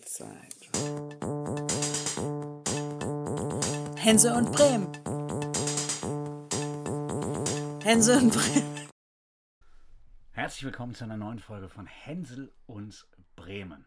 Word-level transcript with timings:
Drei. 0.00 0.48
Hense 3.96 4.34
und 4.34 4.50
Bremen. 4.50 4.90
Hense 7.82 8.18
und 8.18 8.32
Bremen. 8.32 8.88
Herzlich 10.32 10.64
willkommen 10.64 10.94
zu 10.94 11.04
einer 11.04 11.16
neuen 11.16 11.38
Folge 11.38 11.68
von 11.68 11.86
Hänsel 11.86 12.52
und 12.66 13.06
Bremen. 13.36 13.86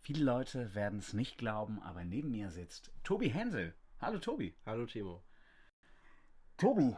Viele 0.00 0.24
Leute 0.24 0.76
werden 0.76 1.00
es 1.00 1.12
nicht 1.12 1.38
glauben, 1.38 1.82
aber 1.82 2.04
neben 2.04 2.30
mir 2.30 2.50
sitzt 2.50 2.92
Tobi 3.02 3.28
Hänsel. 3.28 3.74
Hallo 4.00 4.18
Tobi. 4.18 4.56
Hallo 4.64 4.86
Timo. 4.86 5.24
Tobi, 6.56 6.96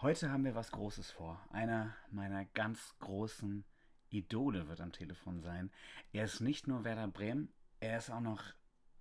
heute 0.00 0.30
haben 0.32 0.44
wir 0.44 0.56
was 0.56 0.72
Großes 0.72 1.12
vor. 1.12 1.40
Einer 1.50 1.94
meiner 2.10 2.44
ganz 2.44 2.96
großen 2.98 3.64
Idole 4.10 4.68
wird 4.68 4.80
am 4.80 4.92
Telefon 4.92 5.40
sein. 5.40 5.70
Er 6.12 6.24
ist 6.24 6.40
nicht 6.40 6.66
nur 6.66 6.84
Werder 6.84 7.08
Bremen, 7.08 7.52
er 7.80 7.98
ist 7.98 8.10
auch 8.10 8.20
noch 8.20 8.42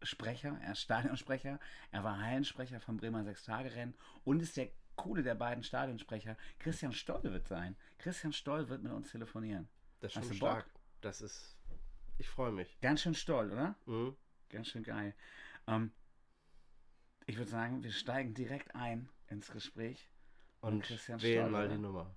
Sprecher, 0.01 0.57
er 0.61 0.73
ist 0.73 0.81
Stadionsprecher, 0.81 1.59
er 1.91 2.03
war 2.03 2.19
Hallensprecher 2.19 2.79
vom 2.79 2.97
Bremer 2.97 3.23
Sechstagerennen 3.23 3.95
und 4.23 4.41
ist 4.41 4.57
der 4.57 4.69
coole 4.95 5.23
der 5.23 5.35
beiden 5.35 5.63
Stadionsprecher. 5.63 6.37
Christian 6.59 6.91
Stoll 6.93 7.23
wird 7.23 7.47
sein. 7.47 7.75
Christian 7.97 8.33
Stoll 8.33 8.69
wird 8.69 8.83
mit 8.83 8.91
uns 8.91 9.11
telefonieren. 9.11 9.67
Das 9.99 10.11
ist 10.11 10.17
Hast 10.17 10.27
schon 10.27 10.39
Bock? 10.39 10.49
stark. 10.49 10.69
Das 11.01 11.21
ist. 11.21 11.57
Ich 12.17 12.29
freue 12.29 12.51
mich. 12.51 12.79
Ganz 12.81 13.01
schön 13.01 13.13
Stoll, 13.13 13.51
oder? 13.51 13.75
Mhm. 13.85 14.15
Ganz 14.49 14.67
schön 14.67 14.83
geil. 14.83 15.13
Ähm, 15.67 15.91
ich 17.25 17.37
würde 17.37 17.49
sagen, 17.49 17.83
wir 17.83 17.91
steigen 17.91 18.33
direkt 18.33 18.75
ein 18.75 19.09
ins 19.27 19.51
Gespräch. 19.51 20.09
Und 20.61 20.83
Christian 20.83 21.21
wählen 21.21 21.47
Stoll, 21.47 21.51
mal 21.51 21.69
die 21.69 21.77
Nummer. 21.77 22.15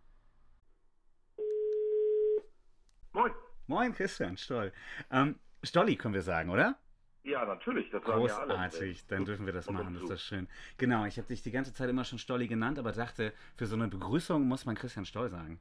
Moin. 3.69 3.93
Christian 3.93 4.37
Stoll. 4.39 4.73
Ähm, 5.11 5.39
Stolli 5.63 5.97
können 5.97 6.15
wir 6.15 6.23
sagen, 6.23 6.49
oder? 6.49 6.79
Ja, 7.23 7.45
natürlich. 7.45 7.91
Das. 7.91 8.03
Großartig, 8.03 9.07
dann 9.07 9.27
dürfen 9.27 9.45
wir 9.45 9.53
das 9.53 9.69
machen, 9.69 9.93
das 9.93 10.03
ist 10.05 10.11
das 10.11 10.23
schön. 10.23 10.49
Genau, 10.79 11.05
ich 11.05 11.19
habe 11.19 11.29
dich 11.29 11.43
die 11.43 11.51
ganze 11.51 11.75
Zeit 11.75 11.91
immer 11.91 12.05
schon 12.05 12.19
Stolli 12.19 12.49
genannt, 12.49 12.79
aber 12.79 12.93
dachte, 12.93 13.35
für 13.57 13.67
so 13.67 13.77
eine 13.77 13.89
Begrüßung 13.89 14.49
muss 14.49 14.65
man 14.65 14.75
Christian 14.75 15.05
Stoll 15.05 15.29
sagen. 15.29 15.61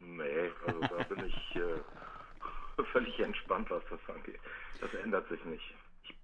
Nee, 0.00 0.50
also 0.66 0.80
da 0.80 1.02
bin 1.04 1.24
ich 1.24 1.56
äh, 1.56 2.82
völlig 2.92 3.18
entspannt, 3.18 3.70
was 3.70 3.82
das 3.88 4.00
angeht. 4.14 4.40
Das 4.82 4.92
ändert 5.02 5.26
sich 5.30 5.42
nicht. 5.46 5.74
Ich, 6.02 6.14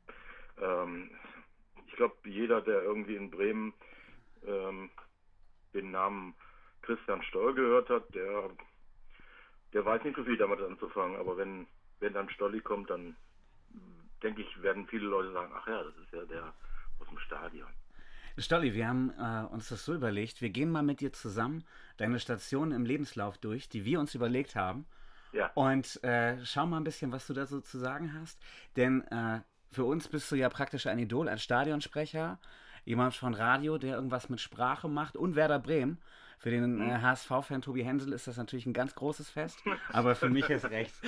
ähm, 0.61 1.11
ich 1.87 1.97
glaube, 1.97 2.17
jeder, 2.25 2.61
der 2.61 2.83
irgendwie 2.83 3.17
in 3.17 3.31
Bremen 3.31 3.73
ähm, 4.47 4.91
den 5.73 5.91
Namen 5.93 6.35
Christian 6.83 7.23
Stoll 7.23 7.55
gehört 7.55 7.89
hat, 7.89 8.15
der, 8.15 8.51
der 9.77 9.85
weiß 9.85 10.03
nicht 10.05 10.17
so 10.17 10.25
viel 10.25 10.39
damit 10.39 10.59
anzufangen. 10.59 11.19
Aber 11.19 11.37
wenn, 11.37 11.67
wenn 12.01 12.15
dann 12.15 12.31
Stolli 12.31 12.61
kommt, 12.61 12.89
dann 12.89 13.15
denke 14.23 14.41
ich, 14.41 14.63
werden 14.63 14.87
viele 14.87 15.05
Leute 15.05 15.33
sagen, 15.33 15.53
ach 15.55 15.69
ja, 15.69 15.83
das 15.85 15.95
ist 15.99 16.13
ja 16.13 16.25
der 16.25 16.55
aus 16.99 17.07
dem 17.09 17.19
Stadion. 17.19 17.69
Stolli, 18.39 18.73
wir 18.73 18.89
haben 18.89 19.13
äh, 19.19 19.53
uns 19.53 19.69
das 19.69 19.85
so 19.85 19.95
überlegt, 19.95 20.41
wir 20.41 20.49
gehen 20.49 20.71
mal 20.71 20.83
mit 20.83 21.01
dir 21.01 21.13
zusammen 21.13 21.63
deine 21.99 22.19
Stationen 22.19 22.73
im 22.73 22.87
Lebenslauf 22.87 23.37
durch, 23.37 23.69
die 23.69 23.85
wir 23.85 24.01
uns 24.01 24.15
überlegt 24.15 24.57
haben. 24.57 24.87
Ja. 25.33 25.51
Und 25.55 26.03
äh, 26.03 26.43
schau 26.47 26.67
mal 26.67 26.79
ein 26.79 26.85
bisschen, 26.85 27.13
was 27.13 27.27
du 27.27 27.35
da 27.35 27.45
so 27.45 27.61
zu 27.61 27.77
sagen 27.77 28.15
hast. 28.19 28.41
Denn 28.77 29.03
äh, 29.09 29.41
für 29.71 29.85
uns 29.85 30.09
bist 30.09 30.33
du 30.33 30.37
ja 30.37 30.49
praktisch 30.49 30.87
ein 30.87 30.99
Idol 30.99 31.29
als 31.29 31.43
Stadionsprecher, 31.43 32.39
jemand 32.87 33.15
von 33.15 33.35
Radio, 33.35 33.77
der 33.77 33.97
irgendwas 33.97 34.31
mit 34.31 34.41
Sprache 34.41 34.89
macht 34.89 35.19
und 35.19 35.37
Werder 35.37 35.59
Bremen. 35.59 36.01
Für 36.39 36.51
den 36.51 36.81
äh, 36.81 36.99
HSV-Fan 37.01 37.63
Tobi 37.63 37.83
Hensel 37.83 38.13
ist 38.13 38.27
das 38.29 38.37
natürlich 38.37 38.67
ein 38.67 38.73
ganz 38.75 38.95
großes 38.95 39.31
Fest, 39.31 39.63
aber 39.93 40.15
für 40.15 40.29
mich 40.29 40.49
ist 40.51 40.69
recht. 40.71 40.95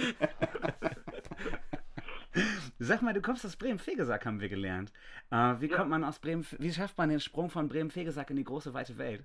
Sag 2.79 3.03
mal, 3.03 3.13
du 3.13 3.21
kommst 3.21 3.45
aus 3.45 3.57
Bremen-Fegesack, 3.57 4.25
haben 4.25 4.41
wir 4.41 4.49
gelernt. 4.49 4.93
Äh, 5.31 5.55
wie 5.61 5.67
Ja. 5.69 5.77
kommt 5.77 5.91
man 5.91 6.05
aus 6.05 6.19
Bremen, 6.19 6.47
wie 6.59 6.73
schafft 6.73 6.97
man 6.97 7.09
den 7.09 7.21
Sprung 7.21 7.51
von 7.51 7.69
Bremen-Fegesack 7.69 8.31
in 8.31 8.37
die 8.37 8.45
große, 8.45 8.73
weite 8.75 8.97
Welt? 8.99 9.25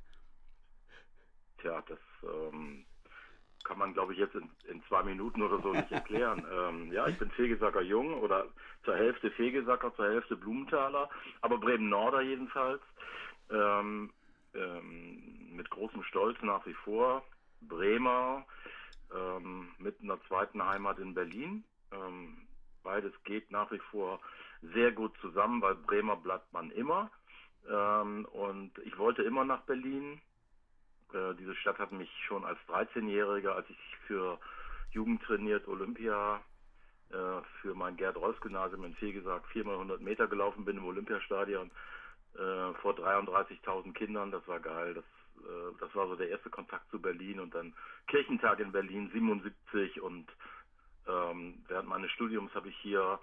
Tja, 1.62 1.84
das 1.88 2.00
ähm, 2.24 2.86
kann 3.64 3.78
man, 3.78 3.94
glaube 3.94 4.14
ich, 4.14 4.20
jetzt 4.20 4.36
in, 4.36 4.50
in 4.70 4.84
zwei 4.90 5.04
Minuten 5.04 5.42
oder 5.42 5.62
so 5.62 5.72
nicht 5.74 5.92
erklären. 5.92 6.46
ähm, 6.52 6.92
ja, 6.92 7.08
ich 7.08 7.18
bin 7.18 7.30
Fegesacker 7.32 7.82
Jung 7.82 8.16
oder 8.16 8.48
zur 8.84 8.96
Hälfte 8.98 9.32
Fegesacker, 9.32 9.94
zur 9.96 10.06
Hälfte 10.10 10.36
Blumenthaler, 10.36 11.10
aber 11.42 11.58
Bremen-Norder 11.60 12.22
jedenfalls. 12.22 12.82
Ähm, 13.50 14.12
ähm, 14.56 15.56
mit 15.56 15.70
großem 15.70 16.04
Stolz 16.04 16.42
nach 16.42 16.66
wie 16.66 16.74
vor. 16.74 17.24
Bremer 17.62 18.46
ähm, 19.14 19.70
mit 19.78 20.02
einer 20.02 20.22
zweiten 20.28 20.64
Heimat 20.64 21.00
in 21.00 21.14
Berlin. 21.14 21.64
Ähm, 21.92 22.48
beides 22.84 23.14
geht 23.24 23.52
nach 23.52 23.72
wie 23.72 23.80
vor 23.92 24.20
sehr 24.62 24.92
gut 24.92 25.14
zusammen, 25.22 25.62
weil 25.62 25.76
Bremer 25.76 26.16
bleibt 26.16 26.52
man 26.54 26.72
immer. 26.72 27.12
Ähm, 27.70 28.26
und 28.32 28.78
ich 28.80 28.98
wollte 28.98 29.24
immer 29.24 29.46
nach 29.46 29.62
Berlin. 29.62 30.22
Äh, 31.14 31.36
diese 31.36 31.56
Stadt 31.56 31.80
hat 31.80 31.92
mich 31.92 32.10
schon 32.28 32.44
als 32.44 32.60
13-Jähriger, 32.68 33.52
als 33.52 33.70
ich 33.70 33.98
für 34.08 34.40
Jugend 34.92 35.24
trainiert 35.24 35.68
Olympia 35.68 36.42
äh, 37.10 37.42
für 37.62 37.74
mein 37.76 37.98
Gerd-Rolfs-Gymnasium 37.98 38.84
in 38.86 38.96
Fegesack 38.96 39.46
viermal 39.48 39.76
100 39.76 40.02
Meter 40.02 40.28
gelaufen 40.28 40.66
bin 40.66 40.78
im 40.78 40.86
Olympiastadion 40.86 41.72
äh, 42.36 42.74
vor 42.82 42.94
33.000 42.94 43.94
Kindern. 43.94 44.32
Das 44.32 44.48
war 44.48 44.60
geil. 44.60 44.94
Das, 44.94 45.06
äh, 45.44 45.76
das 45.80 45.94
war 45.96 46.08
so 46.08 46.16
der 46.16 46.30
erste 46.30 46.50
Kontakt 46.50 46.90
zu 46.90 47.02
Berlin 47.02 47.40
und 47.40 47.54
dann 47.54 47.74
Kirchentag 48.08 48.60
in 48.60 48.72
Berlin 48.72 49.10
77 49.14 50.02
und 50.02 50.28
ähm, 51.08 51.64
während 51.68 51.90
meines 51.90 52.12
Studiums 52.12 52.54
habe 52.56 52.70
ich 52.70 52.78
hier 52.78 53.20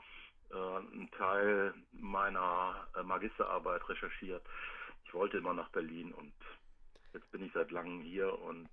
äh, 0.51 0.55
einen 0.55 1.11
Teil 1.13 1.75
meiner 1.93 2.87
äh, 2.95 3.03
Magisterarbeit 3.03 3.89
recherchiert. 3.89 4.43
Ich 5.05 5.15
wollte 5.15 5.39
immer 5.39 5.55
nach 5.55 5.71
Berlin 5.71 6.13
und 6.13 6.33
jetzt 7.13 7.31
bin 7.33 7.45
ich 7.45 7.53
seit 7.53 7.71
langem 7.71 8.01
hier 8.03 8.39
und 8.43 8.69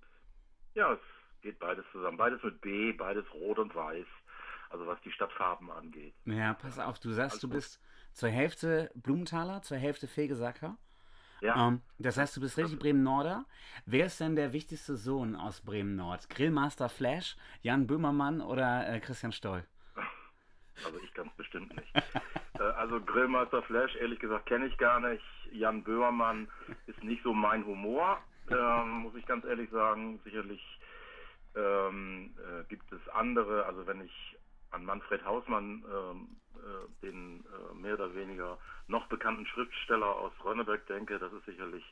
ja, 0.74 0.92
es 0.92 1.00
geht 1.42 1.58
beides 1.58 1.84
zusammen. 1.92 2.16
Beides 2.16 2.42
mit 2.42 2.60
B, 2.60 2.92
beides 2.92 3.24
rot 3.32 3.58
und 3.58 3.74
weiß. 3.74 4.06
Also 4.70 4.86
was 4.86 5.00
die 5.00 5.10
Stadtfarben 5.10 5.70
angeht. 5.70 6.14
Ja, 6.26 6.52
pass 6.54 6.78
auf, 6.78 6.98
du 7.00 7.10
sagst, 7.10 7.32
Alles 7.32 7.40
du 7.40 7.48
bist 7.48 7.80
zur 8.12 8.28
Hälfte 8.30 8.90
Blumenthaler, 8.94 9.62
zur 9.62 9.76
Hälfte 9.76 10.06
Fegesacker. 10.08 10.76
Ja, 11.40 11.68
Ähm, 11.68 11.82
das 11.98 12.16
heißt, 12.16 12.36
du 12.36 12.40
bist 12.40 12.58
richtig 12.58 12.78
Bremen-Norder. 12.78 13.44
Wer 13.86 14.06
ist 14.06 14.18
denn 14.20 14.34
der 14.34 14.52
wichtigste 14.52 14.96
Sohn 14.96 15.36
aus 15.36 15.60
Bremen-Nord? 15.60 16.28
Grillmaster 16.30 16.88
Flash, 16.88 17.36
Jan 17.62 17.86
Böhmermann 17.86 18.40
oder 18.40 18.88
äh, 18.88 19.00
Christian 19.00 19.32
Stoll? 19.32 19.64
also 20.84 20.98
ich 21.02 21.12
ganz 21.14 21.32
bestimmt 21.36 21.74
nicht. 21.76 21.94
äh, 22.58 22.62
also 22.62 23.00
Grillmeister 23.00 23.62
Flash, 23.62 23.94
ehrlich 23.96 24.18
gesagt, 24.18 24.46
kenne 24.46 24.66
ich 24.66 24.76
gar 24.78 25.00
nicht. 25.00 25.24
Jan 25.52 25.82
Böhmermann 25.82 26.48
ist 26.86 27.02
nicht 27.02 27.22
so 27.22 27.32
mein 27.32 27.64
Humor, 27.64 28.18
ähm, 28.50 28.88
muss 29.02 29.14
ich 29.14 29.26
ganz 29.26 29.44
ehrlich 29.44 29.70
sagen. 29.70 30.20
Sicherlich 30.24 30.62
ähm, 31.54 32.34
äh, 32.38 32.64
gibt 32.68 32.90
es 32.92 33.08
andere, 33.10 33.64
also 33.66 33.86
wenn 33.86 34.02
ich 34.02 34.36
an 34.70 34.84
Manfred 34.84 35.24
Hausmann, 35.24 35.84
ähm, 35.90 36.36
äh, 36.56 37.06
den 37.06 37.44
äh, 37.44 37.74
mehr 37.74 37.94
oder 37.94 38.14
weniger 38.14 38.58
noch 38.86 39.06
bekannten 39.08 39.46
Schriftsteller 39.46 40.06
aus 40.06 40.32
Rönneberg 40.44 40.86
denke, 40.86 41.18
das 41.18 41.32
ist 41.32 41.46
sicherlich 41.46 41.84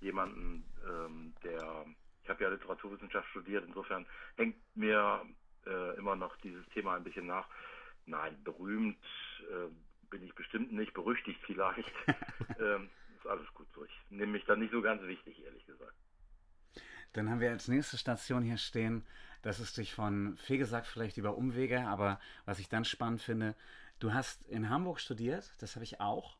jemanden, 0.00 0.64
ähm, 0.88 1.34
der, 1.42 1.86
ich 2.22 2.28
habe 2.28 2.44
ja 2.44 2.50
Literaturwissenschaft 2.50 3.28
studiert, 3.30 3.64
insofern 3.66 4.06
hängt 4.36 4.56
mir 4.76 5.22
äh, 5.66 5.96
immer 5.96 6.16
noch 6.16 6.36
dieses 6.38 6.66
Thema 6.68 6.94
ein 6.96 7.04
bisschen 7.04 7.26
nach. 7.26 7.48
Nein, 8.06 8.36
berühmt 8.44 9.02
äh, 9.50 9.72
bin 10.10 10.22
ich 10.22 10.34
bestimmt 10.34 10.72
nicht, 10.72 10.92
berüchtigt 10.92 11.40
vielleicht. 11.44 11.92
ähm, 12.60 12.90
ist 13.16 13.26
alles 13.26 13.52
gut 13.54 13.66
so. 13.74 13.84
Ich 13.84 14.10
nehme 14.10 14.32
mich 14.32 14.44
da 14.44 14.56
nicht 14.56 14.72
so 14.72 14.82
ganz 14.82 15.02
wichtig, 15.02 15.42
ehrlich 15.44 15.64
gesagt. 15.66 15.94
Dann 17.14 17.30
haben 17.30 17.40
wir 17.40 17.50
als 17.50 17.68
nächste 17.68 17.96
Station 17.96 18.42
hier 18.42 18.58
stehen, 18.58 19.06
das 19.44 19.60
ist 19.60 19.76
dich 19.76 19.94
von 19.94 20.36
Fegesack 20.38 20.86
vielleicht 20.86 21.16
über 21.18 21.36
Umwege, 21.36 21.86
aber 21.86 22.18
was 22.46 22.58
ich 22.58 22.68
dann 22.68 22.84
spannend 22.84 23.20
finde, 23.22 23.54
du 24.00 24.12
hast 24.12 24.42
in 24.48 24.68
Hamburg 24.70 24.98
studiert, 24.98 25.52
das 25.60 25.76
habe 25.76 25.84
ich 25.84 26.00
auch. 26.00 26.36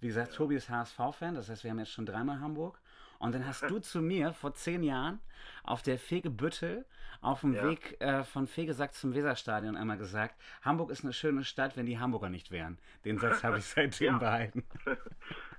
Wie 0.00 0.06
gesagt, 0.08 0.34
Tobi 0.34 0.54
ist 0.56 0.68
HSV-Fan, 0.68 1.34
das 1.34 1.48
heißt, 1.48 1.64
wir 1.64 1.70
haben 1.70 1.78
jetzt 1.78 1.92
schon 1.92 2.06
dreimal 2.06 2.40
Hamburg. 2.40 2.78
Und 3.18 3.34
dann 3.34 3.46
hast 3.46 3.62
du 3.70 3.78
zu 3.80 4.02
mir 4.02 4.32
vor 4.34 4.52
zehn 4.54 4.82
Jahren 4.82 5.20
auf 5.62 5.82
der 5.82 5.98
Fegebüttel 5.98 6.84
auf 7.22 7.40
dem 7.40 7.54
Ja. 7.54 7.70
Weg 7.70 7.98
äh, 8.00 8.22
von 8.24 8.46
Fegesack 8.46 8.92
zum 8.92 9.14
Weserstadion 9.14 9.76
einmal 9.76 9.96
gesagt, 9.96 10.34
Hamburg 10.62 10.90
ist 10.90 11.04
eine 11.04 11.14
schöne 11.14 11.44
Stadt, 11.44 11.76
wenn 11.78 11.86
die 11.86 11.98
Hamburger 11.98 12.28
nicht 12.28 12.50
wären. 12.50 12.78
Den 13.06 13.16
Satz 13.18 13.42
habe 13.42 13.58
ich 13.58 13.64
seitdem 13.74 14.14
Ja. 14.14 14.18
behalten. 14.18 14.64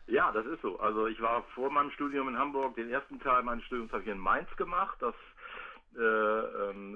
Ja, 0.07 0.31
das 0.31 0.45
ist 0.45 0.61
so. 0.61 0.77
Also 0.79 1.07
ich 1.07 1.19
war 1.19 1.41
vor 1.55 1.71
meinem 1.71 1.89
Studium 1.89 2.29
in 2.29 2.37
Hamburg, 2.37 2.75
den 2.75 2.91
ersten 2.91 3.19
Teil 3.19 3.41
meines 3.41 3.65
Studiums 3.65 3.91
habe 3.91 4.03
ich 4.03 4.07
in 4.09 4.19
Mainz 4.19 4.47
gemacht. 4.55 4.95
Das 4.99 5.15
äh, 5.97 6.69
ähm, 6.69 6.95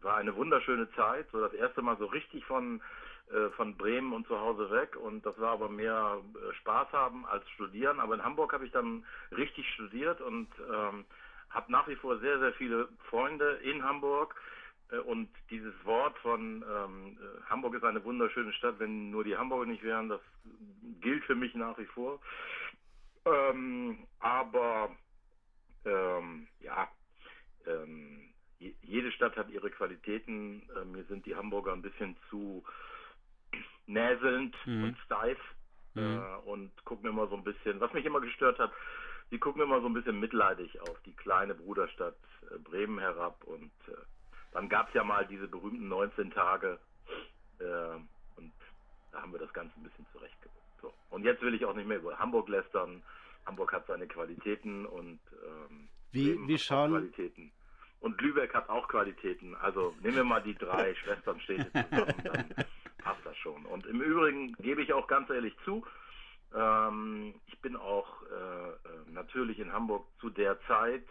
äh, 0.00 0.04
war 0.04 0.16
eine 0.16 0.34
wunderschöne 0.36 0.90
Zeit, 0.92 1.26
so 1.32 1.40
das 1.40 1.54
erste 1.54 1.82
Mal 1.82 1.96
so 1.98 2.06
richtig 2.06 2.44
von 2.44 2.80
äh, 3.30 3.50
von 3.50 3.76
Bremen 3.76 4.12
und 4.12 4.26
zu 4.26 4.38
Hause 4.38 4.70
weg 4.70 4.96
und 4.96 5.24
das 5.24 5.38
war 5.38 5.52
aber 5.52 5.68
mehr 5.68 6.18
äh, 6.34 6.54
Spaß 6.54 6.92
haben 6.92 7.24
als 7.26 7.48
studieren. 7.50 8.00
Aber 8.00 8.14
in 8.14 8.24
Hamburg 8.24 8.52
habe 8.52 8.66
ich 8.66 8.72
dann 8.72 9.04
richtig 9.30 9.66
studiert 9.74 10.20
und 10.20 10.48
ähm, 10.70 11.04
habe 11.50 11.72
nach 11.72 11.86
wie 11.88 11.96
vor 11.96 12.18
sehr, 12.18 12.38
sehr 12.40 12.52
viele 12.54 12.88
Freunde 13.08 13.54
in 13.62 13.82
Hamburg. 13.82 14.34
Äh, 14.90 14.98
Und 14.98 15.28
dieses 15.50 15.74
Wort 15.84 16.18
von 16.18 16.64
ähm, 16.68 17.18
äh, 17.20 17.42
Hamburg 17.48 17.74
ist 17.74 17.84
eine 17.84 18.04
wunderschöne 18.04 18.52
Stadt, 18.52 18.78
wenn 18.78 19.10
nur 19.10 19.24
die 19.24 19.36
Hamburger 19.36 19.66
nicht 19.66 19.82
wären, 19.82 20.08
das 20.08 20.20
gilt 21.00 21.24
für 21.24 21.34
mich 21.34 21.54
nach 21.54 21.78
wie 21.78 21.86
vor. 21.86 22.20
Ähm, 23.24 24.06
aber 24.20 24.90
ähm, 25.84 26.48
ja, 26.60 26.88
ähm, 27.66 28.32
je- 28.58 28.74
jede 28.82 29.12
Stadt 29.12 29.36
hat 29.36 29.50
ihre 29.50 29.70
Qualitäten. 29.70 30.68
Äh, 30.76 30.84
mir 30.84 31.04
sind 31.04 31.26
die 31.26 31.34
Hamburger 31.36 31.72
ein 31.72 31.82
bisschen 31.82 32.16
zu 32.30 32.64
näselnd 33.86 34.54
Mhm. 34.66 34.84
und 34.84 34.98
steif 34.98 35.38
Mhm. 35.94 36.02
äh, 36.22 36.36
und 36.48 36.84
gucken 36.84 37.08
immer 37.10 37.28
so 37.28 37.36
ein 37.36 37.44
bisschen, 37.44 37.80
was 37.80 37.92
mich 37.92 38.04
immer 38.04 38.20
gestört 38.20 38.58
hat, 38.58 38.72
die 39.30 39.38
gucken 39.38 39.62
immer 39.62 39.80
so 39.80 39.86
ein 39.88 39.94
bisschen 39.94 40.18
mitleidig 40.20 40.80
auf 40.80 40.98
die 41.02 41.14
kleine 41.14 41.54
Bruderstadt 41.54 42.16
äh, 42.50 42.58
Bremen 42.58 42.98
herab 42.98 43.42
und 43.44 43.72
äh, 43.88 43.92
dann 44.52 44.68
gab 44.68 44.88
es 44.88 44.94
ja 44.94 45.04
mal 45.04 45.26
diese 45.26 45.48
berühmten 45.48 45.88
19 45.88 46.30
Tage 46.30 46.78
äh, 47.58 47.96
und 48.36 48.52
da 49.10 49.22
haben 49.22 49.32
wir 49.32 49.38
das 49.38 49.52
Ganze 49.52 49.78
ein 49.78 49.82
bisschen 49.82 50.06
zurechtgerückt. 50.12 50.56
So. 50.80 50.94
Und 51.10 51.24
jetzt 51.24 51.42
will 51.42 51.54
ich 51.54 51.64
auch 51.64 51.74
nicht 51.74 51.86
mehr 51.86 51.98
über 51.98 52.18
Hamburg 52.18 52.48
lästern. 52.48 53.02
Hamburg 53.46 53.72
hat 53.72 53.86
seine 53.86 54.06
Qualitäten 54.06 54.86
und 54.86 55.20
ähm, 55.44 55.88
Wie- 56.12 56.38
wie 56.48 56.58
schauen-. 56.58 56.92
Und 58.00 58.20
Lübeck 58.20 58.52
hat 58.54 58.68
auch 58.68 58.88
Qualitäten. 58.88 59.54
Also 59.56 59.94
nehmen 60.02 60.16
wir 60.16 60.24
mal 60.24 60.42
die 60.42 60.54
drei 60.54 60.94
Schwesternstädte 61.04 61.70
zusammen, 61.72 62.14
dann 62.24 62.54
passt 62.98 63.24
das 63.24 63.36
schon. 63.38 63.64
Und 63.66 63.86
im 63.86 64.00
Übrigen 64.00 64.52
gebe 64.54 64.82
ich 64.82 64.92
auch 64.92 65.06
ganz 65.06 65.30
ehrlich 65.30 65.54
zu, 65.64 65.84
ähm, 66.54 67.34
ich 67.46 67.58
bin 67.60 67.76
auch 67.76 68.22
äh, 68.24 68.70
äh, 68.70 68.74
natürlich 69.12 69.58
in 69.60 69.72
Hamburg 69.72 70.04
zu 70.20 70.30
der 70.30 70.60
Zeit 70.66 71.04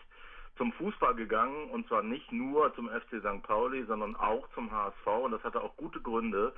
zum 0.57 0.73
Fußball 0.73 1.15
gegangen 1.15 1.69
und 1.71 1.87
zwar 1.87 2.03
nicht 2.03 2.29
nur 2.31 2.75
zum 2.75 2.89
FC 2.89 3.19
St. 3.21 3.41
Pauli, 3.43 3.83
sondern 3.85 4.15
auch 4.17 4.47
zum 4.53 4.69
HSV 4.71 5.07
und 5.23 5.31
das 5.31 5.43
hatte 5.43 5.61
auch 5.61 5.75
gute 5.77 6.01
Gründe, 6.01 6.53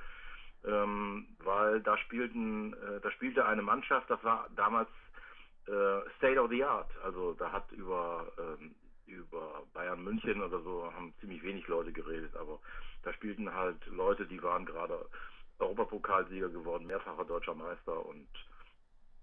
ähm, 0.66 1.28
weil 1.44 1.80
da 1.80 1.96
spielten, 1.98 2.72
äh, 2.74 3.00
da 3.02 3.10
spielte 3.12 3.46
eine 3.46 3.62
Mannschaft, 3.62 4.10
das 4.10 4.22
war 4.24 4.48
damals 4.56 4.88
State 6.18 6.38
of 6.38 6.50
the 6.50 6.64
Art, 6.64 6.90
also 7.02 7.32
da 7.34 7.50
hat 7.50 7.70
über 7.72 8.26
ähm, 8.38 8.74
über 9.06 9.62
Bayern 9.72 10.02
München 10.02 10.42
oder 10.42 10.60
so 10.62 10.90
haben 10.92 11.14
ziemlich 11.20 11.42
wenig 11.42 11.66
Leute 11.68 11.92
geredet, 11.92 12.34
aber 12.36 12.58
da 13.02 13.12
spielten 13.12 13.52
halt 13.52 13.84
Leute, 13.86 14.26
die 14.26 14.42
waren 14.42 14.64
gerade 14.64 15.06
Europapokalsieger 15.58 16.48
geworden, 16.48 16.86
mehrfacher 16.86 17.24
deutscher 17.24 17.54
Meister 17.54 18.04
und 18.06 18.28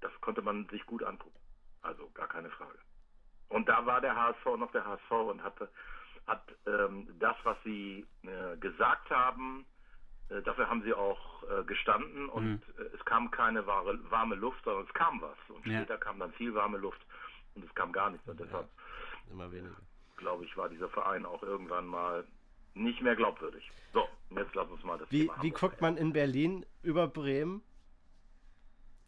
das 0.02 0.12
konnte 0.22 0.42
man 0.42 0.68
sich 0.70 0.86
gut 0.86 1.04
angucken. 1.04 1.40
Also 1.82 2.10
gar 2.12 2.28
keine 2.28 2.50
Frage. 2.52 2.78
Und 3.50 3.68
da 3.68 3.86
war 3.86 4.02
der 4.02 4.16
HSV 4.16 4.46
noch 4.58 4.72
der 4.72 4.86
HSV 4.86 5.12
und 5.12 5.44
hatte, 5.44 5.70
hat 6.28 6.44
ähm, 6.66 7.08
das, 7.20 7.36
was 7.44 7.58
sie 7.64 8.06
äh, 8.24 8.58
gesagt 8.58 9.10
haben, 9.10 9.66
äh, 9.66 9.71
dafür 10.42 10.70
haben 10.70 10.82
sie 10.84 10.94
auch 10.94 11.44
äh, 11.50 11.64
gestanden 11.66 12.30
und 12.30 12.62
äh, 12.78 12.84
es 12.96 13.04
kam 13.04 13.30
keine 13.32 13.66
wahre, 13.68 14.00
warme 14.10 14.36
Luft, 14.36 14.64
sondern 14.64 14.86
es 14.86 14.94
kam 14.94 15.22
was. 15.22 15.38
Und 15.50 15.66
Ja. 15.68 15.80
später 15.80 15.98
kam 15.98 16.20
dann 16.20 16.32
viel 16.34 16.54
warme 16.54 16.78
Luft 16.78 17.02
und 17.56 17.66
es 17.66 17.76
kam 17.76 17.92
gar 17.92 18.10
nichts. 18.12 18.26
Und 18.30 18.40
deshalb, 18.40 18.70
Immer 19.30 19.52
weniger. 19.52 19.76
glaube 20.18 20.46
ich, 20.46 20.56
war 20.56 20.70
dieser 20.70 20.90
Verein 20.90 21.26
auch 21.26 21.44
irgendwann 21.44 21.86
mal 21.88 22.26
nicht 22.74 23.02
mehr 23.02 23.16
glaubwürdig. 23.18 23.70
So, 23.94 24.08
jetzt 24.30 24.56
lass 24.56 24.70
uns 24.70 24.84
mal 24.86 24.98
das 24.98 25.12
Wie, 25.12 25.30
wie 25.42 25.52
guckt 25.52 25.82
man 25.82 25.98
in 25.98 26.14
Berlin 26.14 26.66
über 26.84 27.08
Bremen? 27.08 27.62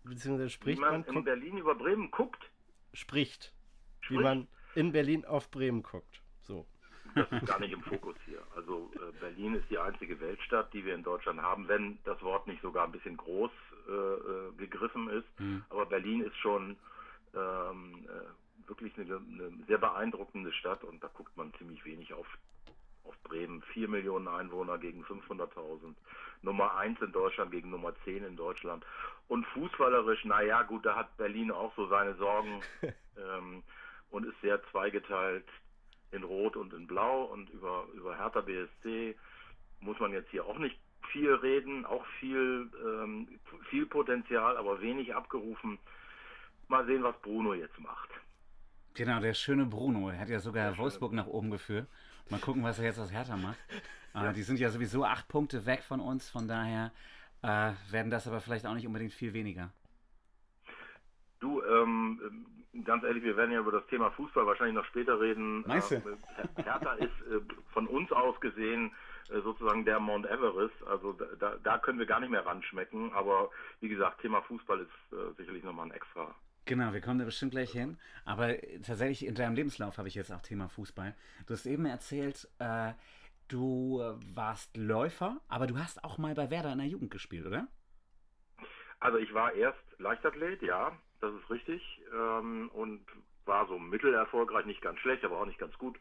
Beziehungsweise 0.04 0.48
Wie 0.48 0.52
spricht 0.52 0.82
man 0.82 0.92
man, 0.92 1.04
in 1.06 1.14
guckt, 1.14 1.26
Berlin 1.26 1.58
über 1.58 1.76
Bremen 1.76 2.12
guckt, 2.12 2.44
spricht. 2.94 3.54
Wie 4.02 4.06
Spricht? 4.08 4.22
man 4.22 4.48
in 4.76 4.92
Berlin 4.92 5.24
auf 5.24 5.50
Bremen 5.50 5.82
guckt. 5.82 6.22
Das 7.16 7.32
ist 7.32 7.48
gar 7.48 7.60
nicht 7.60 7.74
im 7.74 7.82
Fokus 7.82 8.16
hier. 8.26 8.42
Also 8.56 8.92
äh, 8.96 9.12
Berlin 9.20 9.56
ist 9.56 9.70
die 9.70 9.78
einzige 9.78 10.20
Weltstadt, 10.20 10.74
die 10.74 10.86
wir 10.86 10.96
in 10.96 11.04
Deutschland 11.04 11.42
haben, 11.42 11.68
wenn 11.68 12.00
das 12.04 12.22
Wort 12.22 12.48
nicht 12.48 12.62
sogar 12.62 12.86
ein 12.86 12.92
bisschen 12.92 13.18
groß 13.18 13.52
äh, 13.88 13.92
äh, 13.92 14.52
gegriffen 14.58 15.10
ist. 15.10 15.40
Mhm. 15.40 15.64
Aber 15.70 15.86
Berlin 15.86 16.22
ist 16.22 16.38
schon 16.38 16.78
ähm, 17.36 18.08
äh, 18.08 18.68
wirklich 18.68 18.98
eine, 18.98 19.18
eine 19.18 19.52
sehr 19.68 19.78
beeindruckende 19.78 20.52
Stadt 20.54 20.84
und 20.84 21.04
da 21.04 21.08
guckt 21.14 21.36
man 21.36 21.54
ziemlich 21.56 21.84
wenig 21.86 22.14
auf, 22.14 22.28
auf 23.04 23.18
Bremen. 23.24 23.62
Vier 23.74 23.88
Millionen 23.88 24.28
Einwohner 24.28 24.78
gegen 24.78 25.04
500.000. 25.04 25.96
Nummer 26.42 26.76
eins 26.76 27.00
in 27.02 27.12
Deutschland 27.12 27.52
gegen 27.52 27.70
Nummer 27.70 27.94
zehn 28.04 28.24
in 28.24 28.36
Deutschland. 28.36 28.86
Und 29.28 29.46
fußballerisch, 29.48 30.26
naja, 30.26 30.64
gut, 30.64 30.86
da 30.86 30.96
hat 30.96 31.16
Berlin 31.18 31.52
auch 31.52 31.74
so 31.76 31.88
seine 31.88 32.16
Sorgen 32.16 32.62
ähm, 33.18 33.64
und 34.10 34.26
ist 34.26 34.40
sehr 34.42 34.62
zweigeteilt 34.72 35.46
in 36.14 36.24
Rot 36.24 36.56
und 36.56 36.74
in 36.74 36.88
Blau 36.88 37.24
und 37.26 37.50
über, 37.50 37.86
über 37.94 38.18
Hertha 38.18 38.42
BSC 38.42 39.16
muss 39.80 40.00
man 40.00 40.14
jetzt 40.14 40.30
hier 40.30 40.46
auch 40.46 40.58
nicht 40.58 40.78
viel 41.12 41.34
reden, 41.34 41.86
auch 41.86 42.06
viel, 42.20 42.70
ähm, 42.86 43.28
viel 43.70 43.86
Potenzial, 43.86 44.58
aber 44.58 44.82
wenig 44.82 45.14
abgerufen. 45.14 45.78
Mal 46.68 46.86
sehen, 46.86 47.04
was 47.04 47.20
Bruno 47.22 47.54
jetzt 47.54 47.78
macht. 47.80 48.10
Genau, 48.94 49.20
der 49.20 49.34
schöne 49.34 49.66
Bruno. 49.66 50.10
Er 50.10 50.20
hat 50.20 50.30
ja 50.30 50.40
sogar 50.40 50.64
Der 50.64 50.72
schöne 50.72 50.84
Wolfsburg 50.84 51.14
nach 51.14 51.28
oben 51.28 51.52
geführt. 51.52 51.88
Mal 52.30 52.40
gucken, 52.40 52.64
was 52.64 52.80
er 52.80 52.86
jetzt 52.86 53.00
aus 53.00 53.12
Hertha 53.12 53.38
macht. 53.38 53.60
Äh, 54.16 54.32
die 54.34 54.44
sind 54.44 54.60
ja 54.60 54.70
sowieso 54.70 55.04
acht 55.06 55.28
Punkte 55.28 55.66
weg 55.66 55.82
von 55.82 56.00
uns, 56.00 56.30
von 56.30 56.48
daher 56.48 56.92
äh, 57.42 57.72
werden 57.90 58.12
das 58.12 58.28
aber 58.28 58.42
vielleicht 58.42 58.64
auch 58.68 58.76
nicht 58.76 58.86
unbedingt 58.86 59.12
viel 59.12 59.34
weniger. 59.34 59.72
Du, 61.40 61.64
ähm, 61.64 62.46
ganz 62.86 63.04
ehrlich, 63.04 63.24
wir 63.24 63.38
werden 63.38 63.52
ja 63.52 63.60
über 63.60 63.72
das 63.72 63.86
Thema 63.88 64.12
Fußball 64.12 64.46
wahrscheinlich 64.46 64.76
noch 64.76 64.86
später 64.86 65.20
reden. 65.20 65.64
Meinst 65.68 65.92
du? 65.92 65.96
Ähm, 65.96 66.18
Hertha 66.64 66.94
ist 66.94 67.06
äh, 67.06 67.40
von 67.72 67.88
uns 67.88 68.12
aus 68.12 68.40
gesehen 68.42 68.92
äh, 69.30 69.40
sozusagen 69.42 69.86
der 69.86 70.00
Mount 70.00 70.26
Everest. 70.26 70.76
Also 70.88 71.14
da- 71.14 71.58
da, 71.64 71.78
können 71.78 72.00
wir 72.00 72.06
gar 72.06 72.20
nicht 72.20 72.30
mehr 72.32 72.46
ranschmecken. 72.46 73.14
Aber 73.14 73.50
wie 73.80 73.90
gesagt, 73.90 74.22
Thema 74.22 74.42
Fußball 74.42 74.80
ist 74.82 75.14
äh, 75.18 75.34
sicherlich 75.38 75.64
nochmal 75.64 75.86
ein 75.88 75.92
extra. 75.92 76.34
Genau, 76.66 76.94
wir 76.94 77.02
kommen 77.02 77.20
da 77.20 77.26
bestimmt 77.26 77.52
gleich 77.52 77.72
hin. 77.72 77.98
Aber 78.26 78.56
tatsächlich 78.86 79.26
in 79.26 79.36
deinem 79.36 79.56
Lebenslauf 79.56 79.98
habe 79.98 80.08
ich 80.08 80.16
jetzt 80.16 80.32
auch 80.32 80.42
Thema 80.42 80.70
Fußball. 80.70 81.14
Du 81.46 81.54
hast 81.54 81.66
eben 81.66 81.86
erzählt, 81.86 82.48
äh, 82.60 82.94
du 83.50 84.00
warst 84.34 84.76
Läufer, 84.78 85.42
aber 85.50 85.68
du 85.68 85.78
hast 85.78 86.04
auch 86.04 86.18
mal 86.18 86.34
bei 86.34 86.50
Werder 86.50 86.72
in 86.72 86.78
der 86.80 86.88
Jugend 86.88 87.12
gespielt, 87.12 87.46
oder? 87.46 87.68
Also 89.02 89.18
ich 89.18 89.34
war 89.34 89.52
erst 89.54 89.78
Leichtathlet, 90.00 90.62
ja, 90.62 90.94
das 91.24 91.34
ist 91.34 91.50
richtig. 91.50 91.82
Ähm, 92.14 92.70
und 92.74 93.02
war 93.46 93.68
so 93.68 93.80
mittelerfolgreich, 93.80 94.66
nicht 94.66 94.82
ganz 94.82 95.00
schlecht, 95.00 95.24
aber 95.24 95.40
auch 95.40 95.46
nicht 95.46 95.60
ganz 95.60 95.78
gut. 95.78 95.98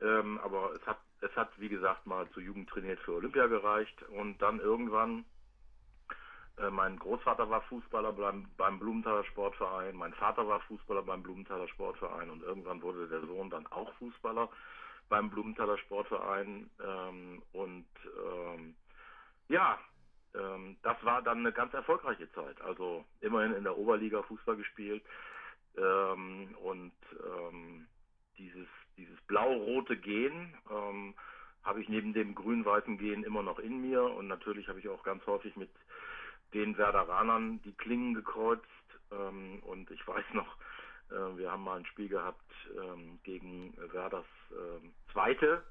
Ähm, 0.00 0.38
aber 0.42 0.72
es 0.74 0.86
hat, 0.86 0.98
es 1.20 1.34
hat, 1.36 1.50
wie 1.58 1.68
gesagt, 1.68 2.06
mal 2.06 2.28
zur 2.30 2.42
Jugend 2.42 2.68
trainiert 2.68 3.00
für 3.00 3.14
Olympia 3.14 3.46
gereicht. 3.46 4.02
Und 4.08 4.40
dann 4.40 4.60
irgendwann, 4.60 5.24
äh, 6.58 6.70
mein 6.70 6.98
Großvater 6.98 7.48
war 7.50 7.62
Fußballer 7.62 8.12
beim, 8.12 8.48
beim 8.56 8.78
Blumenthaler 8.78 9.24
Sportverein, 9.24 9.96
mein 9.96 10.14
Vater 10.14 10.46
war 10.46 10.60
Fußballer 10.60 11.02
beim 11.02 11.22
Blumenthaler 11.22 11.68
Sportverein 11.68 12.30
und 12.30 12.42
irgendwann 12.42 12.82
wurde 12.82 13.08
der 13.08 13.26
Sohn 13.26 13.50
dann 13.50 13.66
auch 13.68 13.92
Fußballer 13.94 14.48
beim 15.08 15.30
Blumenthaler 15.30 15.78
Sportverein. 15.78 16.70
Ähm, 16.82 17.42
und 17.52 17.86
ähm, 18.24 18.74
ja, 19.48 19.78
ähm, 20.34 20.76
das 20.82 20.96
war 21.04 21.22
dann 21.22 21.38
eine 21.38 21.52
ganz 21.52 21.72
erfolgreiche 21.74 22.30
Zeit. 22.32 22.60
Also 22.60 23.04
immerhin 23.20 23.54
in 23.54 23.64
der 23.64 23.76
Oberliga 23.76 24.22
Fußball 24.22 24.56
gespielt. 24.56 25.04
Ähm, 25.76 26.54
und 26.62 26.92
ähm, 27.24 27.86
dieses, 28.38 28.68
dieses 28.96 29.20
blau-rote 29.22 29.96
Gen 29.96 30.54
ähm, 30.70 31.14
habe 31.62 31.80
ich 31.80 31.88
neben 31.88 32.12
dem 32.12 32.34
grün-weißen 32.34 32.98
Gen 32.98 33.24
immer 33.24 33.42
noch 33.42 33.58
in 33.58 33.80
mir. 33.80 34.02
Und 34.02 34.28
natürlich 34.28 34.68
habe 34.68 34.78
ich 34.78 34.88
auch 34.88 35.02
ganz 35.02 35.26
häufig 35.26 35.56
mit 35.56 35.70
den 36.52 36.76
Werderanern 36.76 37.60
die 37.62 37.72
Klingen 37.72 38.14
gekreuzt. 38.14 38.64
Ähm, 39.10 39.60
und 39.62 39.90
ich 39.90 40.06
weiß 40.06 40.24
noch, 40.32 40.56
äh, 41.10 41.36
wir 41.36 41.50
haben 41.50 41.64
mal 41.64 41.78
ein 41.78 41.86
Spiel 41.86 42.08
gehabt 42.08 42.44
ähm, 42.76 43.18
gegen 43.22 43.74
Werders 43.92 44.26
ähm, 44.50 44.92
zweite, 45.12 45.62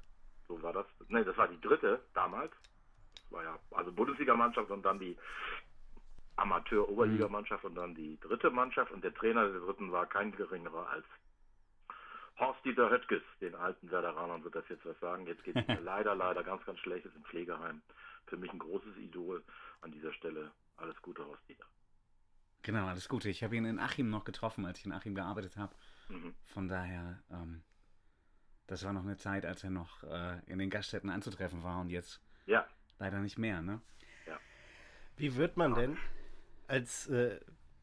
so 0.48 0.62
war 0.62 0.72
das, 0.72 0.86
ne, 1.08 1.24
das 1.24 1.36
war 1.36 1.48
die 1.48 1.60
dritte 1.60 2.00
damals, 2.14 2.52
war 3.34 3.42
ja 3.42 3.58
also 3.72 3.92
Bundesligamannschaft 3.92 4.70
und 4.70 4.82
dann 4.82 4.98
die 4.98 5.16
Amateur-Oberligamannschaft 6.36 7.64
und 7.64 7.74
dann 7.74 7.94
die 7.94 8.18
dritte 8.20 8.50
Mannschaft 8.50 8.90
und 8.92 9.04
der 9.04 9.14
Trainer 9.14 9.48
der 9.48 9.60
dritten 9.60 9.92
war 9.92 10.06
kein 10.06 10.32
geringerer 10.32 10.88
als 10.88 11.04
Horst-Dieter 12.38 12.90
Höttges, 12.90 13.22
den 13.40 13.54
alten 13.54 13.90
Werderanern 13.90 14.42
wird 14.42 14.56
das 14.56 14.68
jetzt 14.68 14.84
was 14.84 14.98
sagen. 14.98 15.26
Jetzt 15.26 15.44
geht 15.44 15.54
es 15.54 15.68
mir 15.68 15.80
leider, 15.84 16.14
leider 16.14 16.42
ganz, 16.42 16.64
ganz 16.64 16.80
schlecht, 16.80 17.06
ist 17.06 17.14
im 17.14 17.24
Pflegeheim. 17.24 17.82
Für 18.26 18.36
mich 18.36 18.52
ein 18.52 18.58
großes 18.58 18.96
Idol 18.96 19.44
an 19.82 19.92
dieser 19.92 20.12
Stelle. 20.14 20.50
Alles 20.76 21.00
Gute, 21.02 21.24
Horst-Dieter. 21.24 21.64
Genau, 22.62 22.86
alles 22.86 23.08
Gute. 23.08 23.28
Ich 23.28 23.44
habe 23.44 23.54
ihn 23.54 23.66
in 23.66 23.78
Achim 23.78 24.10
noch 24.10 24.24
getroffen, 24.24 24.64
als 24.64 24.80
ich 24.80 24.86
in 24.86 24.92
Achim 24.92 25.14
gearbeitet 25.14 25.56
habe. 25.56 25.76
Mhm. 26.08 26.34
Von 26.46 26.66
daher, 26.66 27.22
ähm, 27.30 27.62
das 28.66 28.84
war 28.84 28.92
noch 28.92 29.02
eine 29.02 29.16
Zeit, 29.16 29.44
als 29.44 29.62
er 29.62 29.70
noch 29.70 30.02
äh, 30.02 30.40
in 30.46 30.58
den 30.58 30.70
Gaststätten 30.70 31.10
anzutreffen 31.10 31.62
war 31.62 31.80
und 31.80 31.90
jetzt 31.90 32.20
Ja, 32.46 32.66
leider 32.98 33.20
nicht 33.20 33.38
mehr, 33.38 33.62
ne? 33.62 33.80
Wie 35.16 35.36
wird 35.36 35.56
man 35.56 35.74
denn 35.74 35.96
als 36.66 37.06
äh, 37.08 37.38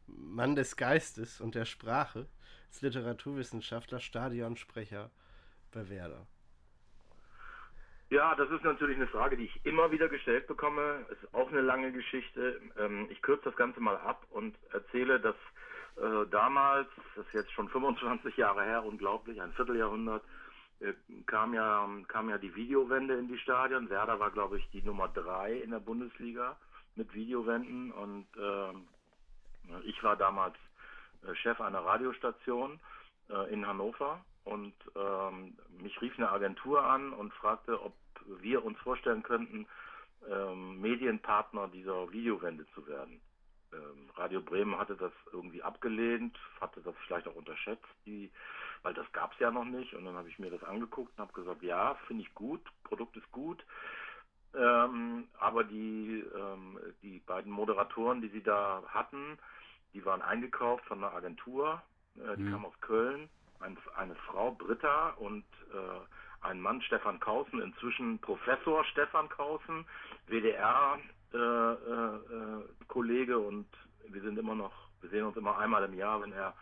Mann 0.07 0.55
des 0.55 0.75
Geistes 0.75 1.39
und 1.39 1.55
der 1.55 1.65
Sprache, 1.65 2.27
als 2.67 2.81
Literaturwissenschaftler, 2.81 3.99
Stadionsprecher 3.99 5.11
bei 5.71 5.89
Werder? 5.89 6.27
Ja, 8.09 8.35
das 8.35 8.49
ist 8.51 8.65
natürlich 8.65 8.97
eine 8.97 9.07
Frage, 9.07 9.37
die 9.37 9.45
ich 9.45 9.65
immer 9.65 9.91
wieder 9.91 10.09
gestellt 10.09 10.45
bekomme. 10.47 11.05
Ist 11.09 11.33
auch 11.33 11.49
eine 11.49 11.61
lange 11.61 11.93
Geschichte. 11.93 12.59
Ähm, 12.77 13.07
ich 13.09 13.21
kürze 13.21 13.45
das 13.45 13.55
Ganze 13.55 13.79
mal 13.79 13.95
ab 13.95 14.25
und 14.31 14.57
erzähle, 14.73 15.21
dass 15.21 15.35
äh, 15.95 16.27
damals, 16.29 16.89
das 17.15 17.25
ist 17.25 17.33
jetzt 17.33 17.51
schon 17.53 17.69
25 17.69 18.35
Jahre 18.35 18.63
her, 18.63 18.83
unglaublich, 18.83 19.41
ein 19.41 19.53
Vierteljahrhundert, 19.53 20.23
äh, 20.23 20.40
kam 21.25 21.53
ja 21.53 21.87
kam 22.07 22.29
ja 22.29 22.37
die 22.37 22.55
Videowende 22.55 23.15
in 23.15 23.27
die 23.27 23.37
Stadien. 23.37 23.89
Werder 23.89 24.19
war, 24.19 24.31
glaube 24.31 24.57
ich, 24.57 24.69
die 24.71 24.81
Nummer 24.81 25.07
drei 25.07 25.53
in 25.53 25.71
der 25.71 25.79
Bundesliga 25.79 26.57
mit 26.95 27.13
Videowänden 27.13 27.91
und 27.91 28.27
äh, 28.37 29.79
ich 29.83 30.01
war 30.03 30.17
damals 30.17 30.55
äh, 31.23 31.35
Chef 31.35 31.61
einer 31.61 31.85
Radiostation 31.85 32.79
äh, 33.29 33.53
in 33.53 33.65
Hannover 33.65 34.23
und 34.43 34.73
ähm, 34.95 35.57
mich 35.79 36.01
rief 36.01 36.17
eine 36.17 36.31
Agentur 36.31 36.83
an 36.83 37.13
und 37.13 37.33
fragte, 37.33 37.81
ob 37.81 37.93
wir 38.41 38.63
uns 38.63 38.77
vorstellen 38.79 39.23
könnten, 39.23 39.67
ähm, 40.29 40.81
Medienpartner 40.81 41.67
dieser 41.67 42.11
Videowende 42.11 42.65
zu 42.73 42.85
werden. 42.87 43.21
Ähm, 43.73 44.09
Radio 44.15 44.41
Bremen 44.41 44.77
hatte 44.77 44.95
das 44.95 45.11
irgendwie 45.33 45.63
abgelehnt, 45.63 46.37
hatte 46.59 46.81
das 46.81 46.95
vielleicht 47.05 47.27
auch 47.27 47.35
unterschätzt, 47.35 47.85
die, 48.05 48.31
weil 48.83 48.93
das 48.93 49.11
gab 49.13 49.33
es 49.33 49.39
ja 49.39 49.51
noch 49.51 49.65
nicht. 49.65 49.93
Und 49.93 50.05
dann 50.05 50.15
habe 50.15 50.29
ich 50.29 50.39
mir 50.39 50.51
das 50.51 50.63
angeguckt 50.63 51.11
und 51.17 51.21
habe 51.21 51.33
gesagt, 51.33 51.63
ja, 51.63 51.95
finde 52.07 52.23
ich 52.23 52.33
gut, 52.35 52.61
Produkt 52.83 53.17
ist 53.17 53.31
gut. 53.31 53.63
Ähm, 54.55 55.29
aber 55.39 55.63
die, 55.63 56.25
ähm, 56.35 56.79
die 57.03 57.19
beiden 57.19 57.51
Moderatoren, 57.51 58.21
die 58.21 58.29
sie 58.29 58.43
da 58.43 58.83
hatten, 58.87 59.37
die 59.93 60.03
waren 60.05 60.21
eingekauft 60.21 60.85
von 60.85 61.03
einer 61.03 61.13
Agentur, 61.13 61.81
äh, 62.17 62.37
die 62.37 62.43
Mhm. 62.43 62.51
kam 62.51 62.65
aus 62.65 62.79
Köln, 62.81 63.29
ein, 63.59 63.77
eine 63.95 64.15
Frau 64.15 64.51
Britta 64.53 65.11
und 65.11 65.45
äh, 65.73 66.45
ein 66.47 66.61
Mann 66.61 66.81
Stefan 66.81 67.19
Kausen, 67.19 67.61
inzwischen 67.61 68.19
Professor 68.19 68.83
Stefan 68.85 69.29
Kausen, 69.29 69.85
WDR 70.27 70.99
äh, 71.33 71.37
äh, 71.37 72.15
äh, 72.15 72.63
Kollege 72.87 73.37
und 73.37 73.67
wir 74.07 74.21
sind 74.21 74.37
immer 74.37 74.55
noch, 74.55 74.73
wir 75.01 75.09
sehen 75.09 75.25
uns 75.25 75.37
immer 75.37 75.57
einmal 75.57 75.83
im 75.83 75.93
Jahr, 75.93 76.21
wenn 76.21 76.33
er 76.33 76.53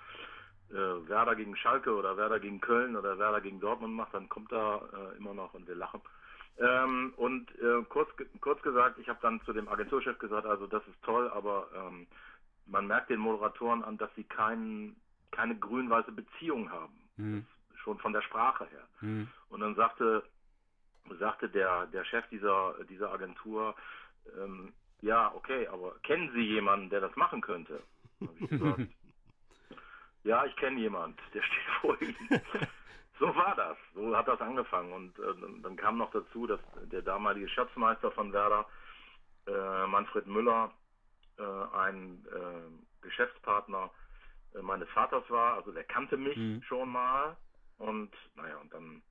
äh, 0.70 1.10
Werder 1.10 1.36
gegen 1.36 1.56
Schalke 1.56 1.96
oder 1.96 2.18
Werder 2.18 2.40
gegen 2.40 2.62
Köln 2.62 2.96
oder 2.96 3.18
Werder 3.18 3.42
gegen 3.42 3.60
Dortmund 3.60 3.94
macht, 3.94 4.14
dann 4.14 4.30
kommt 4.30 4.52
er 4.52 4.82
äh, 4.94 5.18
immer 5.18 5.34
noch 5.34 5.54
und 5.54 5.68
wir 5.68 5.76
lachen. 5.76 6.02
Ähm, 6.60 7.14
und 7.16 7.50
äh, 7.60 7.84
kurz, 7.88 8.10
kurz 8.42 8.62
gesagt, 8.62 9.00
ich 9.00 9.08
habe 9.08 9.20
dann 9.22 9.42
zu 9.46 9.54
dem 9.54 9.68
Agenturchef 9.70 10.20
gesagt, 10.20 10.46
also 10.46 10.68
das 10.68 10.86
ist 10.88 11.02
toll, 11.04 11.30
aber 11.30 11.70
ähm, 11.74 12.06
man 12.66 12.86
merkt 12.86 13.10
den 13.10 13.20
Moderatoren 13.20 13.84
an, 13.84 13.98
dass 13.98 14.14
sie 14.16 14.26
kein, 14.26 14.96
keine 15.32 15.56
grün-weiße 15.58 16.12
Beziehung 16.12 16.72
haben. 16.72 16.94
Mhm. 17.18 17.46
Schon 17.78 17.98
von 18.00 18.14
der 18.14 18.22
Sprache 18.22 18.66
her. 18.66 18.88
Mhm. 19.02 19.28
Und 19.50 19.62
dann 19.62 19.76
sagte, 19.76 20.24
sagte 21.18 21.50
der, 21.50 21.88
der 21.88 22.04
Chef 22.06 22.28
dieser, 22.30 22.76
dieser 22.90 23.12
Agentur, 23.12 23.76
ähm, 24.38 24.74
ja, 25.02 25.34
okay, 25.34 25.68
aber 25.68 25.98
kennen 26.00 26.32
Sie 26.34 26.42
jemanden, 26.42 26.90
der 26.90 27.02
das 27.02 27.16
machen 27.16 27.42
könnte? 27.42 27.84
Ich 28.20 28.50
gesagt, 28.50 28.80
ja, 30.24 30.46
ich 30.46 30.56
kenne 30.58 30.80
jemanden, 30.80 31.18
der 31.34 31.42
steht 31.44 31.66
vor 31.82 32.02
Ihnen. 32.02 32.42
so 33.20 33.36
war 33.36 33.56
das. 33.56 33.78
So 33.94 34.16
hat 34.16 34.28
das 34.28 34.42
angefangen. 34.42 34.94
Und 34.94 35.20
äh, 35.20 35.36
dann- 35.42 35.62
dann 35.64 35.76
kam 35.78 35.98
noch 35.98 36.12
dazu, 36.12 36.48
dass 36.48 36.60
der 36.92 37.02
damalige 37.02 37.50
Schatzmeister 37.50 38.12
von 38.12 38.34
Werder, 38.34 38.68
äh, 39.48 39.88
Manfred 39.88 40.28
Müller, 40.28 40.74
äh, 41.38 41.44
ein 41.44 42.26
äh, 42.28 43.02
Geschäftspartner 43.02 43.92
äh, 44.56 44.62
meines 44.62 44.90
Vaters 44.90 45.30
war. 45.30 45.56
Also 45.56 45.72
der 45.72 45.86
kannte 45.86 46.18
mich 46.18 46.38
Mhm. 46.38 46.62
schon 46.64 46.90
mal. 46.90 47.38
Und 47.78 48.14
naja, 48.36 48.58
und 48.58 48.74
dann 48.74 49.02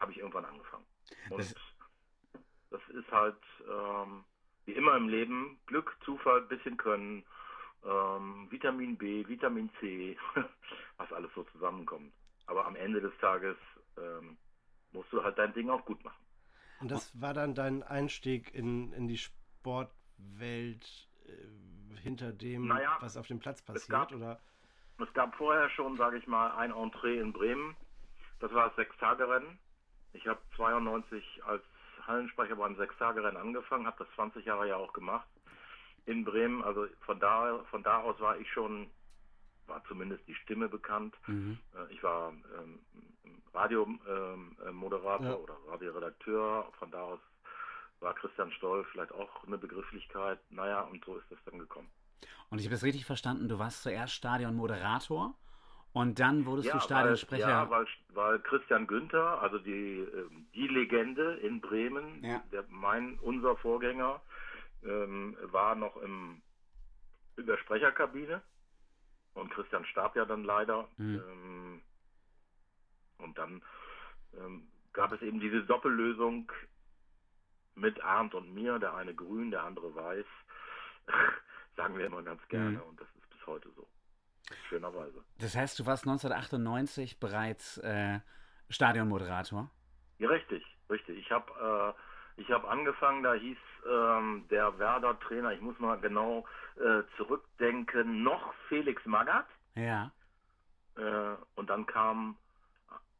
habe 0.00 0.12
ich 0.12 0.18
irgendwann 0.18 0.44
angefangen. 0.46 0.86
Und 1.30 1.40
Das- 1.50 1.54
das, 2.70 2.82
ist 2.90 3.10
halt 3.12 3.38
ähm, 3.68 4.24
wie 4.66 4.72
immer 4.72 4.96
im 4.96 5.08
Leben 5.08 5.58
Glück, 5.66 5.96
Zufall, 6.04 6.42
bisschen 6.42 6.76
Können, 6.76 7.24
ähm, 7.84 8.46
Vitamin 8.50 8.96
B, 8.96 9.26
Vitamin 9.26 9.70
C, 9.80 10.16
was 10.98 11.12
alles 11.12 11.30
so 11.34 11.44
zusammenkommt. 11.44 12.12
Aber 12.46 12.66
am 12.66 12.76
Ende 12.76 13.00
des 13.00 13.16
Tages 13.18 13.56
ähm, 13.96 14.36
musst 14.92 15.12
du 15.12 15.22
halt 15.22 15.38
dein 15.38 15.52
Ding 15.54 15.70
auch 15.70 15.84
gut 15.84 16.02
machen. 16.04 16.24
Und 16.80 16.90
das 16.90 17.18
war 17.20 17.32
dann 17.32 17.54
dein 17.54 17.82
Einstieg 17.82 18.54
in, 18.54 18.92
in 18.92 19.08
die 19.08 19.16
Sportwelt 19.16 21.08
äh, 21.26 21.96
hinter 22.00 22.32
dem, 22.32 22.66
Naja, 22.66 22.96
was 23.00 23.16
auf 23.16 23.26
dem 23.26 23.38
Platz 23.38 23.60
es 23.60 23.64
passiert, 23.64 23.88
gab- 23.88 24.12
oder? 24.12 24.40
Es 24.98 25.12
gab 25.12 25.34
vorher 25.36 25.68
schon, 25.70 25.96
sage 25.96 26.18
ich 26.18 26.26
mal, 26.26 26.52
ein 26.56 26.72
Entree 26.72 27.18
in 27.20 27.32
Bremen. 27.32 27.76
Das 28.40 28.52
war 28.52 28.68
das 28.68 28.76
Sechstagerennen. 28.76 29.58
Ich 30.12 30.26
habe 30.26 30.40
92 30.56 31.22
als 31.44 31.62
Hallensprecher 32.06 32.56
beim 32.56 32.76
Sechstagerennen 32.76 33.36
angefangen, 33.36 33.86
habe 33.86 34.04
das 34.04 34.14
20 34.14 34.44
Jahre 34.44 34.68
ja 34.68 34.76
auch 34.76 34.92
gemacht 34.92 35.26
in 36.06 36.24
Bremen. 36.24 36.62
Also 36.62 36.86
von 37.04 37.18
da, 37.20 37.58
von 37.70 37.82
da 37.82 38.00
aus 38.02 38.18
war 38.20 38.38
ich 38.38 38.50
schon, 38.52 38.88
war 39.66 39.82
zumindest 39.88 40.26
die 40.28 40.34
Stimme 40.36 40.68
bekannt. 40.68 41.14
Mhm. 41.26 41.58
Äh, 41.74 41.92
Ich 41.92 42.02
war 42.02 42.32
ähm, 42.58 42.78
Radiomoderator 43.54 45.26
Ja. 45.26 45.34
oder 45.34 45.56
Radioredakteur. 45.68 46.70
Von 46.78 46.90
da 46.90 47.00
aus 47.02 47.20
war 48.00 48.14
Christian 48.14 48.52
Stoll 48.52 48.84
vielleicht 48.92 49.12
auch 49.12 49.44
eine 49.46 49.58
Begrifflichkeit. 49.58 50.38
Naja, 50.50 50.82
und 50.82 51.04
so 51.04 51.16
ist 51.16 51.30
das 51.30 51.38
dann 51.46 51.58
gekommen. 51.58 51.88
Und 52.50 52.58
ich 52.58 52.66
habe 52.66 52.74
das 52.74 52.84
richtig 52.84 53.04
verstanden, 53.06 53.48
du 53.48 53.58
warst 53.58 53.82
zuerst 53.82 54.14
Stadionmoderator 54.14 55.34
und 55.96 56.18
dann 56.20 56.44
wurdest 56.44 56.68
du 56.68 56.74
weil, 56.74 56.80
Stadionsprecher. 56.82 57.48
ja, 57.48 57.70
weil, 57.70 57.86
weil 58.10 58.38
Christian 58.40 58.86
Günther, 58.86 59.40
also 59.40 59.58
die, 59.58 60.00
ähm, 60.00 60.46
die 60.54 60.68
Legende 60.68 61.36
in 61.36 61.62
Bremen, 61.62 62.22
Ja. 62.22 62.42
der, 62.52 62.64
mein, 62.68 63.18
unser 63.20 63.56
Vorgänger, 63.56 64.20
ähm, 64.84 65.38
war 65.40 65.74
noch 65.74 65.96
im, 65.96 66.42
in 67.38 67.46
der 67.46 67.56
Sprecherkabine 67.56 68.42
und 69.32 69.50
Christian 69.52 69.86
starb 69.86 70.16
ja 70.16 70.26
dann 70.26 70.44
leider. 70.44 70.86
Mhm. 70.98 71.22
Ähm, 71.26 71.82
und 73.16 73.38
dann 73.38 73.62
ähm, 74.38 74.68
gab 74.92 75.12
es 75.12 75.22
eben 75.22 75.40
diese 75.40 75.62
Doppellösung 75.64 76.52
mit 77.74 78.02
Arndt 78.04 78.34
und 78.34 78.52
mir, 78.54 78.78
der 78.78 78.94
eine 78.94 79.14
grün, 79.14 79.50
der 79.50 79.62
andere 79.62 79.94
weiß. 79.94 80.26
Sagen 81.76 81.96
wir 81.96 82.04
immer 82.04 82.22
ganz 82.22 82.46
gerne 82.48 82.78
Mhm. 82.78 82.82
und 82.82 83.00
das 83.00 83.08
ist 83.16 83.30
bis 83.30 83.46
heute 83.46 83.70
so. 83.70 83.88
Schönerweise. 84.68 85.22
das 85.38 85.56
heißt, 85.56 85.78
du 85.78 85.86
warst 85.86 86.04
1998 86.06 87.18
bereits 87.20 87.78
äh, 87.78 88.20
Stadionmoderator. 88.70 89.70
Ja, 90.18 90.28
richtig, 90.28 90.64
richtig. 90.90 91.18
Ich 91.18 91.30
habe 91.30 91.94
äh, 91.96 92.40
ich 92.40 92.50
habe 92.50 92.68
angefangen, 92.68 93.22
da 93.22 93.34
hieß 93.34 93.58
ähm, 93.90 94.46
der 94.50 94.78
Werder 94.78 95.18
Trainer, 95.20 95.52
ich 95.52 95.60
muss 95.60 95.78
mal 95.78 95.98
genau 96.00 96.44
äh, 96.76 97.02
zurückdenken, 97.16 98.22
noch 98.22 98.52
Felix 98.68 99.04
Magath 99.06 99.46
Ja. 99.74 100.12
äh, 100.96 101.36
und 101.54 101.68
dann 101.70 101.86
kam 101.86 102.36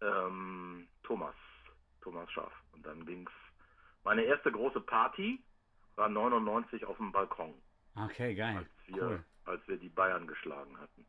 ähm, 0.01 0.87
Thomas, 1.03 1.35
Thomas 2.03 2.31
Schaff 2.33 2.53
und 2.73 2.85
dann 2.87 3.05
ging's. 3.07 3.31
Meine 4.05 4.23
erste 4.23 4.53
große 4.53 4.81
Party 4.81 5.43
war 5.97 6.09
99 6.09 6.85
auf 6.85 6.97
dem 6.99 7.11
Balkon, 7.13 7.55
Okay, 7.97 8.35
geil. 8.35 8.59
als 8.59 8.69
wir 8.87 9.03
Cool. 9.03 9.25
als 9.47 9.67
wir 9.69 9.77
die 9.79 9.89
Bayern 9.89 10.27
geschlagen 10.27 10.79
hatten. 10.79 11.07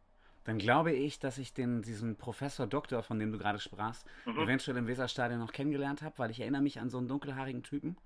Dann 0.47 0.59
glaube 0.59 0.93
ich, 0.93 1.19
dass 1.19 1.37
ich 1.37 1.53
den, 1.53 1.81
diesen 1.81 2.15
Professor 2.15 2.67
Doktor, 2.67 3.03
von 3.03 3.19
dem 3.19 3.33
du 3.33 3.37
gerade 3.37 3.59
sprachst, 3.59 4.07
Mhm. 4.25 4.43
eventuell 4.43 4.77
im 4.77 4.87
Weserstadion 4.87 5.41
noch 5.41 5.51
kennengelernt 5.51 6.01
habe, 6.01 6.17
weil 6.19 6.31
ich 6.31 6.39
erinnere 6.39 6.61
mich 6.61 6.79
an 6.79 6.89
so 6.89 6.97
einen 6.97 7.09
dunkelhaarigen 7.09 7.63
Typen, 7.63 7.97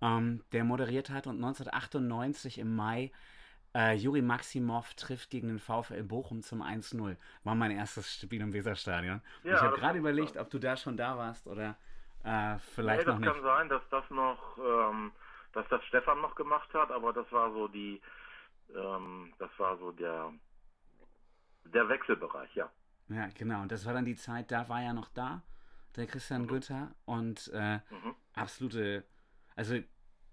ähm, 0.00 0.44
der 0.52 0.62
moderiert 0.62 1.10
hat 1.10 1.26
und 1.26 1.36
1998 1.36 2.58
im 2.58 2.76
Mai 2.76 3.10
äh, 3.74 3.94
Juri 3.96 4.22
Maximov 4.22 4.94
trifft 4.94 5.30
gegen 5.30 5.48
den 5.48 5.58
VfL 5.58 6.04
Bochum 6.04 6.42
zum 6.42 6.62
1-0. 6.62 7.16
War 7.42 7.54
mein 7.56 7.72
erstes 7.72 8.20
Spiel 8.20 8.40
im 8.40 8.52
Weserstadion. 8.52 9.20
Ja, 9.42 9.54
ich 9.54 9.60
habe 9.60 9.70
das 9.72 9.80
gerade 9.80 9.98
überlegt, 9.98 10.36
ob 10.36 10.48
du 10.50 10.60
da 10.60 10.76
schon 10.76 10.96
da 10.96 11.18
warst 11.18 11.48
oder 11.48 11.76
äh, 12.22 12.56
vielleicht 12.76 13.00
nee, 13.00 13.04
das 13.06 13.14
noch 13.14 13.18
nicht. 13.18 13.32
kann 13.32 13.42
sein, 13.42 13.68
dass 13.68 13.82
das 13.90 14.08
noch, 14.10 14.58
ähm, 14.58 15.10
dass 15.54 15.66
das 15.70 15.84
Stefan 15.86 16.20
noch 16.20 16.36
gemacht 16.36 16.72
hat, 16.72 16.92
aber 16.92 17.12
das 17.12 17.30
war 17.32 17.52
so 17.52 17.66
die, 17.66 18.00
ähm, 18.76 19.32
das 19.40 19.50
war 19.58 19.76
so 19.78 19.90
der, 19.90 20.32
der 21.64 21.88
Wechselbereich, 21.88 22.54
ja. 22.54 22.70
Ja, 23.08 23.28
genau. 23.36 23.62
Und 23.62 23.72
das 23.72 23.84
war 23.86 23.92
dann 23.92 24.04
die 24.04 24.16
Zeit, 24.16 24.50
da 24.50 24.68
war 24.68 24.80
er 24.82 24.92
noch 24.94 25.08
da, 25.08 25.42
der 25.96 26.06
Christian 26.06 26.46
Günther. 26.46 26.94
Und 27.04 27.50
äh, 27.54 27.76
Mhm. 27.90 28.14
absolute, 28.34 29.04
also 29.56 29.74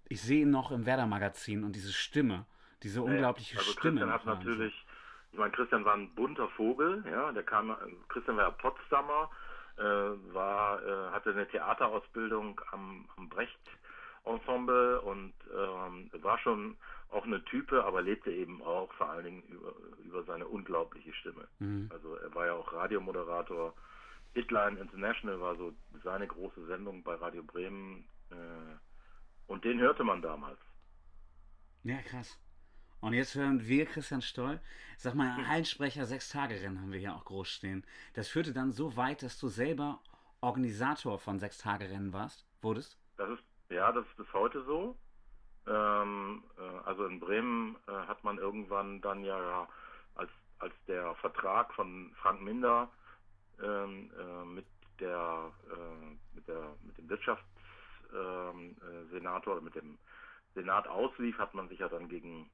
ich 0.08 0.20
sehe 0.22 0.42
ihn 0.42 0.50
noch 0.50 0.70
im 0.72 0.86
Werder-Magazin 0.86 1.64
und 1.64 1.74
diese 1.76 1.92
Stimme, 1.92 2.46
diese 2.82 3.00
Ja, 3.00 3.06
ja. 3.06 3.12
unglaubliche 3.12 3.58
also 3.58 3.72
Stimme. 3.72 4.00
Christian 4.00 4.12
hat 4.12 4.26
Wahnsinn. 4.26 4.46
natürlich, 4.50 4.86
ich 5.32 5.38
meine, 5.38 5.52
Christian 5.52 5.84
war 5.84 5.94
ein 5.94 6.14
bunter 6.14 6.48
Vogel, 6.50 7.04
ja, 7.10 7.32
der 7.32 7.42
kam, 7.42 7.76
Christian 8.08 8.36
war 8.36 8.44
ja 8.44 8.50
Potsdamer, 8.50 9.30
äh, 9.78 9.82
war, 10.34 10.82
äh, 10.82 11.10
hatte 11.12 11.30
eine 11.30 11.46
Theaterausbildung 11.48 12.60
am, 12.72 13.08
am 13.16 13.28
Brecht 13.28 13.58
Ensemble 14.24 15.00
und 15.00 15.32
ähm, 15.52 16.10
war 16.22 16.38
schon 16.38 16.76
auch 17.10 17.24
eine 17.24 17.44
Type, 17.44 17.84
aber 17.84 18.02
lebte 18.02 18.30
eben 18.30 18.62
auch 18.62 18.92
vor 18.94 19.10
allen 19.10 19.24
Dingen 19.24 19.42
über, 19.42 19.72
über 20.04 20.24
seine 20.24 20.46
unglaubliche 20.46 21.12
Stimme. 21.14 21.48
Mhm. 21.58 21.90
Also 21.92 22.14
er 22.16 22.34
war 22.34 22.46
ja 22.46 22.54
auch 22.54 22.72
Radiomoderator. 22.72 23.74
Hitline 24.34 24.78
International 24.78 25.40
war 25.40 25.56
so 25.56 25.74
seine 26.02 26.26
große 26.26 26.64
Sendung 26.66 27.02
bei 27.02 27.14
Radio 27.14 27.42
Bremen. 27.42 28.04
Äh, 28.30 28.34
und 29.46 29.64
den 29.64 29.80
hörte 29.80 30.04
man 30.04 30.22
damals. 30.22 30.58
Ja, 31.82 32.00
krass. 32.02 32.38
Und 33.00 33.14
jetzt 33.14 33.34
hören 33.34 33.66
wir 33.66 33.84
Christian 33.86 34.22
Stoll. 34.22 34.60
Sag 34.96 35.14
mal, 35.14 35.48
Hallensprecher 35.48 36.06
Sechs-Tage-Rennen 36.06 36.80
haben 36.80 36.92
wir 36.92 37.00
hier 37.00 37.16
auch 37.16 37.24
groß 37.24 37.48
stehen. 37.48 37.84
Das 38.14 38.28
führte 38.28 38.52
dann 38.52 38.70
so 38.70 38.96
weit, 38.96 39.24
dass 39.24 39.40
du 39.40 39.48
selber 39.48 40.00
Organisator 40.40 41.18
von 41.18 41.40
Sechs-Tage-Rennen 41.40 42.12
warst, 42.12 42.46
wurdest? 42.62 42.96
Das 43.16 43.28
ist, 43.30 43.44
ja, 43.72 43.92
das 43.92 44.06
ist 44.06 44.16
bis 44.16 44.32
heute 44.32 44.62
so. 44.64 44.96
Ähm, 45.66 46.44
äh, 46.58 46.86
also 46.86 47.06
in 47.06 47.20
Bremen 47.20 47.76
äh, 47.86 47.92
hat 47.92 48.24
man 48.24 48.38
irgendwann 48.38 49.00
dann 49.00 49.24
ja, 49.24 49.68
als, 50.14 50.30
als 50.58 50.74
der 50.88 51.14
Vertrag 51.16 51.72
von 51.74 52.12
Frank 52.20 52.40
Minder 52.42 52.90
ähm, 53.62 54.10
äh, 54.18 54.44
mit 54.44 54.66
der, 54.98 55.52
äh, 55.70 56.16
mit 56.34 56.48
der 56.48 56.76
mit 56.82 56.98
dem 56.98 57.08
Wirtschaftssenator 57.08 58.52
ähm, 58.54 58.76
äh, 58.80 59.50
oder 59.50 59.60
mit 59.60 59.74
dem 59.74 59.98
Senat 60.54 60.86
auslief, 60.88 61.38
hat 61.38 61.54
man 61.54 61.68
sich 61.68 61.78
ja 61.78 61.88
dann 61.88 62.08
gegen 62.08 62.50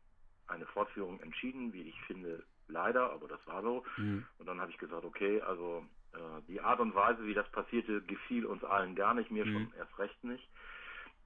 eine 0.46 0.66
Fortführung 0.66 1.20
entschieden, 1.20 1.72
wie 1.72 1.82
ich 1.82 2.00
finde, 2.02 2.42
leider, 2.68 3.10
aber 3.12 3.28
das 3.28 3.44
war 3.46 3.62
so. 3.62 3.84
Mhm. 3.96 4.26
Und 4.38 4.46
dann 4.46 4.60
habe 4.60 4.70
ich 4.70 4.78
gesagt, 4.78 5.04
okay, 5.04 5.40
also 5.42 5.84
äh, 6.12 6.42
die 6.48 6.60
Art 6.60 6.80
und 6.80 6.94
Weise, 6.94 7.24
wie 7.26 7.34
das 7.34 7.50
passierte, 7.50 8.02
gefiel 8.02 8.46
uns 8.46 8.62
allen 8.64 8.94
gar 8.94 9.14
nicht, 9.14 9.30
mir 9.30 9.44
mhm. 9.44 9.52
schon 9.52 9.72
erst 9.78 9.98
recht 9.98 10.24
nicht. 10.24 10.48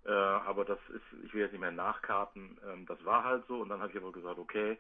Äh, 0.05 0.11
aber 0.13 0.65
das 0.65 0.79
ist, 0.91 1.25
ich 1.25 1.35
will 1.35 1.43
jetzt 1.43 1.53
nicht 1.53 1.61
mehr 1.61 1.73
nachkarten, 1.73 2.59
ähm, 2.67 2.87
das 2.87 3.05
war 3.05 3.25
halt 3.25 3.47
so. 3.47 3.61
Und 3.61 3.69
dann 3.69 3.81
habe 3.81 3.93
ich 3.93 3.99
aber 3.99 4.13
gesagt, 4.13 4.39
okay, 4.39 4.79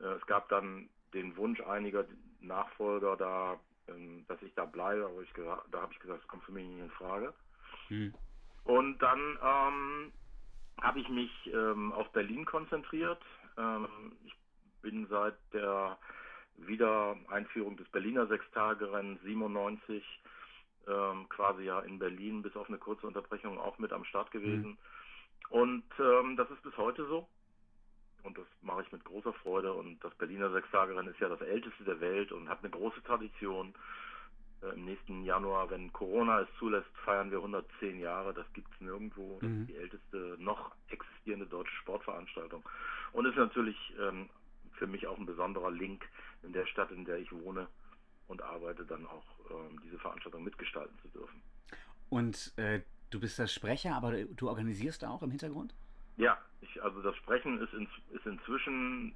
äh, 0.00 0.04
es 0.04 0.26
gab 0.26 0.48
dann 0.48 0.88
den 1.14 1.36
Wunsch 1.36 1.60
einiger 1.62 2.06
Nachfolger 2.40 3.16
da, 3.16 3.60
ähm, 3.88 4.24
dass 4.28 4.40
ich 4.42 4.54
da 4.54 4.64
bleibe, 4.64 5.06
aber 5.06 5.22
ich, 5.22 5.32
da 5.34 5.82
habe 5.82 5.92
ich 5.92 5.98
gesagt, 6.00 6.22
das 6.22 6.28
kommt 6.28 6.44
für 6.44 6.52
mich 6.52 6.66
nicht 6.68 6.80
in 6.80 6.90
Frage. 6.92 7.34
Mhm. 7.88 8.14
Und 8.64 8.98
dann 8.98 9.38
ähm, 9.42 10.12
habe 10.80 11.00
ich 11.00 11.08
mich 11.08 11.30
ähm, 11.46 11.92
auf 11.92 12.10
Berlin 12.12 12.44
konzentriert. 12.44 13.22
Ähm, 13.56 14.16
ich 14.24 14.34
bin 14.82 15.06
seit 15.08 15.36
der 15.52 15.98
Wiedereinführung 16.56 17.76
des 17.76 17.88
Berliner 17.90 18.26
Sechstagerennens 18.26 19.20
97 19.22 20.04
ähm, 20.86 21.28
quasi 21.28 21.64
ja 21.64 21.80
in 21.80 21.98
Berlin 21.98 22.42
bis 22.42 22.56
auf 22.56 22.68
eine 22.68 22.78
kurze 22.78 23.06
Unterbrechung 23.06 23.58
auch 23.58 23.78
mit 23.78 23.92
am 23.92 24.04
Start 24.04 24.30
gewesen. 24.30 24.70
Mhm. 24.70 24.78
Und 25.50 25.84
ähm, 25.98 26.36
das 26.36 26.50
ist 26.50 26.62
bis 26.62 26.76
heute 26.76 27.06
so. 27.06 27.28
Und 28.22 28.36
das 28.36 28.46
mache 28.62 28.82
ich 28.82 28.92
mit 28.92 29.04
großer 29.04 29.32
Freude. 29.34 29.72
Und 29.72 30.02
das 30.02 30.14
Berliner 30.16 30.50
Sechstagerennen 30.50 31.12
ist 31.12 31.20
ja 31.20 31.28
das 31.28 31.40
älteste 31.40 31.84
der 31.84 32.00
Welt 32.00 32.32
und 32.32 32.48
hat 32.48 32.60
eine 32.60 32.70
große 32.70 33.02
Tradition. 33.04 33.74
Äh, 34.62 34.74
Im 34.74 34.84
nächsten 34.84 35.22
Januar, 35.22 35.70
wenn 35.70 35.92
Corona 35.92 36.40
es 36.40 36.48
zulässt, 36.58 36.90
feiern 37.04 37.30
wir 37.30 37.38
110 37.38 38.00
Jahre. 38.00 38.34
Das 38.34 38.46
gibt 38.52 38.68
es 38.74 38.80
nirgendwo. 38.80 39.38
Das 39.40 39.48
mhm. 39.48 39.62
ist 39.62 39.68
die 39.68 39.76
älteste 39.76 40.36
noch 40.38 40.72
existierende 40.88 41.46
deutsche 41.46 41.74
Sportveranstaltung. 41.76 42.68
Und 43.12 43.26
ist 43.26 43.36
natürlich 43.36 43.76
ähm, 44.00 44.28
für 44.72 44.86
mich 44.86 45.06
auch 45.06 45.18
ein 45.18 45.26
besonderer 45.26 45.70
Link 45.70 46.04
in 46.42 46.52
der 46.52 46.66
Stadt, 46.66 46.90
in 46.90 47.04
der 47.04 47.18
ich 47.18 47.32
wohne 47.32 47.68
und 48.28 48.42
arbeite, 48.42 48.84
dann 48.84 49.06
auch 49.06 49.24
ähm, 49.50 49.80
diese 49.84 49.98
Veranstaltung 49.98 50.44
mitgestalten 50.44 50.96
zu 51.00 51.08
dürfen. 51.08 51.42
Und 52.08 52.52
äh, 52.56 52.82
du 53.10 53.20
bist 53.20 53.38
der 53.38 53.46
Sprecher, 53.46 53.94
aber 53.94 54.12
du 54.24 54.48
organisierst 54.48 55.04
auch 55.04 55.22
im 55.22 55.30
Hintergrund? 55.30 55.74
Ja, 56.16 56.38
ich, 56.60 56.82
also 56.82 57.02
das 57.02 57.14
Sprechen 57.16 57.60
ist, 57.60 57.72
in, 57.74 57.88
ist 58.10 58.26
inzwischen 58.26 59.14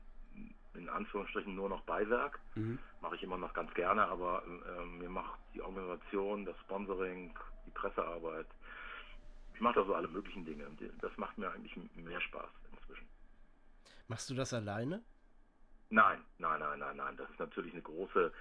in 0.74 0.88
Anführungsstrichen 0.88 1.54
nur 1.54 1.68
noch 1.68 1.82
Beiwerk. 1.82 2.38
Mhm. 2.54 2.78
Mache 3.00 3.16
ich 3.16 3.22
immer 3.22 3.38
noch 3.38 3.52
ganz 3.54 3.72
gerne, 3.74 4.04
aber 4.06 4.42
äh, 4.46 4.84
mir 4.84 5.08
macht 5.08 5.38
die 5.54 5.62
Organisation, 5.62 6.44
das 6.44 6.56
Sponsoring, 6.60 7.34
die 7.66 7.70
Pressearbeit, 7.70 8.46
ich 9.60 9.62
mache 9.62 9.74
da 9.74 9.84
so 9.84 9.94
alle 9.94 10.08
möglichen 10.08 10.42
Dinge. 10.46 10.66
Das 11.02 11.14
macht 11.18 11.36
mir 11.36 11.50
eigentlich 11.50 11.76
mehr 11.94 12.20
Spaß 12.22 12.48
inzwischen. 12.72 13.06
Machst 14.08 14.30
du 14.30 14.34
das 14.34 14.54
alleine? 14.54 15.02
Nein, 15.90 16.20
nein, 16.38 16.60
nein, 16.60 16.78
nein, 16.78 16.96
nein. 16.96 17.16
Das 17.18 17.28
ist 17.28 17.38
natürlich 17.38 17.74
eine 17.74 17.82
große 17.82 18.32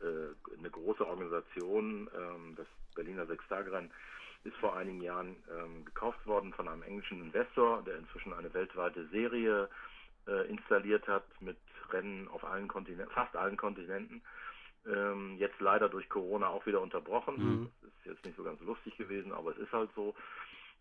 äh, 0.00 0.58
eine 0.58 0.70
große 0.70 1.06
Organisation. 1.06 2.08
Ähm, 2.16 2.54
das 2.56 2.66
Berliner 2.94 3.26
Sechstagerennen 3.26 3.90
ist 4.44 4.56
vor 4.56 4.76
einigen 4.76 5.02
Jahren 5.02 5.36
ähm, 5.50 5.84
gekauft 5.84 6.26
worden 6.26 6.52
von 6.54 6.68
einem 6.68 6.82
englischen 6.82 7.20
Investor, 7.22 7.82
der 7.82 7.98
inzwischen 7.98 8.32
eine 8.32 8.52
weltweite 8.54 9.06
Serie 9.08 9.68
äh, 10.26 10.48
installiert 10.48 11.06
hat 11.08 11.24
mit 11.40 11.58
Rennen 11.90 12.28
auf 12.28 12.44
allen 12.44 12.68
Kontinenten, 12.68 13.12
fast 13.12 13.36
allen 13.36 13.56
Kontinenten. 13.56 14.22
Ähm, 14.86 15.36
jetzt 15.38 15.60
leider 15.60 15.88
durch 15.88 16.08
Corona 16.08 16.48
auch 16.48 16.64
wieder 16.64 16.80
unterbrochen. 16.80 17.36
Mhm. 17.36 17.70
Das 17.82 17.90
ist 17.90 18.06
jetzt 18.06 18.24
nicht 18.24 18.36
so 18.36 18.44
ganz 18.44 18.60
lustig 18.62 18.96
gewesen, 18.96 19.32
aber 19.32 19.50
es 19.50 19.58
ist 19.58 19.72
halt 19.72 19.90
so. 19.94 20.14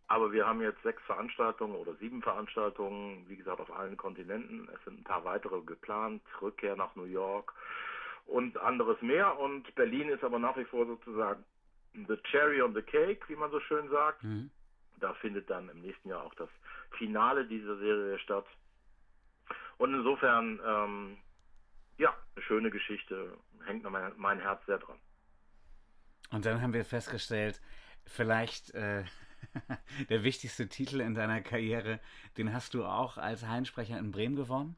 Aber 0.08 0.32
wir 0.32 0.48
haben 0.48 0.62
jetzt 0.62 0.82
sechs 0.82 1.04
Veranstaltungen 1.04 1.76
oder 1.76 1.94
sieben 1.96 2.24
Veranstaltungen, 2.24 3.26
wie 3.28 3.36
gesagt, 3.36 3.60
auf 3.60 3.72
allen 3.72 3.96
Kontinenten. 3.98 4.68
Es 4.74 4.84
sind 4.84 5.00
ein 5.00 5.04
paar 5.04 5.24
weitere 5.24 5.62
geplant. 5.62 6.22
Rückkehr 6.42 6.76
nach 6.76 6.96
New 6.96 7.04
York, 7.04 7.54
und 8.30 8.58
anderes 8.58 9.02
mehr. 9.02 9.38
Und 9.40 9.74
Berlin 9.76 10.10
ist 10.10 10.24
aber 10.24 10.40
nach 10.40 10.56
wie 10.58 10.66
vor 10.66 10.86
sozusagen 10.86 11.44
the 11.94 12.18
cherry 12.32 12.62
on 12.62 12.74
the 12.74 12.82
cake, 12.82 13.28
wie 13.28 13.36
man 13.36 13.52
so 13.52 13.60
schön 13.62 13.90
sagt. 13.90 14.24
Mhm. 14.24 14.50
Da 15.00 15.14
findet 15.16 15.50
dann 15.50 15.70
im 15.70 15.82
nächsten 15.82 16.10
Jahr 16.10 16.24
auch 16.24 16.34
das 16.36 16.50
Finale 16.98 17.46
dieser 17.46 17.78
Serie 17.78 18.20
statt. 18.20 18.46
Und 19.78 19.94
insofern, 19.94 20.60
ähm, 20.66 21.18
ja, 21.98 22.14
eine 22.36 22.44
schöne 22.44 22.70
Geschichte, 22.70 23.38
hängt 23.66 23.90
mein, 23.90 24.12
mein 24.18 24.40
Herz 24.40 24.64
sehr 24.66 24.78
dran. 24.78 24.98
Und 26.32 26.46
dann 26.46 26.62
haben 26.62 26.74
wir 26.74 26.86
festgestellt, 26.86 27.62
vielleicht 28.06 28.74
äh, 28.74 29.06
der 30.10 30.24
wichtigste 30.24 30.68
Titel 30.68 31.00
in 31.02 31.16
deiner 31.16 31.42
Karriere, 31.42 32.00
den 32.38 32.54
hast 32.54 32.74
du 32.74 32.86
auch 32.86 33.18
als 33.18 33.48
Heinsprecher 33.48 33.98
in 33.98 34.12
Bremen 34.12 34.36
gewonnen. 34.36 34.76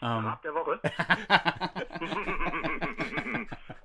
Ähm, 0.00 0.26
Rat 0.26 0.44
der 0.44 0.54
Woche. 0.54 0.80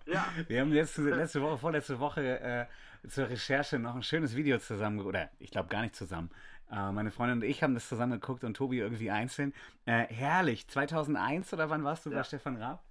ja. 0.06 0.26
Wir 0.48 0.62
haben 0.62 0.72
letzte, 0.72 1.02
letzte 1.04 1.42
Woche, 1.42 1.58
vorletzte 1.58 2.00
Woche 2.00 2.40
äh, 2.40 3.08
zur 3.08 3.30
Recherche 3.30 3.80
noch 3.80 3.96
ein 3.96 4.04
schönes 4.04 4.36
Video 4.36 4.58
zusammen, 4.58 5.02
oder 5.02 5.30
ich 5.40 5.52
glaube 5.52 5.70
gar 5.70 5.82
nicht 5.82 5.96
zusammen. 5.96 6.30
Äh, 6.72 6.92
meine 6.92 7.12
Freundin 7.12 7.40
und 7.40 7.44
ich 7.44 7.64
haben 7.64 7.74
das 7.74 7.88
zusammen 7.88 8.14
geguckt 8.14 8.44
und 8.44 8.56
Tobi 8.56 8.80
irgendwie 8.80 9.12
einzeln. 9.12 9.54
Äh, 9.86 10.06
herrlich. 10.08 10.68
2001 10.68 11.54
oder 11.54 11.70
wann 11.70 11.84
warst 11.84 12.06
du 12.06 12.10
ja. 12.10 12.18
bei 12.18 12.24
Stefan 12.24 12.58
Raab? 12.58 12.82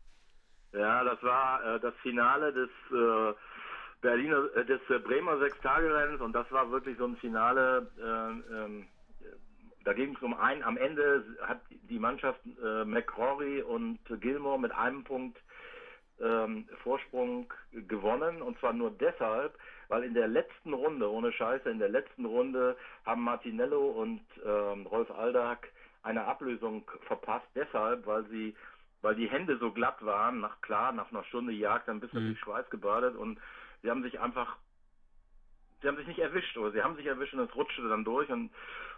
Ja, 0.73 1.05
das 1.05 1.23
war 1.23 1.65
äh, 1.65 1.81
das 1.81 1.95
Finale 2.03 2.53
des 2.53 2.71
äh, 2.91 3.35
Berliner, 4.01 4.45
äh, 4.57 4.65
des 4.65 4.81
Bremer 5.05 5.39
Sechstagerennens 5.39 6.21
und 6.21 6.33
das 6.33 6.51
war 6.51 6.71
wirklich 6.71 6.97
so 6.99 7.07
ein 7.07 7.17
Finale. 7.17 7.91
Ähm, 8.03 8.87
da 9.85 9.93
ging 9.93 10.15
es 10.15 10.23
um 10.23 10.35
ein, 10.35 10.63
am 10.63 10.77
Ende 10.77 11.25
hat 11.43 11.61
die 11.71 11.99
Mannschaft 11.99 12.41
äh, 12.63 12.85
McCrory 12.85 13.63
und 13.63 13.99
Gilmore 14.21 14.61
mit 14.61 14.73
einem 14.73 15.03
Punkt 15.05 15.39
ähm, 16.23 16.69
Vorsprung 16.83 17.53
gewonnen. 17.73 18.43
Und 18.43 18.59
zwar 18.59 18.73
nur 18.73 18.91
deshalb, 18.91 19.55
weil 19.89 20.05
in 20.05 20.15
der 20.15 20.29
letzten 20.29 20.73
Runde, 20.73 21.11
ohne 21.11 21.33
Scheiße, 21.33 21.69
in 21.69 21.79
der 21.79 21.89
letzten 21.89 22.25
Runde 22.25 22.77
haben 23.05 23.23
Martinello 23.23 23.91
und 23.91 24.23
ähm, 24.45 24.87
Rolf 24.87 25.11
Aldag 25.11 25.69
eine 26.03 26.25
Ablösung 26.25 26.91
verpasst, 27.07 27.47
deshalb, 27.55 28.07
weil 28.07 28.25
sie, 28.27 28.55
weil 29.03 29.15
die 29.15 29.31
Hände 29.31 29.57
so 29.59 29.71
glatt 29.71 30.05
waren, 30.05 30.41
nach 30.41 30.61
klar, 30.61 30.93
nach 30.93 31.11
einer 31.11 31.25
Stunde 31.25 31.53
Jagd, 31.53 31.89
ein 31.89 32.01
bisschen 32.01 32.31
mhm. 32.31 32.37
Schweiß 32.37 32.69
gebadet. 32.71 33.17
Und 33.17 33.39
sie 33.83 33.91
haben 33.91 34.03
sich 34.03 34.19
einfach, 34.21 34.57
sie 35.83 35.89
haben 35.89 35.97
sich 35.97 36.07
nicht 36.07 36.21
erwischt 36.21 36.57
oder 36.57 36.71
sie 36.71 36.83
haben 36.83 36.97
sich 36.97 37.07
erwischt 37.07 37.35
und 37.35 37.41
es 37.41 37.55
rutschte 37.55 37.89
dann 37.89 38.05
durch 38.05 38.31
und 38.31 38.51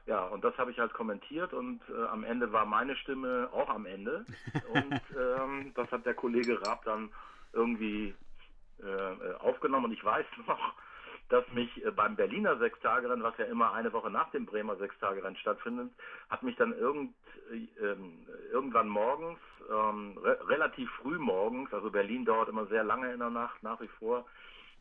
ja, 0.07 0.25
und 0.27 0.45
das 0.45 0.57
habe 0.59 0.71
ich 0.71 0.79
halt 0.79 0.93
kommentiert 0.93 1.55
und 1.55 1.81
äh, 1.89 2.07
am 2.09 2.25
Ende 2.25 2.53
war 2.53 2.67
meine 2.67 2.95
Stimme 2.97 3.49
auch 3.53 3.71
am 3.71 3.87
Ende. 3.87 4.27
Und 4.75 5.01
ähm, 5.19 5.73
das 5.75 5.91
hat 5.91 6.05
der 6.05 6.13
Kollege 6.13 6.61
Raab 6.61 6.85
dann 6.85 7.11
irgendwie 7.55 8.15
äh, 8.83 9.35
aufgenommen. 9.41 9.87
Und 9.87 9.93
ich 9.93 10.05
weiß 10.05 10.27
noch, 10.47 10.75
dass 11.31 11.45
mich 11.53 11.85
äh, 11.85 11.91
beim 11.91 12.17
Berliner 12.17 12.59
Sechstagerennen, 12.59 13.23
was 13.23 13.39
ja 13.39 13.47
immer 13.47 13.73
eine 13.73 13.93
Woche 13.93 14.11
nach 14.11 14.31
dem 14.31 14.45
Bremer 14.45 14.77
Sechstagerennen 14.77 15.39
stattfindet, 15.39 15.91
hat 16.29 16.43
mich 16.43 16.57
dann 16.57 16.77
irgend, 16.77 17.15
äh, 17.51 17.97
irgendwann 18.53 18.89
morgens, 18.89 19.39
ähm, 19.71 20.19
re 20.23 20.39
relativ 20.49 20.91
früh 21.01 21.19
morgens, 21.19 21.73
also 21.73 21.91
Berlin 21.91 22.27
dauert 22.27 22.51
immer 22.51 22.67
sehr 22.67 22.85
lange 22.85 23.11
in 23.13 23.21
der 23.21 23.31
Nacht 23.31 23.63
nach 23.63 23.81
wie 23.81 23.89
vor, 23.99 24.27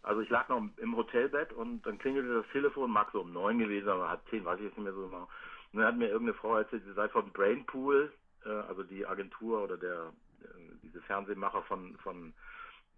also 0.04 0.22
ich 0.22 0.30
lag 0.30 0.50
noch 0.50 0.62
im 0.78 0.96
Hotelbett 0.96 1.54
und 1.54 1.82
dann 1.86 1.98
klingelte 1.98 2.42
das 2.42 2.52
Telefon, 2.52 2.92
mag 2.92 3.10
so 3.12 3.22
um 3.22 3.32
neun 3.34 3.58
gewesen, 3.60 3.90
aber 3.90 4.10
hat 4.10 4.22
zehn, 4.30 4.46
weiß 4.46 4.60
ich 4.60 4.66
jetzt 4.66 4.78
nicht 4.78 4.84
mehr 4.84 4.94
so 4.94 5.08
genau. 5.08 5.30
Und 5.72 5.80
dann 5.80 5.88
hat 5.88 5.98
mir 5.98 6.10
irgendeine 6.10 6.38
Frau 6.38 6.58
erzählt, 6.58 6.84
sie 6.86 6.94
sei 6.94 7.08
von 7.10 7.32
Brainpool, 7.32 8.12
äh, 8.46 8.50
also 8.50 8.84
die 8.84 9.06
Agentur 9.06 9.64
oder 9.64 9.78
der 9.78 10.14
äh, 10.42 10.76
diese 10.84 11.02
Fernsehmacher 11.02 11.64
von 11.64 11.98
von 11.98 12.34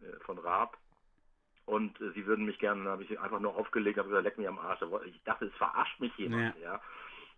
äh, 0.02 0.20
von 0.26 0.38
Raab. 0.40 0.78
Und 1.66 2.00
äh, 2.02 2.12
sie 2.12 2.26
würden 2.26 2.46
mich 2.46 2.60
gerne, 2.60 2.84
dann 2.84 2.94
habe 2.94 3.04
ich 3.04 3.20
einfach 3.20 3.40
nur 3.40 3.56
aufgelegt, 3.56 3.98
habe 3.98 4.10
gesagt, 4.10 4.26
leck 4.26 4.38
mich 4.38 4.48
am 4.48 4.60
Arsch. 4.60 4.82
Ich 5.06 5.24
dachte, 5.24 5.46
es 5.46 5.54
verarscht 5.56 6.00
mich 6.00 6.16
jemand, 6.18 6.56
ja. 6.60 6.74
ja. 6.74 6.82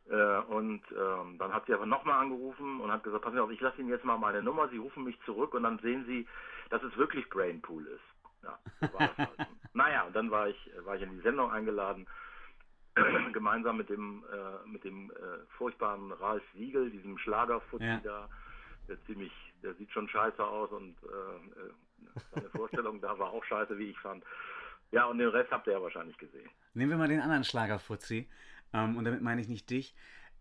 Äh, 0.09 0.43
und 0.45 0.81
ähm, 0.97 1.37
dann 1.37 1.53
hat 1.53 1.65
sie 1.65 1.73
aber 1.73 1.85
nochmal 1.85 2.21
angerufen 2.21 2.79
und 2.79 2.91
hat 2.91 3.03
gesagt, 3.03 3.23
pass 3.23 3.35
auf, 3.37 3.51
ich 3.51 3.59
lasse 3.59 3.79
Ihnen 3.81 3.89
jetzt 3.89 4.05
mal 4.05 4.17
meine 4.17 4.41
Nummer, 4.41 4.69
Sie 4.69 4.77
rufen 4.77 5.03
mich 5.03 5.19
zurück 5.25 5.53
und 5.53 5.63
dann 5.63 5.79
sehen 5.79 6.05
Sie, 6.05 6.25
dass 6.69 6.81
es 6.83 6.95
wirklich 6.97 7.29
Brainpool 7.29 7.85
ist. 7.87 8.16
Ja, 8.47 8.59
so 8.87 8.93
war 8.93 9.07
das 9.07 9.17
halt. 9.17 9.47
naja, 9.73 10.03
und 10.03 10.15
dann 10.15 10.31
war 10.31 10.47
ich, 10.47 10.71
war 10.85 10.95
ich 10.95 11.01
in 11.01 11.11
die 11.11 11.21
Sendung 11.21 11.51
eingeladen. 11.51 12.07
gemeinsam 13.33 13.77
mit 13.77 13.89
dem 13.89 14.23
äh, 14.33 14.67
mit 14.67 14.83
dem 14.83 15.11
äh, 15.11 15.45
furchtbaren 15.57 16.11
Ralf 16.13 16.41
Siegel, 16.53 16.89
diesem 16.89 17.17
Schlagerfuzzi 17.19 17.85
Ja. 17.85 17.99
da, 18.03 18.29
der 18.87 19.03
ziemlich, 19.05 19.31
der 19.61 19.75
sieht 19.75 19.91
schon 19.91 20.09
scheiße 20.09 20.43
aus 20.43 20.71
und 20.71 20.95
äh, 21.03 21.07
äh, 21.07 22.21
seine 22.33 22.49
Vorstellung 22.49 22.99
da 23.01 23.17
war 23.19 23.29
auch 23.29 23.43
scheiße, 23.43 23.77
wie 23.77 23.91
ich 23.91 23.99
fand. 23.99 24.23
Ja, 24.91 25.05
und 25.05 25.17
den 25.19 25.27
Rest 25.29 25.51
habt 25.51 25.67
ihr 25.67 25.73
ja 25.73 25.81
wahrscheinlich 25.81 26.17
gesehen. 26.17 26.49
Nehmen 26.73 26.91
wir 26.91 26.97
mal 26.97 27.07
den 27.07 27.19
anderen 27.21 27.43
Schlagerfuzzi. 27.43 28.27
Ähm, 28.73 28.97
und 28.97 29.03
damit 29.05 29.21
meine 29.21 29.41
ich 29.41 29.47
nicht 29.47 29.69
dich. 29.69 29.93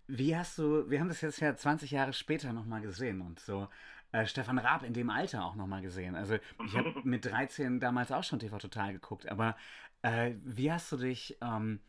Wie 0.07 0.37
hast 0.37 0.57
du, 0.57 0.88
wir 0.88 1.01
haben 1.01 1.09
das 1.09 1.21
jetzt 1.21 1.40
ja 1.40 1.55
20 1.55 1.90
Jahre 1.90 2.12
später 2.12 2.53
nochmal 2.53 2.81
gesehen 2.81 3.21
und 3.21 3.40
so 3.40 3.69
äh, 4.16 4.26
Stefan 4.26 4.59
Raab 4.59 4.83
in 4.83 4.94
dem 4.94 5.11
Alter 5.11 5.44
auch 5.44 5.57
nochmal 5.57 5.83
gesehen. 5.83 6.14
Also 6.14 6.38
ich 6.64 6.76
habe 6.76 6.94
mit 7.05 7.26
13 7.26 7.81
damals 7.81 8.11
auch 8.12 8.24
schon 8.24 8.38
TV 8.38 8.57
Total 8.59 8.92
geguckt, 8.92 9.29
aber 9.29 9.57
äh, 10.02 10.35
wie 10.42 10.72
hast 10.72 10.90
du 10.92 10.96
dich 10.96 11.37
ähm, 11.42 11.81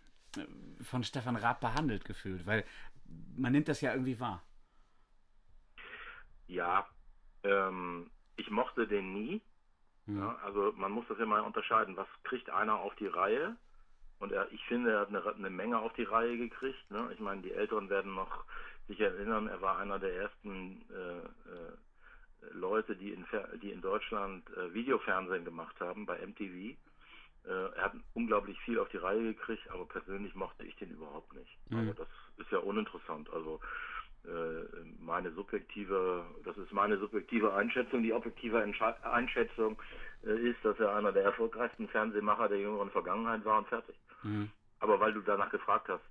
von 0.82 1.04
Stefan 1.04 1.38
Raab 1.38 1.62
behandelt 1.62 2.04
gefühlt? 2.04 2.46
Weil 2.46 2.66
man 3.36 3.54
nimmt 3.54 3.70
das 3.70 3.80
ja 3.82 3.94
irgendwie 3.94 4.20
wahr. 4.20 4.44
Ja, 6.48 6.86
ähm, 7.44 8.12
ich 8.36 8.50
mochte 8.50 8.88
den 8.88 9.14
nie. 9.14 9.42
Hm. 10.06 10.20
Ja, 10.20 10.36
also 10.44 10.74
man 10.76 10.92
muss 10.92 11.06
das 11.08 11.20
immer 11.20 11.44
unterscheiden, 11.46 11.96
was 11.96 12.08
kriegt 12.24 12.50
einer 12.50 12.76
auf 12.76 12.94
die 12.96 13.08
Reihe? 13.08 13.56
Und 14.20 14.32
er, 14.32 14.52
ich 14.52 14.64
finde, 14.66 14.92
er 14.92 15.00
hat 15.02 15.10
eine, 15.10 15.24
eine 15.24 15.50
Menge 15.50 15.80
auf 15.80 15.94
die 15.94 16.04
Reihe 16.04 16.38
gekriegt. 16.38 16.92
Ne? 16.92 17.10
Ich 17.14 17.20
meine, 17.20 17.42
die 17.42 17.54
Älteren 17.54 17.90
werden 17.90 18.16
noch 18.16 18.44
sich 18.88 19.00
erinnern, 19.00 19.48
er 19.48 19.62
war 19.62 19.78
einer 19.78 20.00
der 20.00 20.14
ersten 20.16 20.82
äh, 20.90 21.20
äh, 21.20 21.78
Leute, 22.52 22.96
die 22.96 23.12
in, 23.12 23.26
die 23.62 23.72
in 23.72 23.82
Deutschland 23.82 24.46
äh, 24.56 24.74
Videofernsehen 24.74 25.46
gemacht 25.46 25.80
haben 25.80 26.06
bei 26.06 26.18
MTV. 26.26 26.76
Äh, 27.46 27.76
er 27.76 27.84
hat 27.84 27.94
unglaublich 28.14 28.60
viel 28.62 28.80
auf 28.80 28.90
die 28.90 28.98
Reihe 28.98 29.34
gekriegt, 29.34 29.70
aber 29.72 29.86
persönlich 29.86 30.36
mochte 30.36 30.64
ich 30.66 30.76
den 30.78 30.92
überhaupt 30.92 31.34
nicht. 31.34 31.58
Mhm. 31.70 31.80
Aber 31.80 31.94
das 31.94 32.08
ist 32.38 32.52
ja 32.52 32.60
uninteressant. 32.60 33.30
Also 33.32 33.60
äh, 34.26 34.66
meine 35.00 35.32
subjektive, 35.32 36.26
das 36.44 36.58
ist 36.58 36.72
meine 36.72 36.98
subjektive 36.98 37.54
Einschätzung. 37.54 38.04
Die 38.04 38.14
objektive 38.14 38.62
Entsche- 38.62 39.02
Einschätzung 39.04 39.82
äh, 40.26 40.50
ist, 40.50 40.64
dass 40.64 40.80
er 40.80 40.96
einer 40.96 41.12
der 41.12 41.24
erfolgreichsten 41.24 41.88
Fernsehmacher 41.88 42.50
der 42.50 42.60
jüngeren 42.60 42.92
Vergangenheit 42.92 43.46
war 43.46 43.60
und 43.60 43.68
fertig. 43.68 43.96
Mhm. 44.24 44.52
Aber 44.80 45.00
weil 45.00 45.14
du 45.14 45.22
danach 45.22 45.50
gefragt 45.50 45.88
hast, 45.90 46.04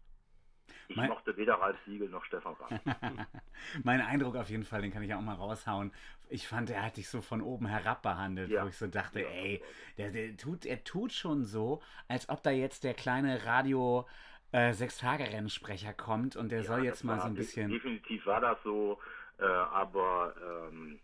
ich 0.89 0.97
Mein- 0.97 1.09
mochte 1.09 1.37
weder 1.37 1.55
Ralf 1.55 1.77
Siegel 1.85 2.09
noch 2.09 2.25
Stefan 2.25 2.55
Raab. 2.55 2.71
mein 3.85 4.01
Eindruck 4.01 4.37
auf 4.37 4.49
jeden 4.51 4.65
Fall, 4.65 4.83
den 4.83 4.93
kann 4.93 5.03
ich 5.03 5.15
auch 5.15 5.21
mal 5.21 5.35
raushauen. 5.35 5.93
Ich 6.29 6.49
fand, 6.49 6.71
er 6.71 6.85
hat 6.85 6.97
dich 6.97 7.09
so 7.09 7.21
von 7.21 7.41
oben 7.41 7.67
herab 7.67 8.03
behandelt, 8.03 8.51
Ja. 8.51 8.65
wo 8.65 8.69
ich 8.69 8.77
so 8.77 8.87
dachte, 8.87 9.21
Ja. 9.21 9.29
ey, 9.29 9.63
der, 9.99 10.11
der 10.11 10.37
tut, 10.37 10.67
er 10.67 10.83
tut 10.85 11.13
schon 11.13 11.45
so, 11.45 11.83
als 12.09 12.29
ob 12.29 12.43
da 12.43 12.51
jetzt 12.51 12.85
der 12.85 12.95
kleine 12.95 13.45
Radio 13.45 14.07
äh, 14.53 14.73
Sechs-Tage-Rennsprecher 14.73 15.93
kommt 15.93 16.37
und 16.37 16.51
der 16.51 16.63
soll 16.65 16.79
Ja, 16.81 16.85
jetzt 16.87 16.99
das 17.01 17.05
mal 17.05 17.21
so 17.21 17.27
ein 17.27 17.35
bisschen. 17.35 17.71
Definitiv 17.71 18.27
war 18.27 18.41
das 18.41 18.59
so, 18.63 18.99
äh, 19.39 19.45
aber 19.45 20.35
ähm, 20.71 20.99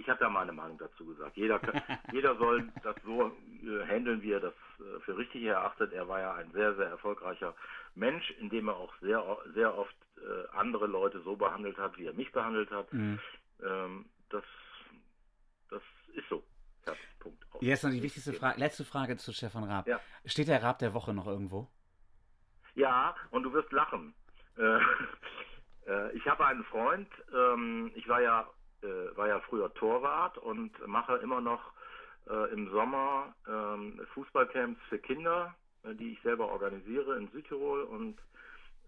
ich 0.00 0.08
habe 0.08 0.18
da 0.20 0.28
meine 0.28 0.52
Meinung 0.52 0.78
dazu 0.78 1.04
gesagt. 1.06 1.36
Jeder, 1.36 1.58
kann- 1.58 1.82
jeder 2.12 2.36
soll 2.36 2.68
das 2.82 2.96
so 3.04 3.28
äh, 3.62 3.86
handeln, 3.86 4.22
wie 4.22 4.32
er 4.32 4.40
das 4.40 4.54
äh, 4.78 5.00
für 5.00 5.16
richtig 5.16 5.42
erachtet. 5.44 5.92
Er 5.92 6.08
war 6.08 6.20
ja 6.20 6.34
ein 6.34 6.50
sehr, 6.52 6.74
sehr 6.74 6.86
erfolgreicher 6.86 7.54
Mensch, 7.94 8.30
indem 8.38 8.68
er 8.68 8.76
auch 8.76 8.92
sehr, 9.00 9.24
sehr 9.54 9.76
oft 9.76 9.94
äh, 10.16 10.48
andere 10.56 10.86
Leute 10.86 11.20
so 11.22 11.36
behandelt 11.36 11.76
hat, 11.78 11.96
wie 11.98 12.06
er 12.06 12.14
mich 12.14 12.32
behandelt 12.32 12.70
hat. 12.70 12.92
Mhm. 12.92 13.18
Ähm, 13.62 14.06
das, 14.30 14.44
das 15.68 15.82
ist 16.14 16.28
so. 16.28 16.42
Punkt. 17.20 17.44
Aus. 17.52 17.60
Jetzt 17.62 17.84
noch 17.84 17.90
die 17.90 18.02
wichtigste 18.02 18.32
Frage, 18.32 18.58
letzte 18.58 18.84
Frage 18.84 19.16
zu 19.18 19.32
Stefan 19.32 19.64
Raab. 19.64 19.86
Ja. 19.86 20.00
Steht 20.24 20.48
der 20.48 20.62
Raab 20.62 20.78
der 20.78 20.94
Woche 20.94 21.12
noch 21.12 21.26
irgendwo? 21.26 21.68
Ja, 22.74 23.14
und 23.30 23.42
du 23.42 23.52
wirst 23.52 23.70
lachen. 23.72 24.14
Ich 26.14 26.24
habe 26.28 26.46
einen 26.46 26.62
Freund, 26.64 27.08
ähm, 27.34 27.90
ich 27.96 28.06
war 28.06 28.20
ja, 28.20 28.48
äh, 28.82 29.16
war 29.16 29.28
ja 29.28 29.40
früher 29.40 29.72
Torwart 29.74 30.38
und 30.38 30.72
mache 30.86 31.16
immer 31.16 31.40
noch 31.40 31.60
äh, 32.28 32.52
im 32.52 32.70
Sommer 32.70 33.34
ähm, 33.48 34.00
Fußballcamps 34.14 34.80
für 34.88 34.98
Kinder, 34.98 35.54
äh, 35.84 35.94
die 35.94 36.12
ich 36.12 36.22
selber 36.22 36.48
organisiere 36.48 37.16
in 37.16 37.28
Südtirol 37.28 37.82
und 37.82 38.18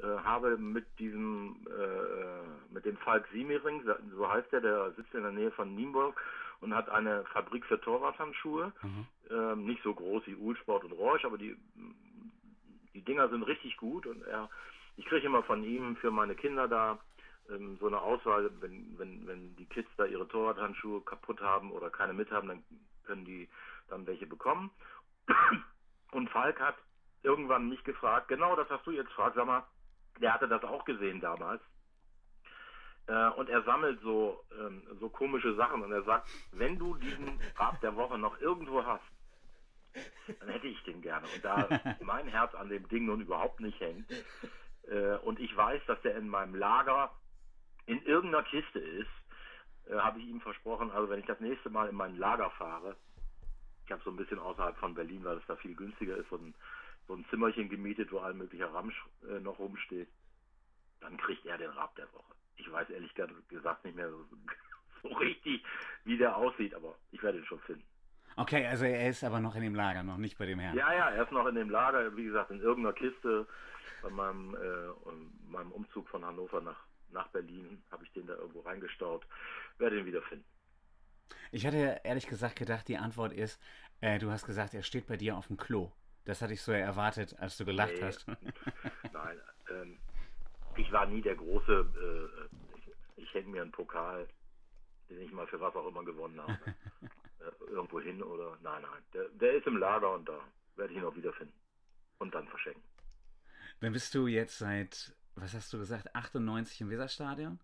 äh, 0.00 0.06
habe 0.24 0.56
mit 0.56 0.86
diesem, 0.98 1.56
äh, 1.66 2.72
mit 2.74 2.84
dem 2.84 2.96
Falk 2.98 3.26
Siemering, 3.32 3.82
so 4.16 4.28
heißt 4.28 4.50
der, 4.52 4.60
der 4.60 4.92
sitzt 4.92 5.14
in 5.14 5.22
der 5.22 5.32
Nähe 5.32 5.50
von 5.52 5.74
Nienburg 5.74 6.20
und 6.60 6.74
hat 6.74 6.88
eine 6.88 7.24
Fabrik 7.26 7.64
für 7.66 7.80
Torwarthandschuhe. 7.80 8.72
Mhm. 8.82 9.06
Ähm, 9.30 9.66
nicht 9.66 9.82
so 9.82 9.94
groß 9.94 10.26
wie 10.26 10.34
Uhlsport 10.34 10.84
und 10.84 10.92
Reusch, 10.92 11.24
aber 11.24 11.38
die, 11.38 11.56
die 12.94 13.02
Dinger 13.02 13.28
sind 13.28 13.42
richtig 13.42 13.76
gut 13.76 14.06
und 14.06 14.22
er, 14.22 14.48
ich 14.96 15.04
kriege 15.06 15.26
immer 15.26 15.42
von 15.42 15.62
ihm 15.64 15.96
für 15.96 16.10
meine 16.10 16.34
Kinder 16.34 16.68
da 16.68 16.98
ähm, 17.52 17.76
so 17.80 17.86
eine 17.86 18.00
Auswahl, 18.00 18.50
wenn, 18.60 18.98
wenn, 18.98 19.26
wenn 19.26 19.56
die 19.56 19.66
Kids 19.66 19.88
da 19.96 20.04
ihre 20.04 20.28
Torwarthandschuhe 20.28 21.02
kaputt 21.02 21.40
haben 21.40 21.70
oder 21.72 21.90
keine 21.90 22.12
mit 22.12 22.30
haben, 22.30 22.48
dann 22.48 22.64
können 23.04 23.24
die 23.24 23.48
dann 23.88 24.06
welche 24.06 24.26
bekommen. 24.26 24.70
Und 26.12 26.30
Falk 26.30 26.60
hat 26.60 26.76
irgendwann 27.22 27.68
mich 27.68 27.82
gefragt, 27.84 28.28
genau 28.28 28.56
das 28.56 28.68
hast 28.68 28.86
du 28.86 28.90
jetzt 28.90 29.08
gefragt, 29.08 29.36
sag 29.36 29.46
mal, 29.46 29.64
der 30.20 30.34
hatte 30.34 30.48
das 30.48 30.62
auch 30.64 30.84
gesehen 30.84 31.20
damals. 31.20 31.62
Äh, 33.06 33.28
und 33.30 33.48
er 33.48 33.62
sammelt 33.62 34.00
so, 34.02 34.44
ähm, 34.58 34.82
so 35.00 35.08
komische 35.08 35.54
Sachen 35.54 35.82
und 35.82 35.90
er 35.90 36.02
sagt, 36.02 36.28
wenn 36.52 36.78
du 36.78 36.94
diesen 36.96 37.40
Rab 37.56 37.80
der 37.80 37.96
Woche 37.96 38.18
noch 38.18 38.40
irgendwo 38.40 38.84
hast, 38.84 39.02
dann 40.38 40.48
hätte 40.48 40.68
ich 40.68 40.82
den 40.84 41.02
gerne. 41.02 41.26
Und 41.34 41.44
da 41.44 41.68
mein 42.00 42.28
Herz 42.28 42.54
an 42.54 42.68
dem 42.68 42.86
Ding 42.88 43.06
nun 43.06 43.20
überhaupt 43.20 43.60
nicht 43.60 43.80
hängt 43.80 44.08
äh, 44.88 45.16
und 45.24 45.40
ich 45.40 45.56
weiß, 45.56 45.82
dass 45.86 46.00
der 46.02 46.16
in 46.16 46.28
meinem 46.28 46.54
Lager 46.54 47.10
in 47.86 48.02
irgendeiner 48.04 48.44
Kiste 48.44 48.78
ist, 48.78 49.10
äh, 49.88 49.96
habe 49.96 50.20
ich 50.20 50.26
ihm 50.26 50.40
versprochen, 50.40 50.90
also 50.90 51.08
wenn 51.10 51.20
ich 51.20 51.26
das 51.26 51.40
nächste 51.40 51.70
Mal 51.70 51.88
in 51.88 51.96
mein 51.96 52.16
Lager 52.16 52.50
fahre, 52.50 52.96
ich 53.84 53.92
habe 53.92 54.02
so 54.04 54.10
ein 54.10 54.16
bisschen 54.16 54.38
außerhalb 54.38 54.76
von 54.78 54.94
Berlin, 54.94 55.24
weil 55.24 55.38
es 55.38 55.46
da 55.46 55.56
viel 55.56 55.74
günstiger 55.74 56.16
ist, 56.16 56.28
so 56.30 56.36
ein, 56.36 56.54
so 57.08 57.14
ein 57.14 57.24
Zimmerchen 57.30 57.68
gemietet, 57.68 58.12
wo 58.12 58.18
all 58.18 58.34
möglicher 58.34 58.72
Ramsch 58.72 58.94
äh, 59.28 59.40
noch 59.40 59.58
rumsteht, 59.58 60.08
dann 61.00 61.16
kriegt 61.16 61.44
er 61.46 61.58
den 61.58 61.70
Rab 61.70 61.94
der 61.96 62.12
Woche. 62.12 62.34
Ich 62.56 62.70
weiß 62.70 62.90
ehrlich 62.90 63.12
gesagt 63.14 63.84
nicht 63.84 63.96
mehr 63.96 64.10
so, 64.10 64.24
so 65.02 65.08
richtig, 65.16 65.64
wie 66.04 66.16
der 66.16 66.36
aussieht, 66.36 66.74
aber 66.74 66.94
ich 67.10 67.22
werde 67.22 67.38
ihn 67.38 67.46
schon 67.46 67.60
finden. 67.60 67.84
Okay, 68.36 68.66
also 68.66 68.84
er 68.84 69.10
ist 69.10 69.24
aber 69.24 69.40
noch 69.40 69.56
in 69.56 69.62
dem 69.62 69.74
Lager, 69.74 70.02
noch 70.02 70.16
nicht 70.16 70.38
bei 70.38 70.46
dem 70.46 70.58
Herrn. 70.58 70.76
Ja, 70.76 70.92
ja, 70.92 71.10
er 71.10 71.24
ist 71.24 71.32
noch 71.32 71.46
in 71.46 71.54
dem 71.54 71.68
Lager, 71.68 72.16
wie 72.16 72.24
gesagt, 72.24 72.50
in 72.50 72.60
irgendeiner 72.60 72.94
Kiste. 72.94 73.46
Bei 74.02 74.10
meinem, 74.10 74.54
äh, 74.54 75.50
meinem 75.50 75.70
Umzug 75.70 76.08
von 76.08 76.24
Hannover 76.24 76.60
nach, 76.60 76.86
nach 77.12 77.28
Berlin 77.28 77.82
habe 77.90 78.04
ich 78.04 78.12
den 78.12 78.26
da 78.26 78.34
irgendwo 78.34 78.60
reingestaut. 78.60 79.26
Werde 79.78 79.98
ihn 79.98 80.06
wieder 80.06 80.22
finden. 80.22 80.44
Ich 81.50 81.66
hatte 81.66 82.00
ehrlich 82.04 82.26
gesagt 82.26 82.56
gedacht, 82.56 82.88
die 82.88 82.96
Antwort 82.98 83.32
ist, 83.32 83.60
äh, 84.00 84.18
du 84.18 84.30
hast 84.30 84.46
gesagt, 84.46 84.74
er 84.74 84.82
steht 84.82 85.06
bei 85.06 85.16
dir 85.16 85.36
auf 85.36 85.46
dem 85.46 85.56
Klo. 85.56 85.92
Das 86.24 86.40
hatte 86.40 86.52
ich 86.52 86.62
so 86.62 86.72
erwartet, 86.72 87.38
als 87.38 87.56
du 87.56 87.64
gelacht 87.64 87.94
Nee. 87.94 88.02
hast. 88.02 88.26
Nein, 89.12 89.40
ähm, 89.70 89.98
ich 90.76 90.90
war 90.92 91.06
nie 91.06 91.20
der 91.20 91.34
große, 91.34 91.72
äh, 91.72 92.78
ich, 92.78 93.24
ich 93.24 93.34
hänge 93.34 93.48
mir 93.48 93.62
einen 93.62 93.72
Pokal, 93.72 94.28
den 95.10 95.20
ich 95.20 95.32
mal 95.32 95.46
für 95.46 95.60
was 95.60 95.74
auch 95.74 95.86
immer 95.88 96.04
gewonnen 96.04 96.40
habe. 96.40 96.58
äh, 97.40 97.70
irgendwo 97.70 98.00
hin 98.00 98.22
oder, 98.22 98.56
nein, 98.62 98.82
nein. 98.82 99.02
Der, 99.12 99.28
der 99.30 99.54
ist 99.54 99.66
im 99.66 99.76
Lager 99.78 100.14
und 100.14 100.28
da 100.28 100.38
werde 100.76 100.92
ich 100.92 100.98
ihn 100.98 101.04
auch 101.04 101.16
wiederfinden. 101.16 101.54
Und 102.18 102.34
dann 102.34 102.46
verschenken. 102.48 102.82
Dann 103.80 103.92
bist 103.92 104.14
du 104.14 104.28
jetzt 104.28 104.58
seit, 104.58 105.12
was 105.36 105.54
hast 105.54 105.72
du 105.72 105.78
gesagt, 105.78 106.14
98 106.14 106.80
im 106.80 106.90
Weserstadion? 106.90 107.58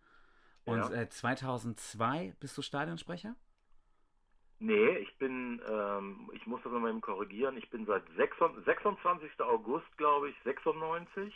Und 0.65 0.79
Ja. 0.79 0.91
äh, 0.93 1.09
2002 1.09 2.35
bist 2.41 2.57
du 2.59 2.63
Stadionsprecher? 2.63 3.35
Nee, 4.61 4.97
ich 4.99 5.17
bin, 5.19 5.63
ähm, 5.71 6.31
ich 6.35 6.45
muss 6.47 6.61
das 6.65 6.73
nochmal 6.73 6.91
eben 6.91 7.01
korrigieren, 7.01 7.57
ich 7.57 7.71
bin 7.71 7.87
seit 7.87 8.03
26, 8.17 8.65
26. 8.65 9.41
August, 9.41 9.87
glaube 9.97 10.31
ich, 10.31 10.37
96. 10.45 11.33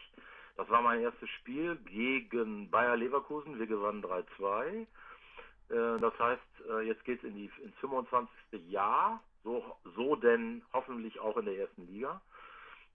Das 0.56 0.68
war 0.68 0.82
mein 0.82 1.00
erstes 1.00 1.30
Spiel 1.30 1.76
gegen 1.86 2.68
Bayer 2.70 2.96
Leverkusen. 2.96 3.58
Wir 3.58 3.66
gewannen 3.66 4.02
3-2. 4.02 4.66
Äh, 4.76 4.86
das 6.00 6.18
heißt, 6.18 6.42
äh, 6.68 6.80
jetzt 6.82 7.04
geht 7.04 7.22
es 7.22 7.28
in 7.28 7.36
die, 7.36 7.50
ins 7.62 7.76
25. 7.80 8.28
Jahr, 8.68 9.22
so, 9.44 9.64
so 9.94 10.16
denn 10.16 10.62
hoffentlich 10.72 11.18
auch 11.20 11.36
in 11.36 11.44
der 11.46 11.56
ersten 11.58 11.86
Liga. 11.86 12.20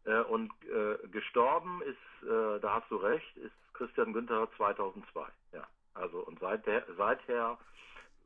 Äh, 0.05 0.21
und 0.21 0.51
äh, 0.65 1.07
gestorben 1.10 1.81
ist, 1.83 2.27
äh, 2.27 2.60
da 2.60 2.75
hast 2.75 2.89
du 2.89 2.97
recht, 2.97 3.38
ist 3.38 3.53
Christian 3.73 4.13
Günther 4.13 4.47
2002. 4.57 5.27
Ja, 5.53 5.67
also 5.93 6.19
und 6.19 6.39
seither, 6.39 6.86
seither 6.97 7.57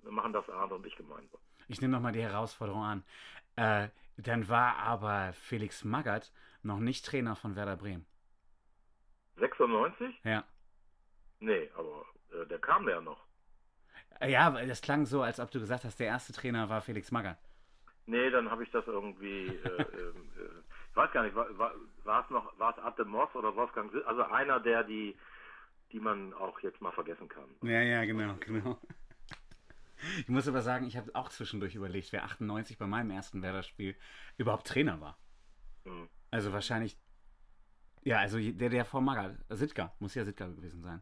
machen 0.03 0.33
das 0.33 0.47
Arndt 0.49 0.73
und 0.73 0.85
ich 0.85 0.95
gemeinsam. 0.95 1.39
Ich 1.67 1.81
nehme 1.81 1.93
nochmal 1.93 2.11
die 2.13 2.21
Herausforderung 2.21 2.83
an. 2.83 3.03
Äh, 3.55 3.89
dann 4.17 4.49
war 4.49 4.77
aber 4.77 5.33
Felix 5.33 5.83
Magath 5.83 6.31
noch 6.63 6.79
nicht 6.79 7.05
Trainer 7.05 7.35
von 7.35 7.55
Werder 7.55 7.77
Bremen. 7.77 8.05
96? 9.37 10.13
Ja. 10.23 10.43
Nee, 11.39 11.69
aber 11.75 12.05
äh, 12.33 12.45
der 12.47 12.59
kam 12.59 12.87
ja 12.87 13.01
noch. 13.01 13.25
Äh, 14.19 14.31
Ja, 14.31 14.53
weil 14.53 14.67
das 14.67 14.81
klang 14.81 15.05
so, 15.05 15.21
als 15.21 15.39
ob 15.39 15.49
du 15.51 15.59
gesagt 15.59 15.83
hast, 15.83 15.99
der 15.99 16.07
erste 16.07 16.33
Trainer 16.33 16.69
war 16.69 16.81
Felix 16.81 17.11
Magath. 17.11 17.39
Nee, 18.05 18.29
dann 18.29 18.49
habe 18.51 18.63
ich 18.63 18.71
das 18.71 18.85
irgendwie. 18.87 19.47
Äh, 19.47 19.81
ähm, 19.99 20.29
äh, 20.37 20.61
ich 20.91 20.97
weiß 20.97 21.11
gar 21.13 21.23
nicht, 21.23 21.35
war, 21.35 21.57
war, 21.57 21.73
war 22.03 22.23
es 22.23 22.29
noch, 22.29 22.59
war 22.59 22.77
es 22.77 22.83
Atte 22.83 23.05
Moss 23.05 23.33
oder 23.33 23.55
Wolfgang 23.55 23.93
Also 24.05 24.23
einer, 24.23 24.59
der 24.59 24.83
die, 24.83 25.17
die 25.91 25.99
man 25.99 26.33
auch 26.33 26.59
jetzt 26.59 26.81
mal 26.81 26.91
vergessen 26.91 27.29
kann. 27.29 27.45
Ja, 27.61 27.81
ja, 27.81 28.03
genau, 28.03 28.35
genau. 28.39 28.77
Ich 30.19 30.29
muss 30.29 30.47
aber 30.47 30.61
sagen, 30.61 30.85
ich 30.85 30.97
habe 30.97 31.13
auch 31.13 31.29
zwischendurch 31.29 31.75
überlegt, 31.75 32.11
wer 32.11 32.25
98 32.25 32.77
bei 32.77 32.87
meinem 32.87 33.11
ersten 33.11 33.41
Werder-Spiel 33.41 33.95
überhaupt 34.37 34.67
Trainer 34.67 34.99
war. 34.99 35.17
Hm. 35.85 36.09
Also 36.29 36.51
wahrscheinlich, 36.51 36.97
ja, 38.03 38.19
also 38.19 38.37
der, 38.39 38.69
der 38.69 38.83
vor 38.83 39.01
Maga, 39.01 39.37
Sitka, 39.49 39.93
muss 39.99 40.15
ja 40.15 40.25
Sitka 40.25 40.47
gewesen 40.47 40.81
sein. 40.81 41.01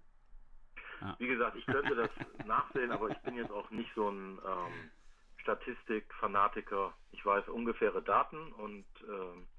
Wie 1.17 1.28
gesagt, 1.28 1.56
ich 1.56 1.65
könnte 1.65 1.95
das 1.95 2.10
nachsehen, 2.45 2.91
aber 2.91 3.10
ich 3.10 3.17
bin 3.19 3.36
jetzt 3.36 3.52
auch 3.52 3.69
nicht 3.71 3.89
so 3.95 4.10
ein 4.10 4.38
ähm, 4.45 4.91
Statistik-Fanatiker. 5.38 6.93
Ich 7.12 7.25
weiß 7.25 7.47
ungefähre 7.47 8.02
Daten 8.02 8.52
und 8.54 8.86
ähm, 9.08 9.47
ja, 9.47 9.59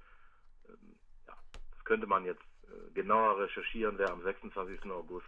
könnte 1.91 2.07
man 2.07 2.23
jetzt 2.23 2.41
äh, 2.63 2.93
genauer 2.93 3.37
recherchieren, 3.37 3.97
wer 3.97 4.11
am 4.11 4.23
26. 4.23 4.85
August 4.91 5.25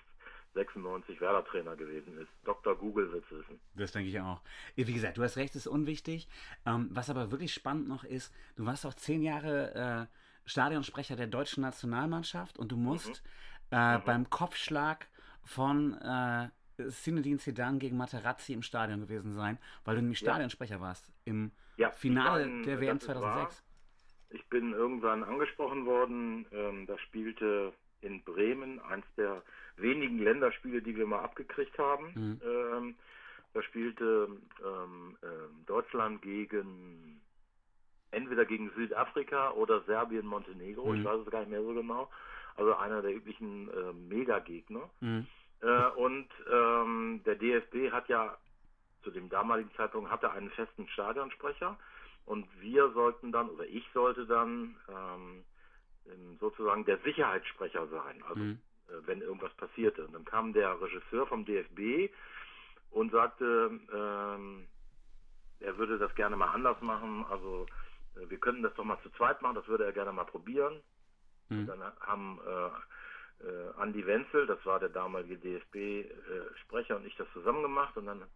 96 0.54 1.20
Werder-Trainer 1.20 1.76
gewesen 1.76 2.18
ist. 2.18 2.30
Dr. 2.46 2.74
Google 2.78 3.12
wird 3.12 3.26
es 3.26 3.38
wissen. 3.40 3.60
Das 3.76 3.92
denke 3.92 4.08
ich 4.10 4.20
auch. 4.22 4.40
Wie 4.76 4.94
gesagt, 4.94 5.18
du 5.18 5.24
hast 5.24 5.36
recht, 5.36 5.56
ist 5.56 5.68
unwichtig. 5.68 6.30
Ähm, 6.66 6.88
was 6.92 7.10
aber 7.10 7.32
wirklich 7.32 7.54
spannend 7.54 7.90
noch 7.90 8.06
ist, 8.06 8.34
du 8.56 8.66
warst 8.66 8.86
auch 8.86 8.94
zehn 8.94 9.22
Jahre 9.24 10.08
äh, 10.10 10.50
Stadionsprecher 10.50 11.18
der 11.18 11.28
deutschen 11.28 11.62
Nationalmannschaft 11.64 12.58
und 12.58 12.72
du 12.72 12.78
musst 12.78 13.24
äh, 13.72 13.98
beim 14.00 14.30
Kopfschlag 14.30 15.08
von 15.44 15.96
äh, 15.96 16.50
Zinedine 16.90 17.40
Zidane 17.40 17.78
gegen 17.80 17.98
Materazzi 17.98 18.54
im 18.54 18.62
Stadion 18.64 19.02
gewesen 19.02 19.34
sein, 19.36 19.58
weil 19.84 19.96
du 19.96 20.02
nämlich 20.02 20.22
Ja. 20.22 20.30
Stadionsprecher 20.32 20.80
warst 20.80 21.12
im 21.26 21.52
Ja, 21.76 21.92
Finale 21.92 22.48
war 22.50 22.64
der 22.64 22.80
WM 22.80 23.00
das 23.00 23.04
ist 23.10 23.10
wahr. 23.22 23.50
2006. 23.50 23.64
Ich 24.34 24.46
bin 24.48 24.74
irgendwann 24.74 25.24
angesprochen 25.24 25.86
worden. 25.86 26.46
Ähm, 26.52 26.88
da 26.88 26.98
spielte 26.98 27.72
in 28.02 28.24
Bremen 28.24 28.80
eins 28.80 29.06
der 29.16 29.44
wenigen 29.78 30.20
Länderspiele, 30.20 30.82
die 30.82 30.96
wir 30.96 31.06
mal 31.06 31.22
abgekriegt 31.22 31.78
haben. 31.78 32.12
Mhm. 32.16 32.42
Ähm, 32.44 32.96
da 33.54 33.62
spielte 33.62 34.28
ähm, 34.66 35.18
ähm, 35.24 35.66
Deutschland 35.68 36.22
gegen 36.22 37.22
entweder 38.12 38.46
gegen 38.46 38.72
Südafrika 38.72 39.52
oder 39.52 39.82
Serbien 39.82 40.26
Montenegro. 40.26 40.92
Mhm. 40.92 41.00
Ich 41.00 41.06
weiß 41.06 41.22
es 41.22 41.32
gar 41.32 41.40
nicht 41.42 41.52
mehr 41.52 41.64
so 41.64 41.74
genau. 41.74 42.10
Also 42.56 42.76
einer 42.76 43.02
der 43.02 43.16
üblichen 43.16 43.70
äh, 43.70 43.94
Megagegner. 43.94 44.90
Mhm. 45.00 45.28
Äh, 45.62 45.88
und 45.92 46.28
ähm, 46.52 47.22
der 47.26 47.36
DFB 47.36 47.92
hat 47.92 48.10
ja 48.10 48.38
zu 49.04 49.12
dem 49.12 49.30
damaligen 49.30 49.72
Zeitpunkt 49.76 50.10
hatte 50.10 50.32
einen 50.32 50.50
festen 50.52 50.88
Stadionsprecher 50.88 51.78
und 52.26 52.48
wir 52.62 52.92
sollten 52.94 53.32
dann 53.32 53.50
oder 53.50 53.66
ich 53.66 53.86
sollte 53.94 54.26
dann 54.28 54.78
ähm, 54.90 55.46
ähm, 56.08 56.38
sozusagen 56.40 56.86
der 56.86 57.00
Sicherheitssprecher 57.00 57.88
sein, 57.90 58.24
also 58.24 58.42
Mhm. 58.42 58.62
äh, 58.90 59.08
wenn 59.08 59.22
irgendwas 59.22 59.54
passierte. 59.56 60.06
Und 60.06 60.14
dann 60.14 60.26
kam 60.26 60.54
der 60.54 60.82
Regisseur 60.82 61.28
vom 61.28 61.46
DFB 61.46 62.14
und 62.92 63.12
sagte, 63.12 63.80
ähm, 63.94 64.70
er 65.60 65.78
würde 65.78 65.98
das 66.00 66.14
gerne 66.16 66.36
mal 66.38 66.54
anders 66.54 66.82
machen, 66.82 67.26
also 67.30 67.68
äh, 68.16 68.30
wir 68.30 68.40
könnten 68.40 68.64
das 68.64 68.74
doch 68.76 68.86
mal 68.86 69.02
zu 69.04 69.10
zweit 69.12 69.42
machen, 69.42 69.56
das 69.56 69.68
würde 69.68 69.86
er 69.86 69.94
gerne 69.94 70.14
mal 70.14 70.26
probieren. 70.26 70.84
Mhm. 71.50 71.68
Dann 71.68 71.84
haben 72.02 72.40
äh, 72.46 73.48
äh, 73.48 73.74
Andi 73.78 74.06
Wenzel, 74.06 74.48
das 74.48 74.66
war 74.66 74.80
der 74.80 74.90
damalige 74.90 75.38
DFB-Sprecher 75.38 76.98
und 76.98 77.06
ich 77.06 77.16
das 77.18 77.28
zusammen 77.34 77.64
gemacht 77.64 77.98
und 77.98 78.08
dann 78.08 78.28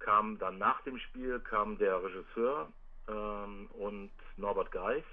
kam 0.00 0.38
dann 0.38 0.58
nach 0.58 0.82
dem 0.82 0.98
Spiel 0.98 1.40
kam 1.40 1.78
der 1.78 2.02
Regisseur 2.02 2.72
ähm, 3.10 3.68
und 3.72 4.10
Norbert 4.36 4.70
Geis, 4.70 5.04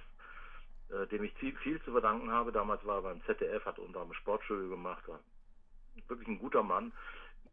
äh, 0.89 1.07
dem 1.07 1.23
ich 1.23 1.33
viel, 1.33 1.81
zu 1.83 1.91
verdanken 1.91 2.31
habe. 2.31 2.51
Damals 2.51 2.85
war 2.85 2.97
er 2.97 3.01
beim 3.03 3.23
ZDF, 3.25 3.65
hat 3.65 3.79
unter 3.79 4.01
einem 4.01 4.13
Sportstudio 4.13 4.69
gemacht, 4.69 5.07
war 5.07 5.19
wirklich 6.07 6.27
ein 6.27 6.39
guter 6.39 6.63
Mann. 6.63 6.91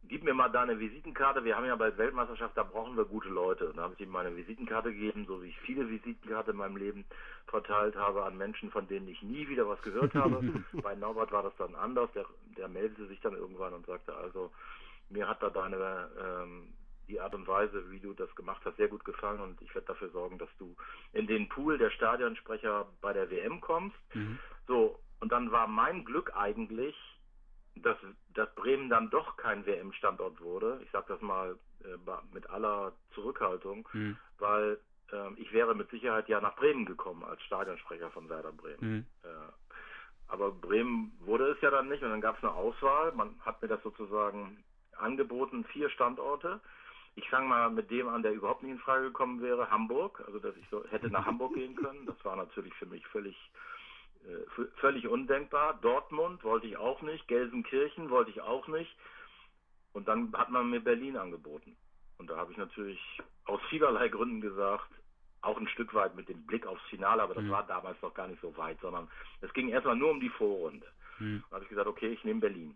Gib 0.07 0.23
mir 0.23 0.35
mal 0.35 0.49
deine 0.49 0.79
Visitenkarte. 0.79 1.43
Wir 1.43 1.57
haben 1.57 1.65
ja 1.65 1.75
bei 1.75 1.97
Weltmeisterschaft, 1.97 2.55
da 2.55 2.61
brauchen 2.61 2.95
wir 2.95 3.05
gute 3.05 3.29
Leute. 3.29 3.73
Da 3.75 3.83
habe 3.83 3.95
ich 3.95 4.01
ihm 4.01 4.11
meine 4.11 4.35
Visitenkarte 4.35 4.93
gegeben, 4.93 5.25
so 5.25 5.41
wie 5.41 5.47
ich 5.47 5.59
viele 5.61 5.89
Visitenkarten 5.89 6.51
in 6.51 6.57
meinem 6.57 6.77
Leben 6.77 7.05
verteilt 7.47 7.95
habe 7.95 8.23
an 8.23 8.37
Menschen, 8.37 8.69
von 8.69 8.87
denen 8.87 9.07
ich 9.07 9.23
nie 9.23 9.47
wieder 9.47 9.67
was 9.67 9.81
gehört 9.81 10.13
habe. 10.13 10.43
bei 10.73 10.93
Norbert 10.93 11.31
war 11.31 11.41
das 11.41 11.55
dann 11.57 11.73
anders. 11.73 12.11
Der, 12.13 12.25
der 12.55 12.67
meldete 12.67 13.07
sich 13.07 13.19
dann 13.21 13.33
irgendwann 13.33 13.73
und 13.73 13.87
sagte, 13.87 14.15
also 14.15 14.51
mir 15.09 15.27
hat 15.27 15.41
da 15.41 15.49
deine 15.49 16.09
ähm, 16.23 16.73
die 17.07 17.19
Art 17.19 17.35
und 17.35 17.47
Weise, 17.47 17.89
wie 17.91 17.99
du 17.99 18.13
das 18.13 18.33
gemacht 18.35 18.61
hast, 18.65 18.77
sehr 18.77 18.87
gut 18.87 19.05
gefallen 19.05 19.39
und 19.39 19.61
ich 19.61 19.73
werde 19.73 19.87
dafür 19.87 20.09
sorgen, 20.09 20.37
dass 20.37 20.49
du 20.57 20.75
in 21.13 21.27
den 21.27 21.47
Pool 21.49 21.77
der 21.77 21.91
Stadionsprecher 21.91 22.87
bei 23.01 23.13
der 23.13 23.29
WM 23.29 23.61
kommst. 23.61 23.97
Mhm. 24.13 24.39
So, 24.67 24.99
und 25.19 25.31
dann 25.31 25.51
war 25.51 25.67
mein 25.67 26.05
Glück 26.05 26.35
eigentlich, 26.35 26.95
dass, 27.75 27.97
dass 28.33 28.53
Bremen 28.55 28.89
dann 28.89 29.09
doch 29.09 29.37
kein 29.37 29.65
WM-Standort 29.65 30.39
wurde. 30.41 30.79
Ich 30.83 30.91
sage 30.91 31.05
das 31.09 31.21
mal 31.21 31.57
äh, 31.83 31.97
mit 32.33 32.49
aller 32.49 32.93
Zurückhaltung, 33.13 33.87
Mhm. 33.93 34.17
weil 34.39 34.79
ähm, 35.11 35.35
ich 35.37 35.51
wäre 35.53 35.75
mit 35.75 35.89
Sicherheit 35.89 36.27
ja 36.29 36.41
nach 36.41 36.55
Bremen 36.55 36.85
gekommen 36.85 37.23
als 37.23 37.41
Stadionsprecher 37.43 38.09
von 38.11 38.29
Werder 38.29 38.51
Bremen. 38.51 38.77
Mhm. 38.79 39.05
Äh, 39.23 39.51
aber 40.27 40.51
Bremen 40.51 41.11
wurde 41.19 41.51
es 41.51 41.61
ja 41.61 41.69
dann 41.69 41.89
nicht 41.89 42.01
und 42.03 42.09
dann 42.09 42.21
gab 42.21 42.37
es 42.37 42.43
eine 42.43 42.53
Auswahl. 42.53 43.11
Man 43.11 43.39
hat 43.41 43.61
mir 43.61 43.67
das 43.67 43.83
sozusagen 43.83 44.63
angeboten, 44.97 45.65
vier 45.65 45.89
Standorte. 45.89 46.61
Ich 47.15 47.29
fange 47.29 47.47
mal 47.47 47.69
mit 47.69 47.89
dem 47.91 48.09
an, 48.09 48.23
der 48.23 48.33
überhaupt 48.33 48.63
nicht 48.63 48.73
in 48.73 48.79
Frage 48.79 49.05
gekommen 49.05 49.41
wäre, 49.41 49.69
Hamburg. 49.71 50.21
Also 50.25 50.39
dass 50.39 50.55
ich 50.57 50.67
so 50.69 50.83
hätte 50.89 51.09
nach 51.09 51.25
Hamburg 51.25 51.53
gehen 51.53 51.75
können. 51.75 52.05
Das 52.05 52.23
war 52.25 52.35
natürlich 52.35 52.73
für 52.75 52.85
mich 52.85 53.05
völlig 53.07 53.35
äh, 54.25 54.65
völlig 54.81 55.07
undenkbar. 55.07 55.79
Dortmund 55.81 56.43
wollte 56.43 56.67
ich 56.67 56.77
auch 56.77 57.01
nicht, 57.01 57.27
Gelsenkirchen 57.27 58.09
wollte 58.09 58.31
ich 58.31 58.41
auch 58.41 58.67
nicht. 58.67 58.95
Und 59.93 60.07
dann 60.07 60.33
hat 60.33 60.49
man 60.49 60.69
mir 60.69 60.81
Berlin 60.81 61.15
angeboten. 61.15 61.77
Und 62.17 62.29
da 62.29 62.37
habe 62.37 62.51
ich 62.51 62.57
natürlich 62.57 62.99
aus 63.45 63.61
vielerlei 63.69 64.09
Gründen 64.09 64.41
gesagt, 64.41 64.89
auch 65.41 65.57
ein 65.57 65.67
Stück 65.67 65.93
weit 65.93 66.15
mit 66.15 66.27
dem 66.27 66.45
Blick 66.45 66.65
aufs 66.65 66.83
Finale, 66.89 67.21
aber 67.21 67.35
das 67.35 67.43
Mhm. 67.43 67.51
war 67.51 67.67
damals 67.67 68.01
noch 68.01 68.13
gar 68.13 68.27
nicht 68.27 68.41
so 68.41 68.55
weit, 68.57 68.79
sondern 68.81 69.07
es 69.41 69.53
ging 69.53 69.69
erstmal 69.69 69.95
nur 69.95 70.09
um 70.09 70.19
die 70.19 70.29
Vorrunde. 70.29 70.87
Mhm. 71.19 71.43
Da 71.49 71.55
habe 71.55 71.63
ich 71.65 71.69
gesagt, 71.69 71.87
okay, 71.87 72.07
ich 72.07 72.23
nehme 72.23 72.39
Berlin. 72.39 72.75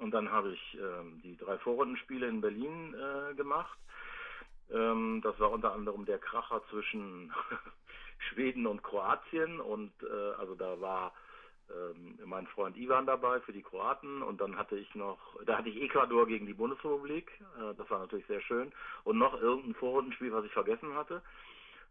Und 0.00 0.12
dann 0.12 0.30
habe 0.30 0.52
ich 0.52 0.78
ähm, 0.80 1.20
die 1.22 1.36
drei 1.36 1.58
Vorrundenspiele 1.58 2.26
in 2.26 2.40
Berlin 2.40 2.94
äh, 2.94 3.34
gemacht. 3.34 3.78
Ähm, 4.70 5.20
das 5.22 5.38
war 5.40 5.50
unter 5.50 5.72
anderem 5.72 6.04
der 6.04 6.18
Kracher 6.18 6.62
zwischen 6.70 7.32
Schweden 8.18 8.66
und 8.66 8.82
Kroatien 8.82 9.60
und 9.60 9.92
äh, 10.02 10.32
also 10.38 10.54
da 10.54 10.80
war 10.80 11.12
ähm, 11.70 12.18
mein 12.24 12.46
Freund 12.46 12.76
Ivan 12.76 13.06
dabei 13.06 13.40
für 13.40 13.52
die 13.52 13.62
Kroaten 13.62 14.22
und 14.22 14.40
dann 14.40 14.56
hatte 14.56 14.76
ich 14.76 14.94
noch, 14.94 15.18
da 15.44 15.58
hatte 15.58 15.68
ich 15.68 15.82
Ecuador 15.82 16.26
gegen 16.26 16.46
die 16.46 16.54
Bundesrepublik, 16.54 17.30
äh, 17.58 17.74
das 17.74 17.88
war 17.90 18.00
natürlich 18.00 18.26
sehr 18.26 18.40
schön 18.40 18.72
und 19.04 19.18
noch 19.18 19.40
irgendein 19.40 19.74
Vorrundenspiel, 19.74 20.32
was 20.32 20.44
ich 20.44 20.52
vergessen 20.52 20.94
hatte. 20.94 21.22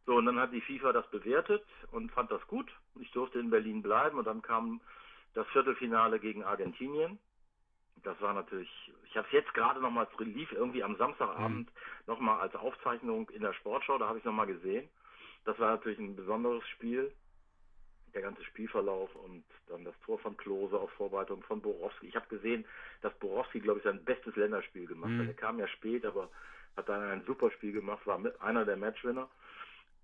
So, 0.06 0.16
und 0.16 0.26
dann 0.26 0.40
hat 0.40 0.54
die 0.54 0.62
FIFA 0.62 0.94
das 0.94 1.08
bewertet 1.10 1.66
und 1.92 2.12
fand 2.12 2.32
das 2.32 2.46
gut. 2.48 2.72
Ich 3.00 3.12
durfte 3.12 3.40
in 3.40 3.50
Berlin 3.50 3.82
bleiben 3.82 4.18
und 4.18 4.26
dann 4.26 4.42
kam 4.42 4.80
das 5.34 5.46
Viertelfinale 5.48 6.20
gegen 6.20 6.44
Argentinien. 6.44 7.20
Das 8.04 8.20
war 8.22 8.34
natürlich, 8.34 8.70
ich 9.06 9.18
habe 9.18 9.28
es 9.28 9.34
jetzt 9.34 9.54
gerade 9.54 9.82
nochmal, 9.82 10.08
es 10.12 10.20
lief 10.26 10.52
irgendwie 10.52 10.84
am 10.84 10.96
Samstagabend 10.98 11.70
nochmal 12.08 12.42
als 12.42 12.56
Aufzeichnung 12.56 13.30
in 13.30 13.42
der 13.42 13.54
Sportschau, 13.54 13.98
da 13.98 14.08
habe 14.08 14.20
ich 14.20 14.24
nochmal 14.26 14.48
gesehen. 14.48 14.90
Das 15.46 15.58
war 15.60 15.72
natürlich 15.72 16.00
ein 16.00 16.16
besonderes 16.16 16.68
Spiel, 16.70 17.12
der 18.14 18.22
ganze 18.22 18.44
Spielverlauf 18.46 19.14
und 19.16 19.44
dann 19.68 19.84
das 19.84 19.96
Tor 20.06 20.20
von 20.20 20.38
Klose 20.38 20.78
auf 20.78 20.92
Vorbereitung 20.94 21.44
von 21.44 21.62
Borowski. 21.62 22.08
Ich 22.08 22.16
habe 22.16 22.28
gesehen, 22.28 22.66
dass 23.02 23.14
Borowski, 23.20 23.60
glaube 23.60 23.80
ich, 23.80 23.84
sein 23.84 24.04
bestes 24.04 24.36
Länderspiel 24.36 24.88
gemacht 24.88 25.12
Mhm. 25.12 25.20
hat. 25.20 25.28
Er 25.28 25.34
kam 25.34 25.60
ja 25.60 25.68
spät, 25.68 26.06
aber 26.06 26.30
hat 26.76 26.90
dann 26.90 27.02
ein 27.02 27.24
super 27.26 27.52
Spiel 27.52 27.74
gemacht, 27.74 28.06
war 28.08 28.18
mit 28.18 28.40
einer 28.42 28.66
der 28.66 28.78
Matchwinner. 28.78 29.30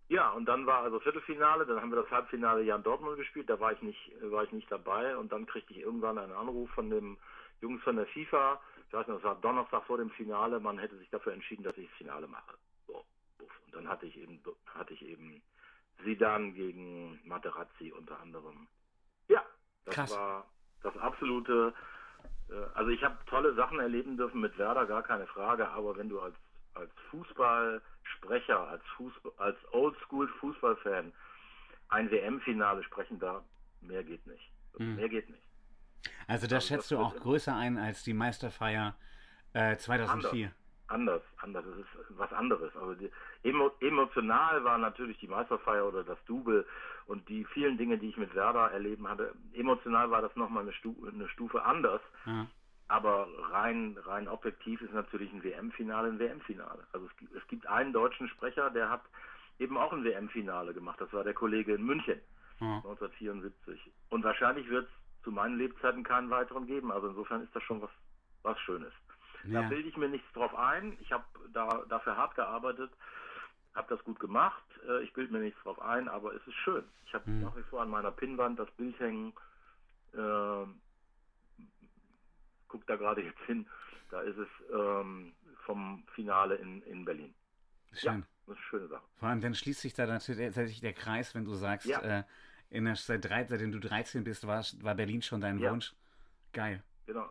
Ja, 0.10 0.32
und 0.32 0.46
dann 0.46 0.66
war 0.66 0.84
also 0.84 1.00
Viertelfinale, 1.00 1.66
dann 1.66 1.82
haben 1.82 1.92
wir 1.92 2.02
das 2.02 2.12
Halbfinale 2.12 2.62
ja 2.64 2.76
in 2.76 2.84
Dortmund 2.84 3.18
gespielt, 3.18 3.50
da 3.50 3.60
war 3.60 3.72
ich 3.72 3.82
nicht, 3.82 4.12
war 4.22 4.44
ich 4.44 4.52
nicht 4.52 4.70
dabei 4.72 5.18
und 5.18 5.32
dann 5.32 5.46
kriegte 5.46 5.74
ich 5.74 5.80
irgendwann 5.80 6.18
einen 6.18 6.34
Anruf 6.34 6.70
von 6.72 6.90
dem 6.90 7.18
Jungs 7.64 7.82
von 7.84 7.96
der 7.96 8.08
FIFA, 8.08 8.62
ich 8.88 8.94
weiß 8.94 9.08
nicht, 9.08 9.18
das 9.18 9.24
war 9.24 9.36
Donnerstag 9.36 9.86
vor 9.86 9.98
dem 9.98 10.10
Finale, 10.12 10.60
man 10.60 10.78
hätte 10.78 10.98
sich 10.98 11.10
dafür 11.10 11.32
entschieden, 11.32 11.64
dass 11.64 11.78
ich 11.78 11.88
das 11.88 11.98
Finale 11.98 12.28
mache. 12.28 12.58
So, 12.88 13.06
buff. 13.38 13.52
Und 13.66 13.74
dann 13.74 13.88
hatte 13.88 14.06
ich 14.06 14.18
eben 14.18 14.44
hatte 14.68 14.94
ich 14.94 15.02
eben 15.02 15.42
Sidan 16.04 16.54
gegen 16.54 17.22
Materazzi 17.24 17.94
unter 17.98 18.20
anderem. 18.20 18.68
Ja, 19.30 19.46
das 19.86 19.96
Krass. 19.96 20.12
war 20.12 20.46
das 20.82 20.98
absolute 20.98 21.74
äh, 22.50 22.66
also 22.74 22.90
ich 22.90 23.02
habe 23.02 23.18
tolle 23.28 23.54
Sachen 23.54 23.80
erleben 23.80 24.18
dürfen 24.18 24.42
mit 24.42 24.58
Werder, 24.58 24.86
gar 24.86 25.04
keine 25.04 25.28
Frage, 25.28 25.70
aber 25.70 25.96
wenn 25.96 26.10
du 26.10 26.20
als 26.20 26.36
als 26.74 26.92
Fußballsprecher, 27.12 28.60
als 28.60 28.84
Fußball, 28.98 29.32
als 29.38 29.58
Oldschool 29.72 30.28
Fußballfan 30.40 31.14
ein 31.90 32.12
WM-Finale 32.12 32.84
sprechen 32.84 33.20
darf, 33.20 33.44
mehr 33.80 34.04
geht 34.04 34.26
nicht. 34.26 34.52
Mhm. 34.80 34.96
Mehr 34.96 35.08
geht 35.08 35.30
nicht. 35.30 35.43
Also 36.28 36.48
das 36.48 36.56
Also 36.64 36.68
schätzt 36.68 36.92
das 36.92 36.98
du 36.98 37.04
auch 37.04 37.14
wird- 37.14 37.24
größer 37.24 37.56
ein 37.56 37.78
als 37.78 38.04
die 38.04 38.14
Meisterfeier 38.14 38.96
äh, 39.54 39.76
2004. 39.78 40.52
anders, 40.88 41.22
anders. 41.42 41.66
Es 41.66 41.78
ist 41.80 41.88
was 42.18 42.32
anderes. 42.34 42.76
Also 42.76 42.94
die, 42.96 43.10
emo, 43.44 43.72
emotional 43.80 44.64
war 44.64 44.78
natürlich 44.78 45.18
die 45.20 45.28
Meisterfeier 45.28 45.86
oder 45.88 46.04
das 46.04 46.18
Double 46.26 46.66
und 47.08 47.28
die 47.30 47.46
vielen 47.46 47.78
Dinge, 47.78 47.98
die 47.98 48.10
ich 48.10 48.18
mit 48.18 48.34
Werder 48.36 48.72
erleben 48.72 49.08
hatte. 49.08 49.34
Emotional 49.54 50.10
war 50.12 50.22
das 50.22 50.36
nochmal 50.36 50.64
eine, 50.64 50.74
Stu 50.74 50.96
eine 51.08 51.28
Stufe 51.30 51.64
anders. 51.64 52.02
Ja. 52.26 52.48
Aber 52.90 53.28
rein, 53.52 53.98
rein 54.06 54.28
objektiv 54.28 54.82
ist 54.82 54.94
natürlich 54.94 55.32
ein 55.34 55.44
WM-Finale 55.44 56.10
ein 56.10 56.20
WM-Finale. 56.20 56.86
Also 56.92 57.08
es, 57.08 57.18
gibt- 57.18 57.34
es 57.36 57.48
gibt 57.48 57.66
einen 57.68 57.94
deutschen 57.94 58.28
Sprecher, 58.30 58.70
der 58.70 58.90
hat 58.90 59.02
eben 59.60 59.78
auch 59.78 59.94
ein 59.94 60.04
WM-Finale 60.04 60.74
gemacht. 60.74 61.00
Das 61.00 61.12
war 61.14 61.24
der 61.24 61.34
Kollege 61.34 61.74
in 61.76 61.84
München. 61.84 62.20
Ja. 62.60 62.78
1974. 62.78 63.80
Und 64.10 64.24
wahrscheinlich 64.24 64.70
wird 64.70 64.86
es 64.88 64.92
zu 65.24 65.32
meinen 65.32 65.58
Lebzeiten 65.58 66.04
keinen 66.04 66.30
weiteren 66.30 66.66
geben. 66.68 66.92
Also 66.92 67.08
insofern 67.10 67.42
ist 67.44 67.56
das 67.56 67.64
schon 67.64 67.82
was, 67.82 67.90
was 68.44 68.60
Schönes. 68.62 68.94
Da 69.44 69.62
Ja. 69.62 69.68
bilde 69.70 69.90
ich 69.90 69.98
mir 69.98 70.10
nichts 70.10 70.32
drauf 70.34 70.54
ein. 70.56 70.98
Ich 71.02 71.12
habe 71.12 71.24
da, 71.52 71.68
dafür 71.90 72.16
hart 72.18 72.36
gearbeitet, 72.36 72.92
habe 73.76 73.94
das 73.96 74.04
gut 74.06 74.20
gemacht. 74.20 74.64
Äh, 74.88 75.04
Ich 75.04 75.14
bilde 75.14 75.34
mir 75.34 75.40
nichts 75.40 75.62
drauf 75.64 75.82
ein, 75.82 76.08
aber 76.08 76.34
es 76.34 76.46
ist 76.48 76.56
schön. 76.56 76.84
Ich 77.06 77.14
habe 77.14 77.30
Mhm. 77.30 77.42
nach 77.44 77.56
wie 77.56 77.64
vor 77.64 77.82
an 77.82 77.90
meiner 77.90 78.12
Pinnwand 78.12 78.58
das 78.60 78.70
Bild 78.72 78.98
hängen. 79.00 79.34
Äh, 80.14 80.66
guck 82.68 82.86
da 82.88 82.96
gerade 82.96 83.22
jetzt 83.24 83.40
hin. 83.42 83.68
Da 84.12 84.22
ist 84.22 84.38
es 84.38 84.48
ähm, 84.72 85.34
vom 85.66 86.04
Finale 86.14 86.56
in, 86.56 86.82
in 86.84 87.04
Berlin. 87.06 87.34
Schön. 87.94 88.12
Ja, 88.14 88.18
das 88.18 88.26
ist 88.26 88.48
eine 88.48 88.58
schöne 88.70 88.88
Sache. 88.88 89.04
Vor 89.16 89.30
allem 89.30 89.42
dann 89.42 89.56
schließt 89.56 89.82
sich 89.82 89.94
da 89.94 90.06
natürlich 90.06 90.46
tatsächlich 90.46 90.82
der 90.82 90.94
Kreis, 90.94 91.34
wenn 91.36 91.46
du 91.46 91.54
sagst, 91.54 91.88
Ja. 91.88 92.02
äh, 92.02 92.24
in 92.74 92.86
der, 92.86 92.96
seit 92.96 93.24
drei, 93.24 93.46
seitdem 93.46 93.72
du 93.72 93.80
13 93.80 94.24
bist, 94.24 94.46
war, 94.48 94.64
war 94.82 94.96
Berlin 94.96 95.22
schon 95.22 95.42
dein 95.42 95.60
Ja. 95.60 95.72
Wunsch. 95.72 95.94
Geil. 96.52 96.84
Genau. 97.06 97.30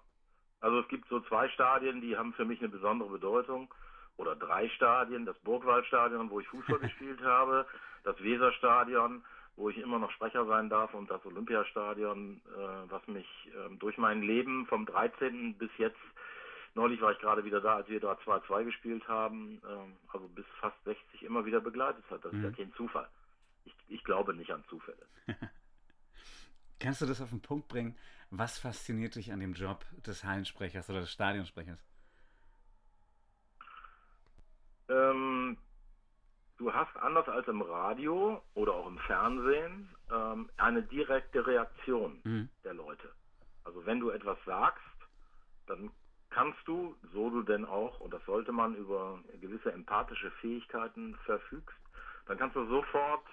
Also 0.61 0.79
es 0.81 0.89
gibt 0.89 1.09
so 1.09 1.21
zwei 1.21 1.49
Stadien, 1.49 2.01
die 2.01 2.17
haben 2.17 2.33
für 2.35 2.45
mich 2.45 2.61
eine 2.61 2.69
besondere 2.69 3.11
Bedeutung. 3.11 3.73
Oder 4.17 4.37
drei 4.37 4.69
Stadien. 4.71 5.27
Das 5.27 5.39
Burgwaldstadion, 5.41 6.31
wo 6.31 6.39
ich 6.41 6.47
Fußball 6.49 6.79
gespielt 6.89 7.21
habe. 7.23 7.67
Das 8.05 8.17
Weserstadion, 8.23 9.25
wo 9.57 9.69
ich 9.71 9.79
immer 9.79 9.99
noch 9.99 10.11
Sprecher 10.13 10.47
sein 10.47 10.69
darf. 10.69 10.95
Und 10.95 11.11
das 11.11 11.25
Olympiastadion, 11.27 12.41
äh, 12.57 12.91
was 12.91 13.07
mich 13.09 13.27
ähm, 13.67 13.79
durch 13.81 13.99
mein 13.99 14.23
Leben 14.23 14.67
vom 14.67 14.87
13. 14.87 15.55
bis 15.59 15.71
jetzt, 15.79 15.99
neulich 16.75 17.01
war 17.01 17.13
ich 17.13 17.19
gerade 17.19 17.45
wieder 17.45 17.61
da, 17.61 17.77
als 17.77 17.89
wir 17.89 18.01
da 18.01 18.13
2-2 18.25 18.65
gespielt 18.65 19.09
haben, 19.09 19.61
ähm, 19.69 19.97
also 20.13 20.29
bis 20.29 20.47
fast 20.61 20.77
60 20.85 21.23
immer 21.25 21.45
wieder 21.45 21.61
begleitet 21.61 22.05
hat. 22.11 22.25
Das 22.25 22.33
ist 22.33 22.43
ja 22.43 22.51
Mhm. 22.51 22.57
kein 22.57 22.73
Zufall. 22.75 23.09
Ich, 23.65 23.75
ich 23.89 24.05
glaube 24.05 24.35
nicht 24.35 24.51
an 24.51 24.65
Zufälle. 24.69 25.07
Kannst 26.81 27.01
du 27.01 27.07
das 27.07 27.21
auf 27.21 27.31
den 27.31 27.41
Punkt 27.41 27.69
bringen? 27.69 27.97
Was 28.31 28.59
fasziniert 28.59 29.15
dich 29.15 29.33
an 29.33 29.41
dem 29.41 29.53
Job 29.53 29.85
des 30.05 30.25
Hallensprechers 30.25 30.89
oder 30.91 31.01
des 31.01 31.13
Stadionsprechers? 31.13 31.79
Ähm, 34.89 35.57
du 36.59 36.73
hast 36.73 36.97
anders 36.97 37.29
als 37.29 37.47
im 37.49 37.63
Radio 37.63 38.43
oder 38.55 38.75
auch 38.75 38.87
im 38.87 38.99
Fernsehen 38.99 39.89
ähm, 40.11 40.51
eine 40.57 40.83
direkte 40.83 41.47
Reaktion 41.47 42.21
Mhm. 42.25 42.49
der 42.65 42.75
Leute. 42.75 43.13
Also 43.65 43.85
wenn 43.87 44.01
du 44.01 44.11
etwas 44.11 44.39
sagst, 44.45 44.83
dann 45.67 45.91
kannst 46.31 46.59
du, 46.67 46.97
so 47.13 47.31
du 47.31 47.43
denn 47.43 47.65
auch, 47.65 48.01
und 48.01 48.13
das 48.13 48.25
sollte 48.25 48.51
man 48.53 48.75
über 48.75 49.21
gewisse 49.41 49.73
empathische 49.73 50.31
Fähigkeiten 50.41 51.15
verfügst, 51.25 51.77
dann 52.27 52.39
kannst 52.39 52.57
du 52.57 52.67
sofort 52.67 53.25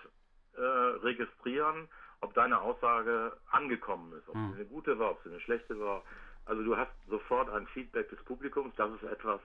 äh, 0.60 0.98
registrieren, 1.04 1.88
ob 2.22 2.34
deine 2.34 2.60
Aussage 2.60 3.32
angekommen 3.52 4.14
ist, 4.14 4.28
ob 4.28 4.36
Mhm. 4.36 4.50
sie 4.52 4.56
eine 4.60 4.66
gute 4.66 5.00
war, 5.00 5.12
ob 5.12 5.24
sie 5.24 5.30
eine 5.30 5.40
schlechte 5.40 5.80
war. 5.80 6.04
Also 6.46 6.64
du 6.64 6.76
hast 6.76 6.92
sofort 7.10 7.50
ein 7.50 7.68
Feedback 7.68 8.10
des 8.10 8.22
Publikums. 8.26 8.74
Das 8.76 8.92
ist 8.92 9.04
etwas, 9.04 9.40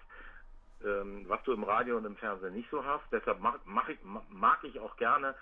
ähm, 0.84 1.24
was 1.28 1.42
du 1.44 1.52
im 1.52 1.64
Radio 1.64 1.96
und 1.98 2.04
im 2.04 2.16
Fernsehen 2.16 2.54
nicht 2.54 2.70
so 2.70 2.84
hast. 2.84 3.04
Deshalb 3.12 3.40
mag, 3.40 3.60
mag, 3.64 3.88
ich, 3.88 3.98
mag 4.30 4.64
ich 4.64 4.78
auch 4.80 4.96
gerne 4.96 5.34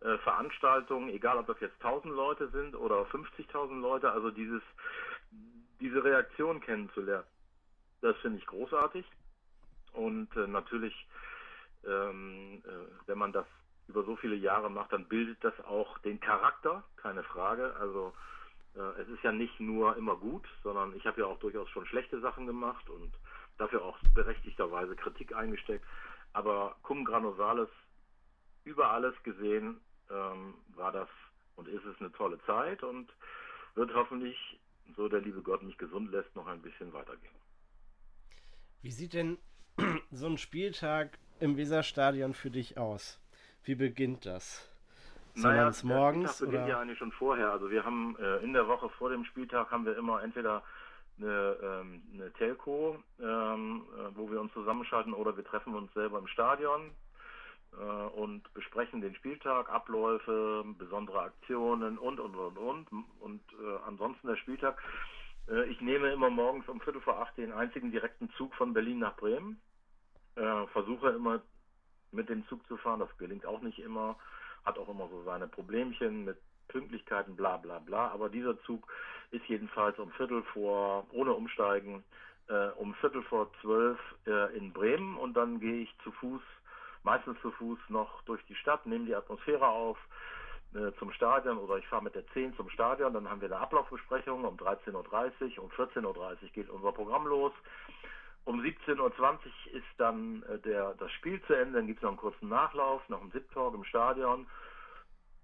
äh, 0.00 0.16
Veranstaltungen, 0.18 1.10
egal 1.10 1.38
ob 1.38 1.46
das 1.46 1.60
jetzt 1.60 1.76
1000 1.84 2.14
Leute 2.14 2.48
sind 2.48 2.74
oder 2.74 3.02
50.000 3.02 3.80
Leute, 3.80 4.10
also 4.10 4.30
dieses, 4.30 4.62
diese 5.78 6.02
Reaktion 6.02 6.60
kennenzulernen. 6.60 7.26
Das 8.00 8.16
finde 8.18 8.38
ich 8.38 8.46
großartig. 8.46 9.04
Und 9.92 10.34
äh, 10.36 10.46
natürlich, 10.46 10.94
ähm, 11.86 12.62
äh, 12.64 12.70
wenn 13.06 13.18
man 13.18 13.32
das 13.32 13.46
über 13.90 14.04
so 14.04 14.14
viele 14.16 14.36
Jahre 14.36 14.70
macht, 14.70 14.92
dann 14.92 15.06
bildet 15.06 15.42
das 15.42 15.58
auch 15.64 15.98
den 15.98 16.20
Charakter, 16.20 16.84
keine 16.96 17.24
Frage. 17.24 17.74
Also 17.76 18.12
äh, 18.76 19.02
es 19.02 19.08
ist 19.08 19.22
ja 19.24 19.32
nicht 19.32 19.58
nur 19.58 19.96
immer 19.96 20.16
gut, 20.16 20.46
sondern 20.62 20.94
ich 20.96 21.04
habe 21.06 21.20
ja 21.20 21.26
auch 21.26 21.40
durchaus 21.40 21.68
schon 21.70 21.86
schlechte 21.86 22.20
Sachen 22.20 22.46
gemacht 22.46 22.88
und 22.88 23.12
dafür 23.58 23.84
auch 23.84 23.98
berechtigterweise 24.14 24.94
Kritik 24.94 25.34
eingesteckt. 25.34 25.84
Aber 26.32 26.76
cum 26.82 27.04
granosales, 27.04 27.68
über 28.64 28.90
alles 28.90 29.14
gesehen, 29.24 29.80
ähm, 30.08 30.54
war 30.76 30.92
das 30.92 31.08
und 31.56 31.66
ist 31.66 31.84
es 31.84 31.98
eine 32.00 32.12
tolle 32.12 32.38
Zeit 32.46 32.82
und 32.84 33.10
wird 33.74 33.92
hoffentlich, 33.92 34.36
so 34.96 35.08
der 35.08 35.20
liebe 35.20 35.42
Gott 35.42 35.62
mich 35.62 35.76
gesund 35.78 36.10
lässt, 36.12 36.34
noch 36.36 36.46
ein 36.46 36.62
bisschen 36.62 36.92
weitergehen. 36.92 37.34
Wie 38.82 38.92
sieht 38.92 39.14
denn 39.14 39.38
so 40.10 40.26
ein 40.26 40.38
Spieltag 40.38 41.18
im 41.40 41.56
Weserstadion 41.56 42.34
für 42.34 42.50
dich 42.50 42.78
aus? 42.78 43.19
Wie 43.64 43.74
beginnt 43.74 44.26
das? 44.26 44.66
Der 45.36 45.72
morgens 45.84 46.36
Spieltag 46.36 46.38
beginnt 46.40 46.64
oder? 46.64 46.68
ja 46.68 46.80
eigentlich 46.80 46.98
schon 46.98 47.12
vorher. 47.12 47.50
Also 47.50 47.70
wir 47.70 47.84
haben 47.84 48.16
äh, 48.18 48.38
in 48.38 48.52
der 48.52 48.66
Woche 48.66 48.88
vor 48.90 49.10
dem 49.10 49.24
Spieltag 49.24 49.70
haben 49.70 49.86
wir 49.86 49.96
immer 49.96 50.22
entweder 50.22 50.62
eine, 51.18 51.56
ähm, 51.62 52.02
eine 52.14 52.32
Telco, 52.32 53.02
ähm, 53.20 53.84
äh, 53.96 54.16
wo 54.16 54.30
wir 54.30 54.40
uns 54.40 54.52
zusammenschalten, 54.52 55.12
oder 55.12 55.36
wir 55.36 55.44
treffen 55.44 55.74
uns 55.74 55.92
selber 55.92 56.18
im 56.18 56.26
Stadion 56.26 56.90
äh, 57.72 57.84
und 57.84 58.52
besprechen 58.54 59.00
den 59.00 59.14
Spieltag, 59.14 59.68
Abläufe, 59.70 60.64
besondere 60.78 61.22
Aktionen 61.22 61.98
und 61.98 62.18
und 62.18 62.34
und 62.34 62.56
und 62.56 62.86
und 63.20 63.40
äh, 63.52 63.78
ansonsten 63.86 64.26
der 64.26 64.36
Spieltag. 64.36 64.82
Äh, 65.48 65.64
ich 65.70 65.80
nehme 65.80 66.10
immer 66.12 66.30
morgens 66.30 66.68
um 66.68 66.80
Viertel 66.80 67.00
vor 67.02 67.20
acht 67.20 67.36
den 67.36 67.52
einzigen 67.52 67.92
direkten 67.92 68.30
Zug 68.36 68.54
von 68.54 68.72
Berlin 68.72 68.98
nach 68.98 69.16
Bremen. 69.16 69.60
Äh, 70.36 70.66
versuche 70.68 71.10
immer 71.10 71.40
mit 72.12 72.28
dem 72.28 72.46
Zug 72.48 72.66
zu 72.66 72.76
fahren. 72.76 73.00
Das 73.00 73.16
gelingt 73.18 73.46
auch 73.46 73.60
nicht 73.60 73.78
immer. 73.78 74.16
Hat 74.64 74.78
auch 74.78 74.88
immer 74.88 75.08
so 75.08 75.22
seine 75.24 75.48
Problemchen 75.48 76.24
mit 76.24 76.38
Pünktlichkeiten, 76.68 77.36
bla 77.36 77.56
bla 77.56 77.78
bla. 77.78 78.08
Aber 78.08 78.28
dieser 78.28 78.60
Zug 78.62 78.86
ist 79.30 79.44
jedenfalls 79.46 79.98
um 79.98 80.10
Viertel 80.12 80.42
vor, 80.52 81.06
ohne 81.12 81.32
Umsteigen, 81.32 82.04
äh, 82.48 82.68
um 82.76 82.94
Viertel 82.94 83.22
vor 83.22 83.50
zwölf 83.60 83.98
äh, 84.26 84.56
in 84.56 84.72
Bremen 84.72 85.16
und 85.16 85.34
dann 85.34 85.60
gehe 85.60 85.82
ich 85.82 85.94
zu 86.02 86.10
Fuß, 86.12 86.42
meistens 87.02 87.40
zu 87.40 87.50
Fuß 87.52 87.78
noch 87.88 88.22
durch 88.22 88.44
die 88.46 88.54
Stadt, 88.56 88.86
nehme 88.86 89.06
die 89.06 89.14
Atmosphäre 89.14 89.66
auf 89.66 89.98
äh, 90.74 90.92
zum 90.98 91.12
Stadion 91.12 91.58
oder 91.58 91.76
ich 91.76 91.86
fahre 91.86 92.04
mit 92.04 92.14
der 92.14 92.26
10 92.28 92.54
zum 92.56 92.68
Stadion, 92.70 93.14
dann 93.14 93.28
haben 93.28 93.40
wir 93.40 93.48
eine 93.50 93.60
Ablaufbesprechung 93.60 94.44
um 94.44 94.56
13.30 94.56 95.58
Uhr, 95.58 95.64
um 95.64 95.70
14.30 95.70 96.04
Uhr 96.04 96.36
geht 96.52 96.68
unser 96.70 96.92
Programm 96.92 97.26
los. 97.26 97.52
Um 98.44 98.60
17.20 98.60 98.98
Uhr 98.98 99.12
ist 99.72 99.84
dann 99.98 100.42
äh, 100.44 100.58
der, 100.58 100.94
das 100.94 101.10
Spiel 101.12 101.40
zu 101.42 101.54
Ende, 101.54 101.78
dann 101.78 101.86
gibt 101.86 101.98
es 101.98 102.02
noch 102.02 102.10
einen 102.10 102.18
kurzen 102.18 102.48
Nachlauf, 102.48 103.06
noch 103.08 103.20
einen 103.20 103.32
Zip-Talk 103.32 103.74
im 103.74 103.84
Stadion. 103.84 104.46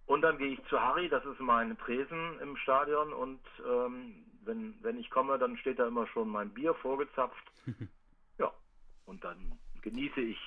Und 0.06 0.22
dann 0.22 0.38
gehe 0.38 0.52
ich 0.52 0.64
zu 0.66 0.80
Harry, 0.80 1.09
das 1.09 1.24
ist 1.24 1.40
mein 1.40 1.76
Tresen 1.78 2.38
im 2.40 2.56
Stadion 2.56 3.12
und 3.12 3.40
ähm, 3.66 4.24
wenn, 4.44 4.74
wenn 4.82 4.98
ich 4.98 5.11
komme, 5.11 5.37
dann 5.38 5.56
steht 5.59 5.80
da 5.80 5.88
immer 5.88 6.06
schon 6.06 6.28
mein 6.28 6.50
Bier 6.50 6.74
vorgezapft. 6.74 7.44
ja, 8.38 8.52
und 9.04 9.24
dann 9.24 9.59
genieße 9.82 10.20
ich 10.20 10.38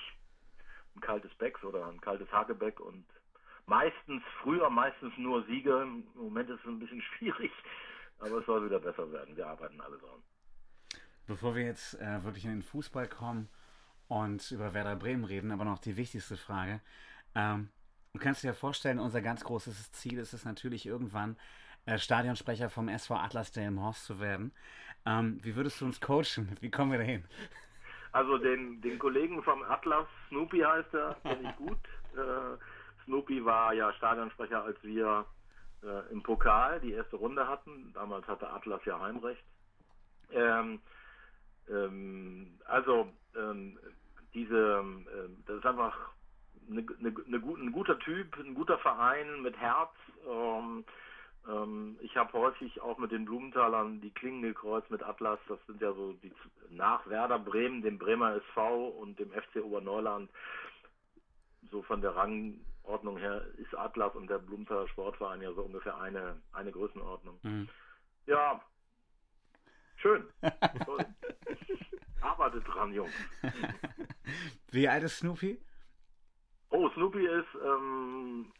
ein 0.96 1.00
kaltes 1.00 1.32
Becks 1.34 1.62
oder 1.62 1.86
ein 1.86 2.00
kaltes 2.00 2.30
Hagebeck 2.32 2.80
und 2.80 3.04
meistens, 3.66 4.22
früher 4.42 4.70
meistens 4.70 5.12
nur 5.18 5.44
Siege. 5.44 5.82
Im 5.82 6.04
Moment 6.14 6.50
ist 6.50 6.60
es 6.60 6.66
ein 6.66 6.78
bisschen 6.78 7.02
schwierig, 7.18 7.52
aber 8.18 8.38
es 8.38 8.46
soll 8.46 8.64
wieder 8.64 8.80
besser 8.80 9.10
werden. 9.12 9.36
Wir 9.36 9.46
arbeiten 9.46 9.80
alle 9.80 9.98
dran. 9.98 10.22
Bevor 11.26 11.54
wir 11.54 11.64
jetzt 11.64 12.00
äh, 12.00 12.24
wirklich 12.24 12.44
in 12.44 12.50
den 12.50 12.62
Fußball 12.62 13.08
kommen 13.08 13.48
und 14.08 14.50
über 14.50 14.74
Werder 14.74 14.96
Bremen 14.96 15.24
reden, 15.24 15.52
aber 15.52 15.64
noch 15.64 15.78
die 15.78 15.96
wichtigste 15.96 16.36
Frage. 16.36 16.80
Ähm, 17.34 17.68
du 18.12 18.18
kannst 18.18 18.42
dir 18.42 18.48
ja 18.48 18.52
vorstellen, 18.54 18.98
unser 18.98 19.22
ganz 19.22 19.44
großes 19.44 19.92
Ziel 19.92 20.18
ist 20.18 20.32
es 20.32 20.44
natürlich 20.44 20.86
irgendwann, 20.86 21.36
äh, 21.86 21.98
Stadionsprecher 21.98 22.70
vom 22.70 22.88
SV 22.88 23.14
Atlas 23.14 23.52
Delmenhorst 23.52 24.04
zu 24.04 24.20
werden. 24.20 24.52
Ähm, 25.06 25.38
wie 25.42 25.56
würdest 25.56 25.80
du 25.80 25.86
uns 25.86 26.00
coachen? 26.00 26.56
Wie 26.60 26.70
kommen 26.70 26.92
wir 26.92 26.98
dahin? 26.98 27.24
Also 28.12 28.38
den, 28.38 28.80
den 28.80 28.98
Kollegen 28.98 29.42
vom 29.42 29.62
Atlas, 29.62 30.06
Snoopy 30.28 30.58
heißt 30.58 30.92
er, 30.94 31.16
kenne 31.22 31.50
ich 31.50 31.56
gut. 31.56 31.78
Äh, 32.10 33.04
Snoopy 33.04 33.44
war 33.44 33.72
ja 33.72 33.92
Stadionsprecher, 33.92 34.64
als 34.64 34.82
wir 34.82 35.24
äh, 35.84 36.12
im 36.12 36.24
Pokal 36.24 36.80
die 36.80 36.92
erste 36.92 37.14
Runde 37.14 37.46
hatten. 37.46 37.92
Damals 37.94 38.26
hatte 38.26 38.50
Atlas 38.50 38.84
ja 38.84 38.98
Heimrecht. 38.98 39.44
Ähm, 40.32 40.80
also 42.66 43.12
ähm, 43.36 43.78
diese, 44.34 44.78
ähm, 44.80 45.06
das 45.46 45.58
ist 45.58 45.66
einfach 45.66 45.96
eine, 46.70 46.80
eine, 47.00 47.14
eine, 47.26 47.40
gut- 47.40 47.60
ein 47.60 47.72
guter 47.72 47.98
Typ, 48.00 48.36
ein 48.38 48.54
guter 48.54 48.78
Verein 48.78 49.42
mit 49.42 49.56
Herz. 49.58 49.92
Ähm, 50.28 50.84
Ähm, 51.48 51.98
ich 52.02 52.16
habe 52.16 52.34
häufig 52.34 52.82
auch 52.82 52.98
mit 52.98 53.12
den 53.12 53.24
Blumentalern 53.26 54.02
die 54.02 54.12
Klingen 54.12 54.42
gekreuzt 54.42 54.90
mit 54.90 55.02
Atlas. 55.02 55.40
Das 55.48 55.60
sind 55.66 55.80
ja 55.82 55.94
so 55.94 56.14
die 56.14 56.34
nach 56.70 57.06
Werder 57.08 57.40
Bremen, 57.40 57.82
dem 57.82 57.98
Bremer 57.98 58.36
SV 58.36 58.88
und 58.90 59.18
dem 59.18 59.32
FC 59.32 59.56
Oberneuland. 59.64 60.30
So 61.70 61.82
von 61.84 62.00
der 62.02 62.16
Rangordnung 62.16 63.18
her 63.18 63.46
ist 63.58 63.74
Atlas 63.76 64.14
und 64.16 64.28
der 64.28 64.38
Blumenthaler 64.38 64.88
Sportverein 64.88 65.42
ja 65.42 65.52
so 65.54 65.62
ungefähr 65.62 65.98
eine, 66.00 66.42
eine 66.52 66.72
Größenordnung. 66.72 67.40
Mhm. 67.42 67.68
Ja, 68.26 68.62
schön. 70.00 70.28
Toll. 70.84 71.04
Arbeitet 72.20 72.66
dran, 72.66 72.92
Jungs. 72.92 73.12
Wie 74.70 74.88
alt 74.88 75.02
ist 75.04 75.18
Snoopy? 75.18 75.60
Oh, 76.70 76.88
Snoopy 76.90 77.26
ist, 77.26 77.48
ähm, 77.64 78.52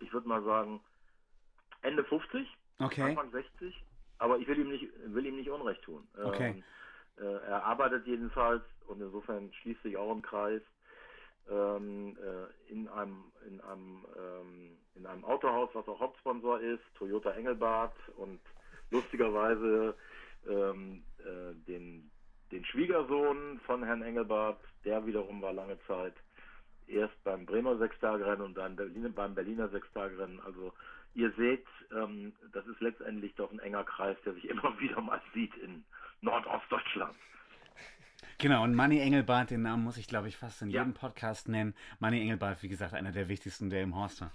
ich 0.00 0.12
würde 0.12 0.28
mal 0.28 0.42
sagen, 0.42 0.80
Ende 1.82 2.04
50, 2.04 2.46
Okay. 2.80 3.02
Anfang 3.02 3.30
60. 3.30 3.84
Aber 4.18 4.38
ich 4.38 4.48
will 4.48 4.58
ihm 4.58 4.68
nicht, 4.68 4.88
will 5.06 5.26
ihm 5.26 5.36
nicht 5.36 5.50
Unrecht 5.50 5.82
tun. 5.82 6.06
Okay. 6.22 6.62
Ähm, 7.18 7.24
äh, 7.24 7.36
er 7.46 7.64
arbeitet 7.64 8.06
jedenfalls 8.06 8.62
und 8.86 9.00
insofern 9.00 9.52
schließt 9.52 9.82
sich 9.82 9.96
auch 9.96 10.10
ein 10.12 10.22
Kreis 10.22 10.62
ähm, 11.48 12.16
äh, 12.18 12.72
in 12.72 12.88
einem 12.88 13.32
in 13.46 13.60
einem 13.60 14.04
ähm, 14.16 14.78
in 14.94 15.06
einem 15.06 15.24
Autohaus, 15.24 15.70
was 15.74 15.86
auch 15.88 16.00
Hauptsponsor 16.00 16.60
ist, 16.60 16.82
Toyota 16.96 17.32
Engelbart 17.32 17.94
und 18.16 18.40
lustigerweise 18.90 19.94
ähm, 20.48 21.04
äh, 21.18 21.54
den 21.66 22.10
den 22.50 22.64
Schwiegersohn 22.66 23.58
von 23.66 23.82
Herrn 23.82 24.02
Engelbart, 24.02 24.60
der 24.84 25.04
wiederum 25.06 25.42
war 25.42 25.52
lange 25.52 25.78
Zeit 25.86 26.14
erst 26.86 27.22
beim 27.24 27.46
Bremer 27.46 27.78
Sechstagerennen 27.78 28.42
und 28.42 28.54
dann 28.54 28.76
Berlin, 28.76 29.12
beim 29.12 29.34
Berliner 29.34 29.68
Sechstagerennen. 29.70 30.40
Also 30.40 30.72
ihr 31.14 31.32
seht, 31.32 31.66
ähm, 31.92 32.32
das 32.52 32.66
ist 32.66 32.80
letztendlich 32.80 33.34
doch 33.34 33.50
ein 33.50 33.58
enger 33.58 33.84
Kreis, 33.84 34.16
der 34.24 34.34
sich 34.34 34.44
immer 34.48 34.78
wieder 34.78 35.00
mal 35.00 35.20
sieht 35.32 35.54
in 35.56 35.84
Nordostdeutschland. 36.20 37.14
Genau, 38.38 38.64
und 38.64 38.74
Manny 38.74 39.00
Engelbart, 39.00 39.50
den 39.50 39.62
Namen 39.62 39.84
muss 39.84 39.96
ich, 39.96 40.08
glaube 40.08 40.28
ich, 40.28 40.36
fast 40.36 40.60
in 40.62 40.70
Ja. 40.70 40.80
jedem 40.80 40.94
Podcast 40.94 41.48
nennen. 41.48 41.74
Manny 42.00 42.20
Engelbart, 42.20 42.62
wie 42.62 42.68
gesagt, 42.68 42.92
einer 42.94 43.12
der 43.12 43.28
wichtigsten 43.28 43.70
der 43.70 43.82
im 43.82 43.94
Horster. 43.96 44.32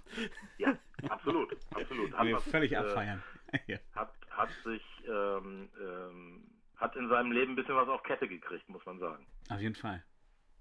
Ja, 0.58 0.76
absolut, 1.08 1.54
absolut. 1.74 2.10
Wir 2.22 2.36
was, 2.36 2.44
völlig 2.44 2.72
äh, 2.72 2.76
abfeiern. 2.76 3.22
Ja. 3.66 3.78
Hat, 3.94 4.12
hat 4.30 4.50
sich, 4.64 4.82
ähm, 5.08 5.68
ähm, 5.80 6.44
hat 6.76 6.96
in 6.96 7.08
seinem 7.08 7.32
Leben 7.32 7.52
ein 7.52 7.56
bisschen 7.56 7.74
was 7.74 7.88
auf 7.88 8.02
Kette 8.02 8.28
gekriegt, 8.28 8.68
muss 8.68 8.84
man 8.86 8.98
sagen. 8.98 9.26
Auf 9.48 9.60
jeden 9.60 9.74
Fall. 9.74 10.02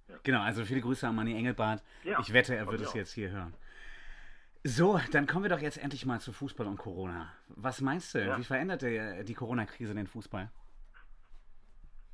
Ja. 0.08 0.16
Genau, 0.24 0.42
also 0.42 0.66
viele 0.66 0.82
Grüße 0.82 1.08
an 1.08 1.16
Manny 1.16 1.36
Engelbart. 1.36 1.84
Ja, 2.04 2.20
ich 2.20 2.34
wette, 2.34 2.56
er 2.56 2.68
wird 2.68 2.82
es 2.82 2.94
jetzt 2.94 3.14
hier 3.14 3.30
hören. 3.30 3.54
So, 4.64 5.00
dann 5.12 5.26
kommen 5.26 5.44
wir 5.44 5.50
doch 5.50 5.62
jetzt 5.62 5.78
endlich 5.78 6.06
mal 6.06 6.20
zu 6.20 6.34
Fußball 6.34 6.68
und 6.68 6.78
Corona. 6.78 7.32
Was 7.48 7.80
meinst 7.80 8.14
du? 8.14 8.38
Wie 8.38 8.44
verändert 8.44 8.82
der, 8.82 9.24
die 9.24 9.34
Corona-Krise 9.34 9.96
den 9.96 10.08
Fußball? 10.08 10.52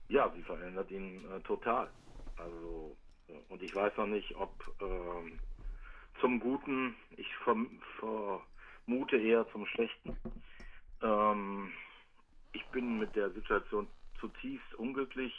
Ja, 0.09 0.31
sie 0.35 0.43
verändert 0.43 0.91
ihn 0.91 1.25
äh, 1.31 1.39
total. 1.41 1.89
Also, 2.37 2.95
äh, 3.27 3.33
und 3.49 3.63
ich 3.63 3.73
weiß 3.73 3.97
noch 3.97 4.05
nicht, 4.05 4.35
ob 4.35 4.53
ähm, 4.79 5.39
zum 6.21 6.39
Guten, 6.39 6.95
ich 7.17 7.33
verm 7.37 7.79
vermute 7.99 9.17
eher 9.17 9.47
zum 9.51 9.65
Schlechten. 9.65 10.15
Ähm, 11.01 11.73
ich 12.53 12.65
bin 12.71 12.99
mit 12.99 13.15
der 13.15 13.31
Situation 13.31 13.87
zutiefst 14.19 14.73
unglücklich. 14.75 15.33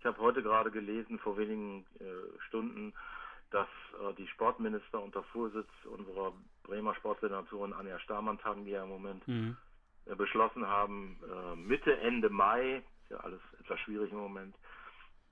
Ich 0.00 0.06
habe 0.06 0.18
heute 0.20 0.42
gerade 0.42 0.70
gelesen, 0.70 1.18
vor 1.20 1.36
wenigen 1.38 1.86
äh, 2.00 2.40
Stunden, 2.48 2.94
dass 3.50 3.68
äh, 4.00 4.14
die 4.14 4.28
Sportminister 4.28 5.02
unter 5.02 5.22
Vorsitz 5.24 5.70
unserer 5.84 6.34
Bremer 6.64 6.94
Sportsenatorin 6.96 7.72
Anja 7.72 7.98
Stamann-Tagen, 8.00 8.64
die 8.64 8.72
ja 8.72 8.84
im 8.84 8.90
Moment 8.90 9.26
Mhm. 9.28 9.56
äh, 10.06 10.14
beschlossen 10.16 10.66
haben, 10.66 11.18
äh, 11.30 11.56
Mitte, 11.56 11.96
Ende 11.98 12.30
Mai, 12.30 12.78
ist 13.04 13.10
ja 13.10 13.18
alles 13.18 13.40
etwas 13.60 13.80
schwierig 13.80 14.12
im 14.12 14.18
Moment, 14.18 14.56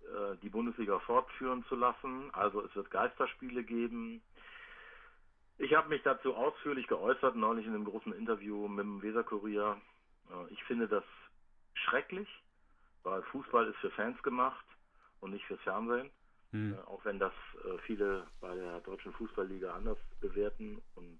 äh, 0.03 0.37
die 0.43 0.51
Bundesliga 0.51 0.99
fortführen 1.01 1.65
zu 1.67 1.77
lassen. 1.77 2.31
Also 2.35 2.63
es 2.65 2.75
wird 2.77 2.91
Geisterspiele 2.91 3.65
geben. 3.65 4.23
Ich 5.59 5.73
habe 5.75 5.89
mich 5.89 6.03
dazu 6.03 6.35
ausführlich 6.35 6.87
geäußert, 6.89 7.37
neulich 7.37 7.67
in 7.67 7.75
einem 7.75 7.85
großen 7.85 8.13
Interview 8.13 8.67
mit 8.69 8.85
dem 8.85 9.03
Weserkurier. 9.03 9.81
Äh, 10.31 10.53
ich 10.53 10.63
finde 10.65 10.89
das 10.89 11.05
schrecklich, 11.75 12.29
weil 13.03 13.23
Fußball 13.25 13.69
ist 13.69 13.77
für 13.79 13.91
Fans 13.93 14.21
gemacht 14.23 14.65
und 15.21 15.33
nicht 15.33 15.45
fürs 15.47 15.61
Fernsehen. 15.61 16.11
Mhm. 16.53 16.79
Auch 16.87 17.05
wenn 17.05 17.19
das 17.19 17.33
äh, 17.65 17.79
viele 17.87 18.27
bei 18.41 18.55
der 18.55 18.81
deutschen 18.81 19.13
Fußballliga 19.15 19.75
anders 19.75 19.99
bewerten. 20.21 20.81
Und 20.95 21.19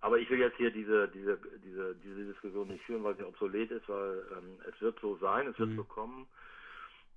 aber 0.00 0.18
ich 0.18 0.30
will 0.30 0.38
jetzt 0.38 0.56
hier 0.56 0.70
diese 0.70 1.08
diese 1.08 1.38
diese 1.58 1.94
diese 1.96 2.24
Diskussion 2.26 2.68
nicht 2.68 2.84
führen, 2.84 3.04
weil 3.04 3.16
sie 3.16 3.24
obsolet 3.24 3.70
ist, 3.70 3.88
weil 3.88 4.26
ähm, 4.36 4.60
es 4.68 4.80
wird 4.80 4.98
so 5.00 5.16
sein, 5.18 5.48
es 5.48 5.58
wird 5.58 5.70
Mhm. 5.70 5.76
so 5.76 5.84
kommen. 5.84 6.28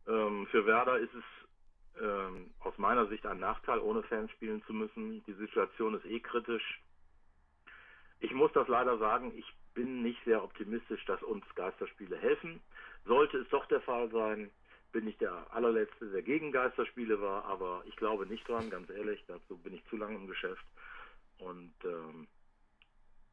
Ähm, 0.07 0.47
für 0.47 0.65
Werder 0.65 0.97
ist 0.99 1.13
es 1.13 1.23
ähm, 1.99 2.51
aus 2.59 2.77
meiner 2.77 3.07
Sicht 3.07 3.25
ein 3.25 3.39
Nachteil, 3.39 3.79
ohne 3.79 4.03
Fans 4.03 4.31
spielen 4.31 4.63
zu 4.63 4.73
müssen. 4.73 5.23
Die 5.25 5.33
Situation 5.33 5.95
ist 5.95 6.05
eh 6.05 6.19
kritisch. 6.19 6.81
Ich 8.19 8.33
muss 8.33 8.51
das 8.53 8.67
leider 8.67 8.97
sagen, 8.97 9.33
ich 9.35 9.51
bin 9.73 10.03
nicht 10.03 10.23
sehr 10.25 10.43
optimistisch, 10.43 11.03
dass 11.05 11.21
uns 11.23 11.43
Geisterspiele 11.55 12.17
helfen. 12.17 12.61
Sollte 13.05 13.37
es 13.37 13.49
doch 13.49 13.65
der 13.67 13.81
Fall 13.81 14.09
sein, 14.11 14.51
bin 14.91 15.07
ich 15.07 15.17
der 15.17 15.47
allerletzte, 15.51 16.11
der 16.11 16.21
gegen 16.21 16.51
Geisterspiele 16.51 17.21
war, 17.21 17.45
aber 17.45 17.83
ich 17.85 17.95
glaube 17.95 18.25
nicht 18.25 18.47
dran, 18.47 18.69
ganz 18.69 18.89
ehrlich, 18.89 19.23
dazu 19.27 19.57
bin 19.57 19.73
ich 19.73 19.85
zu 19.85 19.97
lange 19.97 20.15
im 20.15 20.27
Geschäft. 20.27 20.65
Und 21.39 21.73
ähm, 21.83 22.27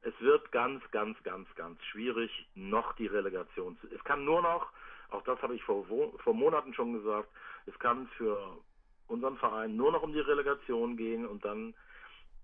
es 0.03 0.15
wird 0.21 0.51
ganz, 0.53 0.83
ganz, 0.91 1.21
ganz, 1.25 1.49
ganz 1.57 1.83
schwierig, 1.85 2.31
noch 2.55 2.95
die 2.95 3.07
Relegation 3.07 3.77
zu. 3.81 3.89
Es 3.89 4.03
kann 4.05 4.25
nur 4.25 4.43
noch, 4.43 4.73
auch 5.11 5.23
das 5.25 5.41
habe 5.43 5.55
ich 5.55 5.63
vor, 5.65 5.85
vor 6.19 6.35
Monaten 6.35 6.73
schon 6.75 6.93
gesagt, 6.93 7.29
es 7.67 7.79
kann 7.79 8.07
für 8.17 8.59
unseren 9.07 9.37
Verein 9.39 9.77
nur 9.77 9.93
noch 9.93 10.03
um 10.03 10.13
die 10.13 10.21
Relegation 10.21 10.97
gehen 10.97 11.27
und 11.27 11.45
dann 11.45 11.75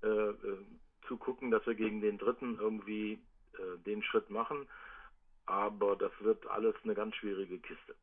äh, 0.03 0.07
äh, 0.09 0.67
zu 1.09 1.17
gucken, 1.17 1.51
dass 1.51 1.67
wir 1.67 1.75
gegen 1.75 2.01
den 2.01 2.19
Dritten 2.19 2.59
irgendwie 2.59 3.23
äh, 3.55 3.79
den 3.85 4.03
Schritt 4.03 4.31
machen. 4.31 4.69
Aber 5.47 5.97
das 5.97 6.12
wird 6.21 6.47
alles 6.47 6.75
eine 6.83 6.95
ganz 6.95 7.15
schwierige 7.17 7.59
Kiste. 7.59 7.95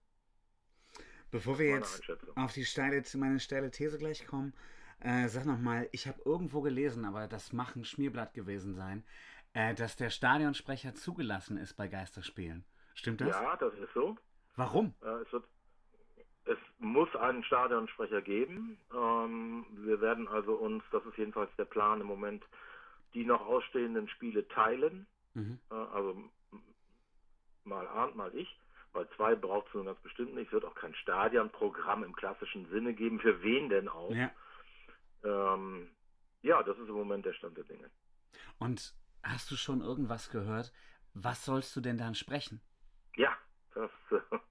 Bevor 1.31 1.57
wir 1.57 1.69
jetzt 1.69 2.03
auf 2.35 2.53
die 2.53 2.65
steile, 2.65 3.01
meine 3.15 3.39
steile 3.39 3.71
These 3.71 3.97
gleich 3.97 4.27
kommen, 4.27 4.53
äh, 4.99 5.27
sag 5.29 5.45
nochmal, 5.45 5.89
ich 5.91 6.07
habe 6.07 6.21
irgendwo 6.25 6.61
gelesen, 6.61 7.05
aber 7.05 7.27
das 7.27 7.53
mag 7.53 7.75
ein 7.75 7.85
Schmierblatt 7.85 8.33
gewesen 8.33 8.75
sein, 8.75 9.03
äh, 9.53 9.73
dass 9.73 9.95
der 9.95 10.09
Stadionsprecher 10.09 10.93
zugelassen 10.93 11.57
ist 11.57 11.73
bei 11.73 11.87
Geisterspielen. 11.87 12.65
Stimmt 12.93 13.21
das? 13.21 13.29
Ja, 13.29 13.55
das 13.55 13.73
ist 13.73 13.93
so. 13.93 14.17
Warum? 14.55 14.93
Äh, 15.01 15.07
es, 15.25 15.31
wird, 15.31 15.45
es 16.45 16.57
muss 16.79 17.13
einen 17.15 17.43
Stadionsprecher 17.43 18.21
geben. 18.21 18.77
Ähm, 18.93 19.65
wir 19.71 20.01
werden 20.01 20.27
also 20.27 20.53
uns, 20.53 20.83
das 20.91 21.05
ist 21.05 21.17
jedenfalls 21.17 21.51
der 21.57 21.65
Plan 21.65 22.01
im 22.01 22.07
Moment, 22.07 22.43
die 23.13 23.25
noch 23.25 23.41
ausstehenden 23.41 24.07
Spiele 24.09 24.47
teilen. 24.47 25.05
Mhm. 25.33 25.59
Äh, 25.69 25.75
also 25.75 26.17
mal 27.63 27.87
Arndt, 27.87 28.15
mal 28.15 28.33
ich. 28.35 28.59
Weil 28.93 29.07
zwei 29.15 29.35
braucht 29.35 29.67
es 29.67 29.73
nun 29.73 29.85
ganz 29.85 29.99
bestimmt 30.01 30.35
nicht. 30.35 30.47
Es 30.47 30.53
wird 30.53 30.65
auch 30.65 30.75
kein 30.75 30.93
Stadionprogramm 30.95 32.03
im 32.03 32.13
klassischen 32.13 32.67
Sinne 32.69 32.93
geben. 32.93 33.19
Für 33.19 33.41
wen 33.41 33.69
denn 33.69 33.87
auch? 33.87 34.11
Ja. 34.11 34.31
Ähm, 35.23 35.89
ja, 36.41 36.61
das 36.63 36.77
ist 36.77 36.89
im 36.89 36.95
Moment 36.95 37.25
der 37.25 37.33
Stand 37.33 37.55
der 37.55 37.63
Dinge. 37.63 37.89
Und 38.59 38.93
hast 39.23 39.49
du 39.51 39.55
schon 39.55 39.81
irgendwas 39.81 40.29
gehört? 40.29 40.73
Was 41.13 41.45
sollst 41.45 41.75
du 41.75 41.81
denn 41.81 41.97
dann 41.97 42.15
sprechen? 42.15 42.61
Ja, 43.15 43.37
das, 43.73 43.91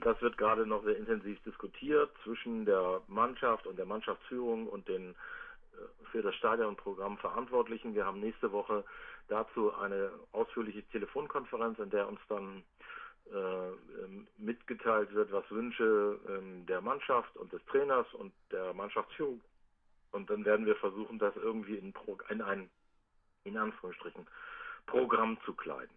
das 0.00 0.20
wird 0.20 0.36
gerade 0.36 0.66
noch 0.66 0.84
sehr 0.84 0.96
intensiv 0.96 1.40
diskutiert 1.42 2.10
zwischen 2.22 2.66
der 2.66 3.00
Mannschaft 3.06 3.66
und 3.66 3.76
der 3.78 3.86
Mannschaftsführung 3.86 4.66
und 4.68 4.86
den 4.88 5.10
äh, 5.10 6.06
für 6.10 6.22
das 6.22 6.34
Stadionprogramm 6.34 7.18
Verantwortlichen. 7.18 7.94
Wir 7.94 8.04
haben 8.04 8.20
nächste 8.20 8.52
Woche 8.52 8.84
dazu 9.28 9.74
eine 9.74 10.10
ausführliche 10.32 10.82
Telefonkonferenz, 10.90 11.78
in 11.78 11.90
der 11.90 12.08
uns 12.08 12.20
dann 12.28 12.62
äh, 13.32 13.68
ähm, 13.68 14.26
mitgeteilt 14.36 15.14
wird, 15.14 15.32
was 15.32 15.50
Wünsche 15.50 16.20
ähm, 16.28 16.66
der 16.66 16.82
Mannschaft 16.82 17.34
und 17.36 17.52
des 17.52 17.64
Trainers 17.64 18.06
und 18.14 18.32
der 18.50 18.74
Mannschaftsführung. 18.74 19.40
Und 20.12 20.28
dann 20.28 20.44
werden 20.44 20.66
wir 20.66 20.76
versuchen, 20.76 21.18
das 21.18 21.34
irgendwie 21.36 21.76
in, 21.76 21.92
Pro 21.92 22.18
in 22.28 22.42
ein, 22.42 22.68
in 23.44 23.56
Anführungsstrichen, 23.56 24.26
Programm 24.86 25.38
zu 25.46 25.54
kleiden. 25.54 25.96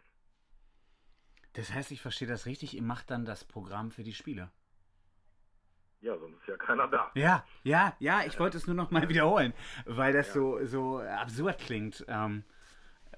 Das 1.57 1.73
heißt, 1.73 1.91
ich 1.91 2.01
verstehe 2.01 2.27
das 2.27 2.45
richtig, 2.45 2.75
ihr 2.75 2.83
macht 2.83 3.09
dann 3.09 3.25
das 3.25 3.43
Programm 3.43 3.89
für 3.89 4.03
die 4.03 4.13
Spieler. 4.13 4.51
Ja, 6.01 6.15
sonst 6.19 6.37
ist 6.41 6.47
ja 6.47 6.55
keiner 6.57 6.87
da. 6.87 7.09
Ja, 7.15 7.43
ja, 7.63 7.95
ja, 7.99 8.23
ich 8.23 8.39
wollte 8.39 8.57
es 8.57 8.67
nur 8.67 8.75
noch 8.75 8.91
mal 8.91 9.09
wiederholen, 9.09 9.53
weil 9.85 10.13
das 10.13 10.27
Ja. 10.27 10.33
so, 10.33 10.65
so 10.65 10.99
absurd 10.99 11.57
klingt. 11.57 12.05
Ähm, 12.07 12.43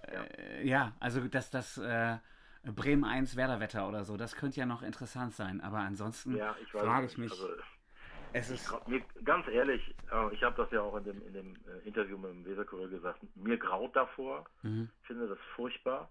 äh, 0.07 0.65
ja, 0.65 0.93
also 1.01 1.27
dass 1.27 1.49
das 1.51 1.77
äh, 1.77 2.17
Bremen 2.63 3.03
1 3.03 3.35
Werderwetter 3.35 3.89
oder 3.89 4.05
so, 4.05 4.15
das 4.15 4.37
könnte 4.37 4.61
ja 4.61 4.65
noch 4.65 4.83
interessant 4.83 5.33
sein, 5.33 5.59
aber 5.59 5.79
ansonsten 5.79 6.37
Ja, 6.37 6.55
ich 6.63 6.73
weiß 6.73 6.81
frage 6.81 7.05
ich 7.07 7.17
mich. 7.17 7.31
Also, 7.31 7.49
Es 8.31 8.49
ist. 8.49 8.71
Mir, 8.87 9.01
ganz 9.25 9.47
ehrlich, 9.49 9.93
äh, 10.13 10.33
ich 10.33 10.41
habe 10.43 10.55
das 10.55 10.71
ja 10.71 10.81
auch 10.81 10.95
in 10.95 11.03
dem, 11.03 11.21
in 11.27 11.33
dem 11.33 11.55
äh, 11.67 11.85
Interview 11.85 12.17
mit 12.17 12.31
dem 12.31 12.45
Weserkurier 12.45 12.87
gesagt, 12.87 13.19
mir 13.35 13.57
graut 13.57 13.93
davor. 13.95 14.45
Mhm. 14.61 14.89
Ich 15.01 15.07
finde 15.07 15.27
das 15.27 15.39
furchtbar. 15.57 16.09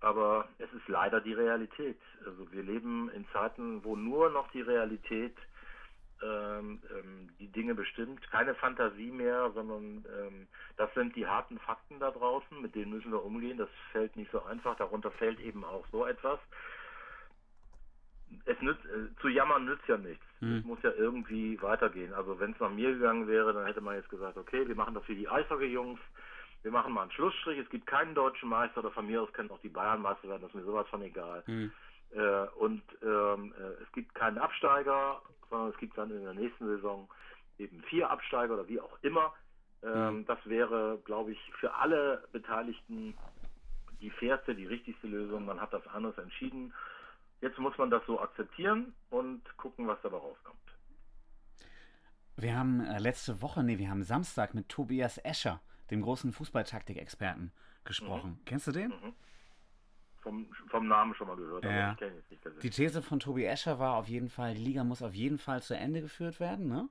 Aber 0.00 0.48
es 0.58 0.72
ist 0.72 0.88
leider 0.88 1.20
die 1.20 1.32
Realität. 1.32 1.98
Also 2.24 2.50
wir 2.52 2.62
leben 2.62 3.10
in 3.10 3.26
Zeiten, 3.32 3.82
wo 3.82 3.96
nur 3.96 4.30
noch 4.30 4.50
die 4.50 4.60
Realität 4.60 5.36
ähm, 6.22 6.80
ähm, 6.90 7.28
die 7.38 7.48
Dinge 7.48 7.74
bestimmt. 7.74 8.22
Keine 8.30 8.54
Fantasie 8.54 9.10
mehr, 9.10 9.50
sondern 9.52 10.04
ähm, 10.18 10.48
das 10.76 10.92
sind 10.94 11.14
die 11.14 11.26
harten 11.26 11.58
Fakten 11.58 12.00
da 12.00 12.10
draußen, 12.10 12.60
mit 12.60 12.74
denen 12.74 12.92
müssen 12.92 13.12
wir 13.12 13.24
umgehen. 13.24 13.58
Das 13.58 13.68
fällt 13.92 14.16
nicht 14.16 14.30
so 14.32 14.42
einfach. 14.44 14.76
Darunter 14.76 15.10
fällt 15.10 15.40
eben 15.40 15.64
auch 15.64 15.84
so 15.92 16.06
etwas. 16.06 16.38
Es 18.44 18.60
nützt, 18.60 18.84
äh, 18.86 19.14
zu 19.20 19.28
jammern 19.28 19.66
nützt 19.66 19.86
ja 19.88 19.98
nichts. 19.98 20.24
Mhm. 20.40 20.56
Es 20.56 20.64
muss 20.64 20.82
ja 20.82 20.90
irgendwie 20.92 21.60
weitergehen. 21.60 22.14
Also 22.14 22.40
wenn 22.40 22.52
es 22.52 22.60
nach 22.60 22.70
mir 22.70 22.92
gegangen 22.92 23.28
wäre, 23.28 23.52
dann 23.52 23.66
hätte 23.66 23.82
man 23.82 23.96
jetzt 23.96 24.08
gesagt, 24.08 24.36
okay, 24.38 24.66
wir 24.66 24.74
machen 24.74 24.94
das 24.94 25.06
wie 25.08 25.16
die 25.16 25.28
Eishockey-Jungs. 25.28 26.00
Wir 26.62 26.72
machen 26.72 26.92
mal 26.92 27.02
einen 27.02 27.12
Schlussstrich. 27.12 27.58
Es 27.58 27.70
gibt 27.70 27.86
keinen 27.86 28.14
deutschen 28.14 28.48
Meister 28.48 28.80
oder 28.80 28.90
von 28.90 29.06
mir 29.06 29.22
aus 29.22 29.32
können 29.32 29.50
auch 29.50 29.60
die 29.60 29.68
Bayern 29.68 30.02
Meister 30.02 30.28
werden. 30.28 30.42
Das 30.42 30.50
ist 30.50 30.56
mir 30.56 30.64
sowas 30.64 30.86
von 30.88 31.02
egal. 31.02 31.42
Mhm. 31.46 31.72
Äh, 32.10 32.46
und 32.58 32.82
ähm, 33.02 33.54
äh, 33.58 33.82
es 33.82 33.92
gibt 33.92 34.14
keinen 34.14 34.38
Absteiger, 34.38 35.20
sondern 35.50 35.70
es 35.70 35.78
gibt 35.78 35.96
dann 35.96 36.10
in 36.10 36.24
der 36.24 36.34
nächsten 36.34 36.66
Saison 36.66 37.08
eben 37.58 37.82
vier 37.84 38.10
Absteiger 38.10 38.54
oder 38.54 38.68
wie 38.68 38.80
auch 38.80 38.98
immer. 39.02 39.32
Ähm, 39.82 40.18
Mhm. 40.18 40.26
Das 40.26 40.38
wäre, 40.44 40.98
glaube 41.04 41.32
ich, 41.32 41.38
für 41.60 41.74
alle 41.74 42.26
Beteiligten 42.32 43.14
die 44.00 44.10
fairste, 44.10 44.54
die 44.54 44.66
richtigste 44.66 45.06
Lösung. 45.06 45.44
Man 45.44 45.60
hat 45.60 45.72
das 45.72 45.86
anders 45.88 46.16
entschieden. 46.18 46.72
Jetzt 47.40 47.58
muss 47.58 47.76
man 47.78 47.90
das 47.90 48.02
so 48.06 48.20
akzeptieren 48.20 48.94
und 49.10 49.42
gucken, 49.56 49.86
was 49.86 49.98
dabei 50.02 50.16
rauskommt. 50.16 50.56
Wir 52.36 52.58
haben 52.58 52.80
äh, 52.80 52.98
letzte 52.98 53.40
Woche, 53.40 53.62
nee, 53.62 53.78
wir 53.78 53.88
haben 53.88 54.02
Samstag 54.02 54.54
mit 54.54 54.68
Tobias 54.68 55.18
Escher, 55.18 55.60
dem 55.90 56.02
großen 56.02 56.32
Fußballtaktik-Experten, 56.32 57.52
gesprochen. 57.84 58.40
Kennst 58.44 58.66
du 58.66 58.72
den? 58.72 58.92
Vom, 60.20 60.52
vom 60.68 60.88
Namen 60.88 61.14
schon 61.14 61.28
mal 61.28 61.36
gehört, 61.36 61.64
aber 61.64 61.74
Ja. 61.74 61.92
ich 61.92 61.98
kenne 61.98 62.10
ihn 62.12 62.16
jetzt 62.16 62.30
nicht 62.30 62.62
Die. 62.64 62.70
These 62.70 63.02
von 63.02 63.20
Tobi 63.20 63.44
Escher 63.44 63.78
war 63.78 63.94
auf 63.96 64.08
jeden 64.08 64.28
Fall, 64.28 64.54
die 64.54 64.64
Liga 64.64 64.82
muss 64.82 65.02
auf 65.02 65.14
jeden 65.14 65.38
Fall 65.38 65.62
zu 65.62 65.76
Ende 65.76 66.00
geführt 66.00 66.40
werden, 66.40 66.66
ne? 66.66 66.88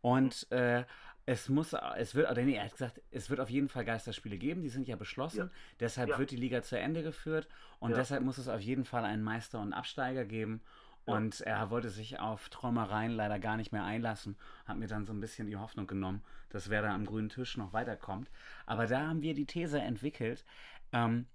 Und 0.00 0.50
äh, 0.50 0.84
es 1.26 1.50
muss, 1.50 1.74
es 1.74 2.14
wird, 2.14 2.30
oder 2.30 2.42
nee, 2.42 2.54
er 2.54 2.64
hat 2.64 2.72
gesagt, 2.72 3.02
es 3.10 3.28
wird 3.28 3.38
auf 3.38 3.50
jeden 3.50 3.68
Fall 3.68 3.84
Geisterspiele 3.84 4.38
geben, 4.38 4.62
die 4.62 4.70
sind 4.70 4.88
ja 4.88 4.96
beschlossen. 4.96 5.38
Ja. 5.38 5.50
Deshalb 5.78 6.08
Ja. 6.08 6.18
wird 6.18 6.30
die 6.30 6.36
Liga 6.36 6.62
zu 6.62 6.78
Ende 6.78 7.02
geführt 7.02 7.48
und 7.80 7.94
deshalb 7.94 8.22
muss 8.22 8.38
es 8.38 8.48
auf 8.48 8.60
jeden 8.60 8.86
Fall 8.86 9.04
einen 9.04 9.22
Meister 9.22 9.60
und 9.60 9.74
Absteiger 9.74 10.24
geben. 10.24 10.62
Ja. 11.10 11.16
Und 11.16 11.40
er 11.42 11.70
wollte 11.70 11.90
sich 11.90 12.18
auf 12.18 12.48
Träumereien 12.48 13.12
leider 13.12 13.38
gar 13.38 13.56
nicht 13.56 13.72
mehr 13.72 13.84
einlassen, 13.84 14.36
hat 14.66 14.76
mir 14.78 14.86
dann 14.86 15.06
so 15.06 15.12
ein 15.12 15.20
bisschen 15.20 15.46
die 15.46 15.56
Hoffnung 15.56 15.86
genommen, 15.86 16.22
dass 16.48 16.70
wer 16.70 16.82
da 16.82 16.94
am 16.94 17.06
grünen 17.06 17.28
Tisch 17.28 17.56
noch 17.56 17.72
weiterkommt. 17.72 18.30
Aber 18.66 18.86
da 18.86 19.06
haben 19.08 19.22
wir 19.22 19.34
die 19.34 19.46
These 19.46 19.80
entwickelt, 19.80 20.44
ähm, 20.92 21.26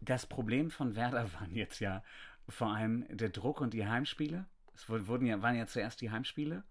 das 0.00 0.26
Problem 0.26 0.70
von 0.70 0.94
Werder 0.96 1.32
waren 1.40 1.54
jetzt 1.54 1.80
ja 1.80 2.02
vor 2.48 2.74
allem 2.74 3.04
der 3.08 3.28
Druck 3.30 3.60
und 3.60 3.74
die 3.74 3.86
Heimspiele. 3.86 4.46
Es 4.74 4.88
wur- 4.88 5.06
wurden 5.06 5.26
ja, 5.26 5.42
waren 5.42 5.56
ja 5.56 5.66
zuerst 5.66 6.00
die 6.00 6.10
Heimspiele. 6.10 6.64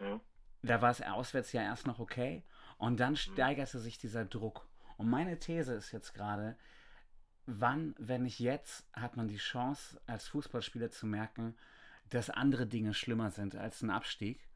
Mhm. 0.00 0.20
Da 0.62 0.80
war 0.82 0.90
es 0.90 1.02
auswärts 1.02 1.52
ja 1.52 1.62
erst 1.62 1.86
noch 1.86 1.98
okay. 1.98 2.42
Und 2.78 2.98
dann 3.00 3.16
steigerte 3.16 3.78
sich 3.78 3.98
dieser 3.98 4.24
Druck. 4.24 4.66
Und 4.96 5.08
meine 5.08 5.38
These 5.38 5.74
ist 5.74 5.92
jetzt 5.92 6.14
gerade, 6.14 6.56
wann, 7.46 7.94
wenn 7.98 8.22
nicht 8.22 8.38
jetzt, 8.38 8.86
hat 8.92 9.16
man 9.16 9.28
die 9.28 9.36
Chance, 9.36 10.00
als 10.06 10.28
Fußballspieler 10.28 10.90
zu 10.90 11.06
merken, 11.06 11.54
dass 12.10 12.30
andere 12.30 12.66
Dinge 12.66 12.94
schlimmer 12.94 13.30
sind 13.30 13.56
als 13.56 13.82
ein 13.82 13.90
Abstieg 13.90 14.46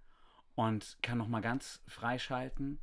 und 0.55 0.99
kann 1.03 1.19
nochmal 1.19 1.41
ganz 1.41 1.83
freischalten 1.87 2.79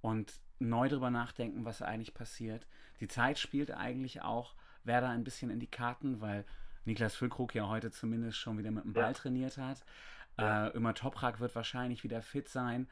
und 0.00 0.32
neu 0.58 0.88
drüber 0.88 1.10
nachdenken, 1.10 1.64
was 1.64 1.82
eigentlich 1.82 2.14
passiert. 2.14 2.66
Die 3.00 3.08
Zeit 3.08 3.38
spielt 3.38 3.70
eigentlich 3.70 4.22
auch 4.22 4.54
Werder 4.84 5.08
ein 5.08 5.24
bisschen 5.24 5.50
in 5.50 5.60
die 5.60 5.66
Karten, 5.66 6.20
weil 6.20 6.44
Niklas 6.84 7.14
Füllkrug 7.14 7.54
ja 7.54 7.68
heute 7.68 7.90
zumindest 7.90 8.38
schon 8.38 8.58
wieder 8.58 8.70
mit 8.70 8.84
dem 8.84 8.92
Ball 8.92 9.04
Ja. 9.04 9.12
trainiert 9.12 9.58
hat. 9.58 9.84
Ja. 10.38 10.68
Äh, 10.68 10.76
Ömer 10.76 10.94
Toprak 10.94 11.40
wird 11.40 11.54
wahrscheinlich 11.54 12.02
wieder 12.04 12.22
fit 12.22 12.48
sein. 12.48 12.88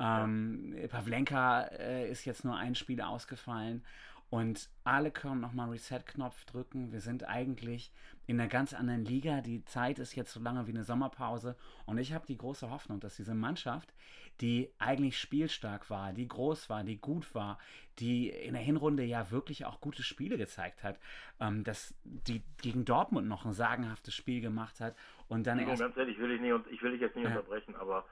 Ähm, 0.00 0.74
Pavlenka 0.88 1.62
äh, 1.62 2.10
ist 2.10 2.24
jetzt 2.24 2.44
nur 2.44 2.56
ein 2.56 2.74
Spiel 2.74 3.00
ausgefallen. 3.00 3.84
Und 4.30 4.68
alle 4.82 5.12
können 5.12 5.40
nochmal 5.40 5.70
Reset-Knopf 5.70 6.44
drücken. 6.46 6.90
Wir 6.92 7.00
sind 7.00 7.28
eigentlich 7.28 7.92
in 8.26 8.40
einer 8.40 8.48
ganz 8.48 8.74
anderen 8.74 9.04
Liga. 9.04 9.40
Die 9.42 9.64
Zeit 9.64 9.98
ist 10.00 10.16
jetzt 10.16 10.32
so 10.32 10.40
lange 10.40 10.66
wie 10.66 10.72
eine 10.72 10.82
Sommerpause. 10.82 11.56
Und 11.86 11.98
ich 11.98 12.12
habe 12.12 12.26
die 12.26 12.36
große 12.36 12.68
Hoffnung, 12.70 12.98
dass 12.98 13.14
diese 13.16 13.34
Mannschaft, 13.34 13.94
die 14.40 14.70
eigentlich 14.78 15.18
spielstark 15.20 15.88
war, 15.88 16.12
die 16.12 16.26
groß 16.26 16.68
war, 16.68 16.82
die 16.82 16.96
gut 16.96 17.32
war, 17.34 17.58
die 18.00 18.28
in 18.30 18.54
der 18.54 18.62
Hinrunde 18.62 19.04
ja 19.04 19.30
wirklich 19.30 19.66
auch 19.66 19.80
gute 19.80 20.02
Spiele 20.02 20.36
gezeigt 20.36 20.82
hat, 20.82 20.98
ähm, 21.38 21.62
dass 21.62 21.94
die 22.02 22.42
gegen 22.60 22.84
Dortmund 22.84 23.28
noch 23.28 23.44
ein 23.44 23.52
sagenhaftes 23.52 24.14
Spiel 24.14 24.40
gemacht 24.40 24.80
hat 24.80 24.96
und 25.28 25.46
dann 25.46 25.60
erst 25.60 25.80
ganz 25.80 25.96
ehrlich, 25.96 26.18
will 26.18 26.32
ich, 26.32 26.40
nicht, 26.40 26.52
ich 26.72 26.82
will 26.82 26.90
dich 26.92 27.00
jetzt 27.00 27.14
nicht 27.14 27.24
Ja. 27.24 27.30
unterbrechen, 27.30 27.76
aber 27.76 28.04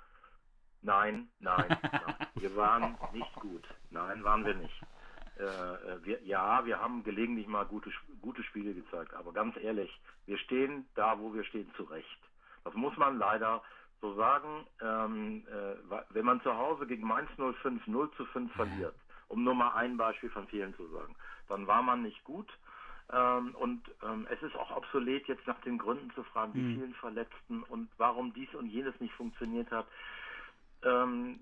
nein, 0.83 1.29
nein, 1.41 1.67
nein. 1.69 2.15
Wir 2.37 2.55
waren 2.55 2.97
nicht 3.13 3.35
gut. 3.35 3.67
Nein, 3.91 4.23
waren 4.23 4.45
wir 4.45 4.55
nicht. 4.55 4.81
Äh, 5.43 6.05
wir, 6.05 6.23
ja, 6.25 6.65
wir 6.65 6.81
haben 6.81 7.03
gelegentlich 7.05 7.47
mal 7.47 7.65
gute, 7.65 7.91
gute 8.21 8.43
Spiele 8.45 8.75
gezeigt, 8.75 9.15
aber 9.15 9.33
ganz 9.33 9.57
ehrlich, 9.57 9.91
wir 10.27 10.39
stehen 10.39 10.87
da, 10.95 11.19
wo 11.19 11.35
wir 11.35 11.45
stehen, 11.45 11.71
zurecht. 11.77 12.19
Das 12.65 12.75
muss 12.75 12.97
man 12.97 13.19
leider 13.19 13.63
so 14.01 14.15
sagen. 14.15 14.67
Ähm, 14.81 15.45
äh, 15.49 15.97
wenn 16.11 16.25
man 16.25 16.43
zu 16.43 16.57
Hause 16.57 16.87
gegen 16.87 17.07
Mainz 17.07 17.31
05 17.37 17.87
0 17.87 18.11
zu 18.17 18.25
5 18.27 18.53
verliert, 18.55 18.95
um 19.29 19.45
nur 19.45 19.55
mal 19.55 19.73
ein 19.75 19.97
Beispiel 19.97 20.31
von 20.31 20.47
vielen 20.49 20.75
zu 20.77 20.87
sagen, 20.89 21.15
dann 21.49 21.67
war 21.67 21.83
man 21.83 22.03
nicht 22.03 22.23
gut. 22.25 22.49
Ähm, 23.11 23.55
und 23.57 23.83
ähm, 24.03 24.27
es 24.31 24.41
ist 24.43 24.57
auch 24.57 24.77
obsolet, 24.77 25.27
jetzt 25.29 25.47
nach 25.47 25.61
den 25.63 25.79
Gründen 25.79 26.11
zu 26.15 26.23
fragen, 26.25 26.55
wie 26.55 26.75
vielen 26.75 26.95
Verletzten 26.95 27.63
und 27.65 27.89
warum 27.99 28.33
dies 28.33 28.53
und 28.55 28.67
jenes 28.67 28.99
nicht 29.01 29.15
funktioniert 29.15 29.71
hat. 29.71 29.87
Ähm, 30.85 31.41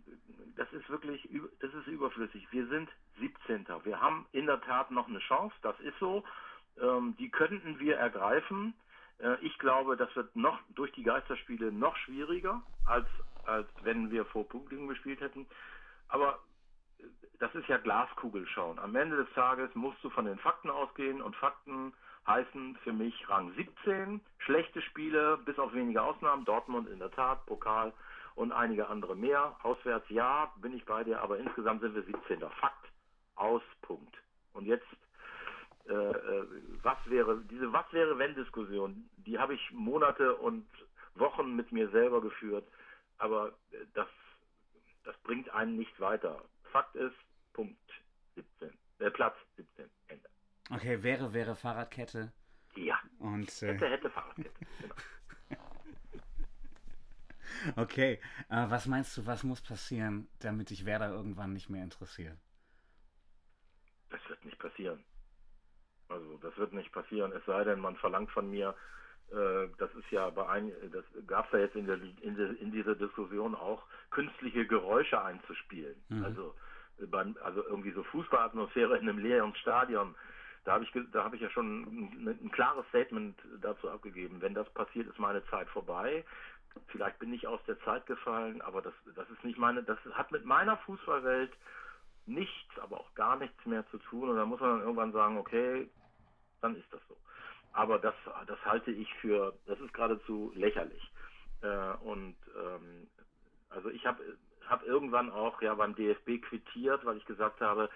das 0.57 0.71
ist 0.73 0.89
wirklich, 0.91 1.29
das 1.61 1.73
ist 1.73 1.87
überflüssig. 1.87 2.47
Wir 2.51 2.67
sind 2.67 2.89
17. 3.19 3.67
Wir 3.85 4.01
haben 4.01 4.27
in 4.33 4.47
der 4.47 4.61
Tat 4.61 4.91
noch 4.91 5.09
eine 5.09 5.21
Chance, 5.21 5.55
das 5.63 5.79
ist 5.81 5.99
so. 5.99 6.25
Ähm, 6.81 7.17
die 7.19 7.31
könnten 7.31 7.79
wir 7.79 7.97
ergreifen. 7.97 8.75
Äh, 9.19 9.37
ich 9.41 9.59
glaube, 9.59 9.97
das 9.97 10.15
wird 10.17 10.35
noch 10.37 10.59
durch 10.75 10.93
die 10.93 11.03
Geisterspiele 11.03 11.73
noch 11.73 11.97
schwieriger, 11.97 12.63
als, 12.87 13.07
als 13.45 13.69
wenn 13.83 14.11
wir 14.11 14.25
vor 14.27 14.49
Publikum 14.49 14.89
gespielt 14.89 15.21
hätten. 15.21 15.47
Aber 16.09 16.39
äh, 16.99 17.05
das 17.39 17.55
ist 17.55 17.69
ja 17.69 17.79
Glaskugel 17.79 18.47
schauen. 18.47 18.79
Am 18.79 18.95
Ende 18.97 19.17
des 19.17 19.33
Tages 19.35 19.75
musst 19.75 20.03
du 20.03 20.11
von 20.11 20.25
den 20.25 20.39
Fakten 20.39 20.71
ausgehen 20.71 21.23
und 21.23 21.37
Fakten 21.37 21.93
heißen 22.27 22.77
für 22.85 22.93
mich 22.93 23.29
Rang 23.29 23.53
17, 23.55 24.21
schlechte 24.39 24.83
Spiele, 24.83 25.39
bis 25.39 25.59
auf 25.59 25.73
wenige 25.73 26.03
Ausnahmen, 26.03 26.45
Dortmund 26.45 26.89
in 26.89 26.99
der 26.99 27.11
Tat, 27.11 27.45
Pokal 27.47 27.93
und 28.35 28.53
einige 28.53 28.89
andere 28.89 29.17
mehr. 29.17 29.57
Auswärts 29.63 30.09
ja, 30.09 30.53
bin 30.57 30.75
ich 30.75 30.85
bei 30.85 31.05
dir, 31.05 31.21
aber 31.21 31.39
insgesamt 31.39 31.81
sind 31.83 31.95
wir 31.95 32.03
17. 32.03 32.41
Fakt, 32.41 32.89
aus, 33.37 33.63
Punkt. 33.83 34.17
Und 34.53 34.67
jetzt, 34.67 34.87
äh, 35.89 35.93
äh, 35.93 36.47
was 36.83 36.99
wäre, 37.07 37.41
diese 37.51 37.73
Was 37.73 37.93
wäre 37.93 38.19
wenn 38.19 38.35
Diskussion, 38.35 39.09
die 39.17 39.39
habe 39.39 39.55
ich 39.55 39.71
Monate 39.73 40.37
und 40.37 40.67
Wochen 41.15 41.57
mit 41.57 41.73
mir 41.73 41.91
selber 41.91 42.21
geführt, 42.21 42.67
aber 43.19 43.49
äh, 43.73 43.79
das, 43.95 44.09
das 45.05 45.17
bringt 45.19 45.51
einen 45.51 45.77
nicht 45.77 45.99
weiter. 46.01 46.43
Fakt 46.73 46.95
ist, 46.95 47.17
Punkt 47.53 47.79
17, 48.35 48.71
äh, 48.99 49.11
Platz 49.11 49.37
17, 49.57 49.91
Ende. 50.09 50.29
Okay, 50.71 51.03
wäre, 51.03 51.33
wäre 51.33 51.57
Fahrradkette. 51.57 52.33
Ja, 52.77 53.01
Und 53.19 53.51
hätte, 53.61 53.87
äh, 53.87 53.91
hätte 53.91 54.11
Fahrradkette. 54.11 54.51
Genau. 54.81 54.95
Okay, 57.77 58.21
äh, 58.49 58.67
was 58.69 58.87
meinst 58.87 59.17
du, 59.17 59.27
was 59.27 59.45
muss 59.45 59.61
passieren, 59.61 60.29
damit 60.41 60.71
dich 60.71 60.85
Werder 60.85 61.11
irgendwann 61.11 61.53
nicht 61.53 61.71
mehr 61.71 61.85
interessiert? 61.85 62.39
Das 64.11 64.21
wird 64.29 64.45
nicht 64.45 64.59
passieren. 64.59 65.05
Also 66.09 66.39
das 66.39 66.57
wird 66.57 66.73
nicht 66.73 66.93
passieren, 66.93 67.33
es 67.33 67.45
sei 67.45 67.63
denn, 67.65 67.79
man 67.79 67.97
verlangt 67.97 68.31
von 68.33 68.51
mir, 68.51 68.75
äh, 69.31 69.69
das 69.79 69.95
ist 69.95 70.11
ja 70.11 70.29
bei 70.31 70.49
ein, 70.49 70.73
das 70.93 71.05
gab 71.27 71.47
es 71.47 71.53
ja 71.53 71.59
jetzt 71.61 71.77
in, 71.77 71.87
der, 71.87 72.01
in, 72.23 72.37
der, 72.37 72.61
in 72.61 72.73
dieser 72.73 72.97
Diskussion 72.97 73.55
auch, 73.55 73.85
künstliche 74.11 74.67
Geräusche 74.67 75.23
einzuspielen. 75.23 75.95
Mhm. 76.09 76.25
Also, 76.25 76.55
äh, 77.01 77.07
beim, 77.07 77.37
also 77.43 77.65
irgendwie 77.65 77.93
so 77.93 78.03
Fußballatmosphäre 78.03 78.99
in 78.99 79.09
einem 79.09 79.19
leeren 79.19 79.55
Stadion. 79.55 80.17
Da 80.65 80.73
habe 80.73 80.85
ich, 80.85 80.93
da 81.13 81.25
habe 81.25 81.37
ich 81.37 81.43
ja 81.43 81.49
schon 81.51 81.83
ein, 81.83 82.29
ein 82.29 82.51
klares 82.51 82.87
Statement 82.89 83.39
dazu 83.63 83.89
abgegeben. 83.89 84.43
Wenn 84.43 84.53
das 84.53 84.69
passiert, 84.71 85.09
ist 85.09 85.19
meine 85.19 85.45
Zeit 85.47 85.69
vorbei. 85.69 86.25
Vielleicht 86.89 87.19
bin 87.21 87.33
ich 87.35 87.47
aus 87.47 87.61
der 87.67 87.81
Zeit 87.83 88.07
gefallen, 88.07 88.63
aber 88.63 88.83
das, 88.83 88.95
das 89.17 89.29
ist 89.31 89.45
nicht 89.45 89.59
meine, 89.59 89.83
das 89.83 89.99
hat 90.13 90.33
mit 90.33 90.45
meiner 90.45 90.77
Fußballwelt 90.79 91.53
nichts, 92.27 92.79
aber 92.81 93.01
auch 93.01 93.15
gar 93.15 93.37
nichts 93.37 93.67
mehr 93.67 93.87
zu 93.91 93.99
tun. 93.99 94.31
Und 94.31 94.37
da 94.37 94.47
muss 94.47 94.61
man 94.61 94.71
dann 94.73 94.81
irgendwann 94.83 95.13
sagen, 95.13 95.39
okay, 95.39 95.91
dann 96.63 96.77
ist 96.77 96.93
das 96.93 97.01
so. 97.09 97.17
Aber 97.73 97.99
das, 97.99 98.15
das 98.47 98.65
halte 98.65 98.91
ich 98.93 99.13
für, 99.17 99.55
das 99.67 99.81
ist 99.81 99.95
geradezu 99.95 100.53
lächerlich. 100.57 101.03
Äh, 101.63 101.95
und 102.03 102.37
ähm, 102.57 103.09
Also 103.71 103.91
ich 103.91 104.07
habe 104.07 104.23
hab 104.69 104.85
irgendwann 104.87 105.31
auch 105.31 105.63
ja 105.63 105.75
beim 105.75 105.95
DFB 105.97 106.43
quittiert, 106.43 107.05
weil 107.05 107.19
ich 107.19 107.27
gesagt 107.27 107.61
habe, 107.61 107.91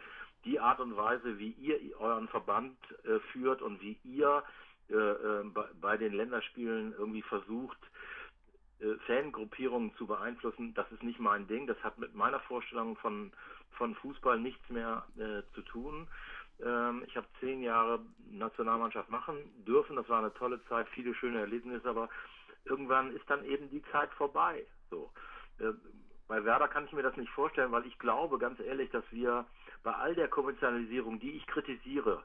die 0.45 0.61
Art 0.61 0.81
und 0.81 0.97
Weise, 0.97 1.39
wie 1.39 1.53
ihr 1.53 1.79
euren 2.01 2.29
Verband 2.29 2.79
äh, 3.05 3.21
führt 3.33 3.63
und 3.63 3.81
wie 3.83 3.99
ihr 4.05 4.45
äh, 4.91 4.95
äh, 4.95 5.45
bei, 5.45 5.67
bei 5.81 5.97
den 5.99 6.15
Länderspielen 6.15 6.95
irgendwie 6.99 7.23
versucht, 7.23 7.79
äh, 8.81 8.95
Fangruppierungen 9.07 9.95
zu 9.97 10.07
beeinflussen, 10.07 10.75
das 10.75 10.91
ist 10.93 11.03
nicht 11.03 11.21
mein 11.21 11.47
Ding. 11.47 11.67
Das 11.67 11.83
hat 11.83 11.99
mit 11.99 12.15
meiner 12.15 12.41
Vorstellung 12.41 12.97
von, 12.97 13.33
von 13.73 13.95
Fußball 13.97 14.39
nichts 14.39 14.69
mehr 14.69 15.05
äh, 15.17 15.43
zu 15.55 15.63
tun. 15.63 16.09
Ähm, 16.63 17.03
ich 17.07 17.17
habe 17.17 17.27
zehn 17.41 17.63
Jahre 17.63 18.01
Nationalmannschaft 18.31 19.11
machen 19.11 19.37
dürfen. 19.65 19.97
Das 19.97 20.09
war 20.09 20.19
eine 20.19 20.35
tolle 20.35 20.63
Zeit, 20.65 20.89
viele 20.91 21.15
schöne 21.15 21.41
Erlebnisse, 21.41 21.89
aber 21.89 22.09
irgendwann 22.65 23.15
ist 23.15 23.29
dann 23.29 23.45
eben 23.45 23.71
die 23.71 23.83
Zeit 23.93 24.11
vorbei. 24.15 24.67
So. 24.91 25.11
Äh, 25.59 25.73
bei 26.27 26.43
Werder 26.45 26.69
kann 26.69 26.87
ich 26.87 26.93
mir 26.93 27.03
das 27.03 27.17
nicht 27.17 27.31
vorstellen, 27.31 27.73
weil 27.73 27.87
ich 27.87 27.99
glaube 27.99 28.39
ganz 28.39 28.59
ehrlich, 28.61 28.91
dass 28.91 29.05
wir 29.11 29.45
bei 29.83 29.93
all 29.93 30.15
der 30.15 30.29
Kommerzialisierung, 30.29 31.21
die 31.21 31.33
ich 31.33 31.47
kritisiere, 31.47 32.23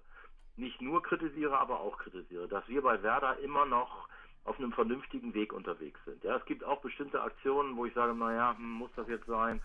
nicht 0.55 0.81
nur 0.81 1.03
kritisiere, 1.03 1.57
aber 1.57 1.79
auch 1.79 1.97
kritisiere, 1.97 2.47
dass 2.47 2.67
wir 2.67 2.81
bei 2.81 3.01
Werder 3.03 3.39
immer 3.39 3.65
noch 3.65 4.07
auf 4.49 4.57
einem 4.57 4.73
vernünftigen 4.73 5.35
Weg 5.35 5.53
unterwegs 5.53 5.99
sind. 6.05 6.23
Ja, 6.23 6.35
es 6.35 6.45
gibt 6.45 6.63
auch 6.63 6.81
bestimmte 6.81 7.21
Aktionen, 7.21 7.77
wo 7.77 7.85
ich 7.85 7.93
sage, 7.93 8.15
naja, 8.15 8.57
hm, 8.57 8.65
muss 8.65 8.89
das 8.95 9.07
jetzt 9.07 9.27
sein, 9.27 9.61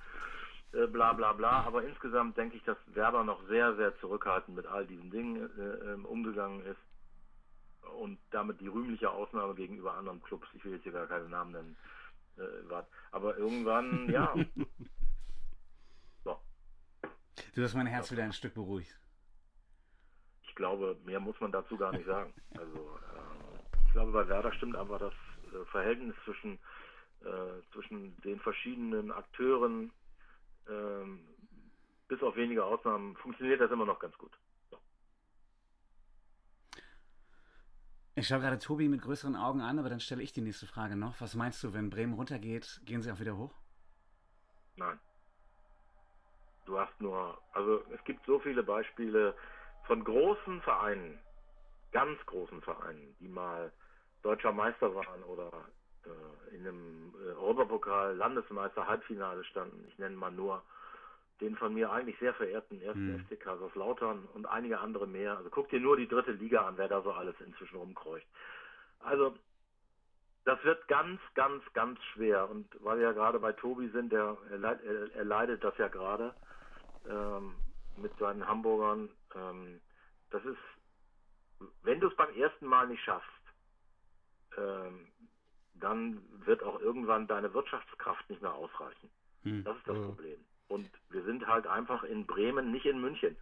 äh, 0.72 0.86
bla 0.86 1.14
bla 1.14 1.32
bla, 1.32 1.62
aber 1.62 1.84
insgesamt 1.84 2.36
denke 2.36 2.58
ich, 2.58 2.62
dass 2.64 2.76
Werder 2.88 3.24
noch 3.24 3.42
sehr, 3.48 3.74
sehr 3.76 3.98
zurückhaltend 4.00 4.54
mit 4.54 4.66
all 4.66 4.86
diesen 4.86 5.10
Dingen 5.10 5.50
äh, 5.58 5.92
ähm, 5.92 6.04
umgegangen 6.04 6.60
ist 6.66 6.80
und 7.98 8.18
damit 8.30 8.60
die 8.60 8.68
rühmliche 8.68 9.10
Ausnahme 9.10 9.54
gegenüber 9.54 9.94
anderen 9.94 10.22
Clubs, 10.22 10.46
ich 10.52 10.62
will 10.64 10.74
jetzt 10.74 10.82
hier 10.82 10.92
gar 10.92 11.06
keine 11.06 11.28
Namen 11.30 11.52
nennen, 11.52 11.76
äh, 12.36 12.68
war. 12.68 12.86
Aber 13.10 13.38
irgendwann, 13.38 14.10
ja. 14.10 14.34
so. 16.24 16.38
Du 17.54 17.62
hast 17.62 17.74
mein 17.74 17.86
Herz 17.86 18.12
wieder 18.12 18.24
ein 18.24 18.34
Stück 18.34 18.52
beruhigt. 18.52 18.98
Ich 20.42 20.54
glaube, 20.54 20.98
mehr 21.04 21.20
muss 21.20 21.40
man 21.40 21.52
dazu 21.52 21.76
gar 21.78 21.92
nicht 21.92 22.06
sagen. 22.06 22.34
Also, 22.58 22.98
äh, 23.13 23.13
glaube, 23.94 24.12
bei 24.12 24.28
Werder 24.28 24.52
stimmt 24.52 24.76
einfach 24.76 24.98
das 24.98 25.14
äh, 25.52 25.64
Verhältnis 25.70 26.14
zwischen, 26.24 26.58
äh, 27.22 27.62
zwischen 27.72 28.20
den 28.22 28.38
verschiedenen 28.40 29.10
Akteuren, 29.10 29.90
ähm, 30.68 31.20
bis 32.08 32.22
auf 32.22 32.36
wenige 32.36 32.64
Ausnahmen, 32.64 33.16
funktioniert 33.16 33.60
das 33.60 33.70
immer 33.70 33.86
noch 33.86 33.98
ganz 33.98 34.16
gut. 34.18 34.32
Ich 38.16 38.28
schaue 38.28 38.40
gerade 38.40 38.58
Tobi 38.58 38.88
mit 38.88 39.02
größeren 39.02 39.34
Augen 39.34 39.60
an, 39.60 39.78
aber 39.78 39.88
dann 39.88 39.98
stelle 39.98 40.22
ich 40.22 40.32
die 40.32 40.40
nächste 40.40 40.66
Frage 40.66 40.94
noch. 40.94 41.20
Was 41.20 41.34
meinst 41.34 41.64
du, 41.64 41.72
wenn 41.72 41.90
Bremen 41.90 42.14
runtergeht, 42.14 42.80
gehen 42.84 43.02
sie 43.02 43.10
auch 43.10 43.18
wieder 43.18 43.36
hoch? 43.36 43.52
Nein. 44.76 45.00
Du 46.64 46.78
hast 46.78 47.00
nur, 47.00 47.40
also 47.52 47.84
es 47.92 48.02
gibt 48.04 48.24
so 48.24 48.38
viele 48.38 48.62
Beispiele 48.62 49.34
von 49.86 50.04
großen 50.04 50.62
Vereinen, 50.62 51.18
ganz 51.90 52.24
großen 52.26 52.62
Vereinen, 52.62 53.16
die 53.18 53.28
mal 53.28 53.72
deutscher 54.24 54.52
Meister 54.52 54.94
waren 54.94 55.22
oder 55.24 55.50
äh, 56.06 56.56
in 56.56 56.66
einem 56.66 57.14
äh, 57.20 57.32
Europapokal 57.32 58.16
Landesmeister 58.16 58.86
Halbfinale 58.86 59.44
standen. 59.44 59.84
Ich 59.88 59.98
nenne 59.98 60.16
mal 60.16 60.32
nur 60.32 60.62
den 61.40 61.56
von 61.56 61.74
mir 61.74 61.90
eigentlich 61.90 62.18
sehr 62.18 62.32
verehrten 62.34 62.80
ersten 62.80 63.12
mhm. 63.12 63.26
FC 63.26 63.38
Kaiserslautern 63.38 64.26
und 64.34 64.46
einige 64.46 64.80
andere 64.80 65.06
mehr. 65.06 65.36
Also 65.36 65.50
guck 65.50 65.68
dir 65.68 65.80
nur 65.80 65.96
die 65.96 66.08
dritte 66.08 66.32
Liga 66.32 66.66
an, 66.66 66.78
wer 66.78 66.88
da 66.88 67.02
so 67.02 67.12
alles 67.12 67.34
inzwischen 67.40 67.76
rumkreucht. 67.76 68.26
Also 69.00 69.36
das 70.44 70.62
wird 70.64 70.86
ganz, 70.88 71.20
ganz, 71.34 71.62
ganz 71.72 71.98
schwer. 72.12 72.48
Und 72.48 72.68
weil 72.80 72.98
wir 72.98 73.04
ja 73.04 73.12
gerade 73.12 73.40
bei 73.40 73.52
Tobi 73.52 73.88
sind, 73.88 74.12
der 74.12 74.36
er, 74.50 74.62
er, 74.62 75.14
er 75.14 75.24
leidet 75.24 75.64
das 75.64 75.76
ja 75.76 75.88
gerade 75.88 76.34
ähm, 77.08 77.54
mit 77.96 78.16
seinen 78.18 78.46
Hamburgern. 78.46 79.10
Ähm, 79.34 79.80
das 80.30 80.44
ist, 80.44 81.68
wenn 81.82 82.00
du 82.00 82.08
es 82.08 82.16
beim 82.16 82.34
ersten 82.36 82.66
Mal 82.66 82.86
nicht 82.88 83.02
schaffst, 83.02 83.28
ähm, 84.58 85.08
dann 85.74 86.22
wird 86.46 86.62
auch 86.62 86.80
irgendwann 86.80 87.26
deine 87.26 87.52
Wirtschaftskraft 87.52 88.28
nicht 88.30 88.42
mehr 88.42 88.54
ausreichen. 88.54 89.10
Mhm. 89.42 89.64
Das 89.64 89.76
ist 89.76 89.88
das 89.88 89.96
mhm. 89.96 90.06
Problem. 90.06 90.38
Und 90.68 90.90
wir 91.10 91.22
sind 91.24 91.46
halt 91.46 91.66
einfach 91.66 92.04
in 92.04 92.26
Bremen, 92.26 92.72
nicht 92.72 92.86
in 92.86 93.00
München 93.00 93.36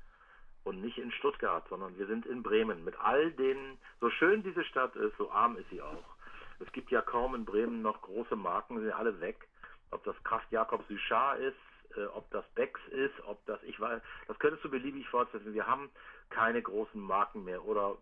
und 0.65 0.81
nicht 0.81 0.99
in 0.99 1.13
Stuttgart, 1.13 1.67
sondern 1.69 1.97
wir 1.99 2.07
sind 2.07 2.27
in 2.27 2.43
Bremen. 2.43 2.85
Mit 2.85 2.99
all 3.01 3.31
den, 3.33 3.79
so 4.01 4.11
schön 4.11 4.43
diese 4.43 4.65
Stadt 4.65 4.95
ist, 4.97 5.17
so 5.19 5.31
arm 5.31 5.57
ist 5.57 5.69
sie 5.71 5.83
auch. 5.83 6.17
Es 6.61 6.71
gibt 6.73 6.91
ja 6.91 7.03
kaum 7.03 7.35
in 7.35 7.45
Bremen 7.45 7.83
noch 7.83 8.01
große 8.03 8.37
Marken, 8.37 8.81
sind 8.81 8.93
alle 8.93 9.21
weg. 9.21 9.49
Ob 9.91 10.05
das 10.05 10.17
Kraft 10.25 10.51
Jakob 10.51 10.85
Suchard 10.89 11.41
ist, 11.41 11.57
äh, 11.97 12.05
ob 12.07 12.31
das 12.31 12.45
Becks 12.55 12.81
ist, 12.91 13.15
ob 13.25 13.45
das, 13.47 13.63
ich 13.65 13.79
weiß, 13.79 14.01
das 14.27 14.39
könntest 14.39 14.65
du 14.65 14.71
beliebig 14.71 15.09
fortsetzen. 15.09 15.55
Wir 15.55 15.67
haben 15.67 15.91
keine 16.31 16.63
großen 16.63 17.01
Marken 17.01 17.45
mehr. 17.45 17.65
Oder 17.65 17.97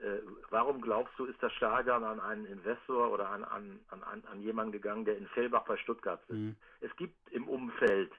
äh, 0.00 0.20
warum 0.50 0.80
glaubst 0.80 1.18
du, 1.18 1.24
ist 1.24 1.42
das 1.42 1.52
Stadion 1.54 2.04
an 2.04 2.20
einen 2.20 2.46
Investor 2.46 3.10
oder 3.10 3.30
an, 3.30 3.44
an, 3.44 3.80
an, 3.88 4.24
an 4.24 4.42
jemanden 4.42 4.72
gegangen, 4.72 5.04
der 5.04 5.16
in 5.16 5.26
Fellbach 5.28 5.64
bei 5.64 5.76
Stuttgart 5.78 6.20
sitzt? 6.26 6.38
Mhm. 6.38 6.56
Es 6.80 6.94
gibt 6.96 7.16
im 7.32 7.48
Umfeld 7.48 8.12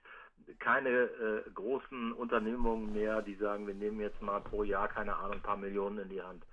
keine 0.59 0.89
äh, 0.89 1.49
großen 1.53 2.13
Unternehmungen 2.13 2.93
mehr, 2.93 3.21
die 3.21 3.35
sagen, 3.35 3.67
wir 3.67 3.73
nehmen 3.73 3.99
jetzt 3.99 4.21
mal 4.21 4.41
pro 4.41 4.63
Jahr, 4.63 4.87
keine 4.87 5.15
Ahnung, 5.15 5.37
ein 5.37 5.41
paar 5.41 5.57
Millionen 5.57 5.99
in 5.99 6.09
die 6.09 6.21
Hand. 6.21 6.43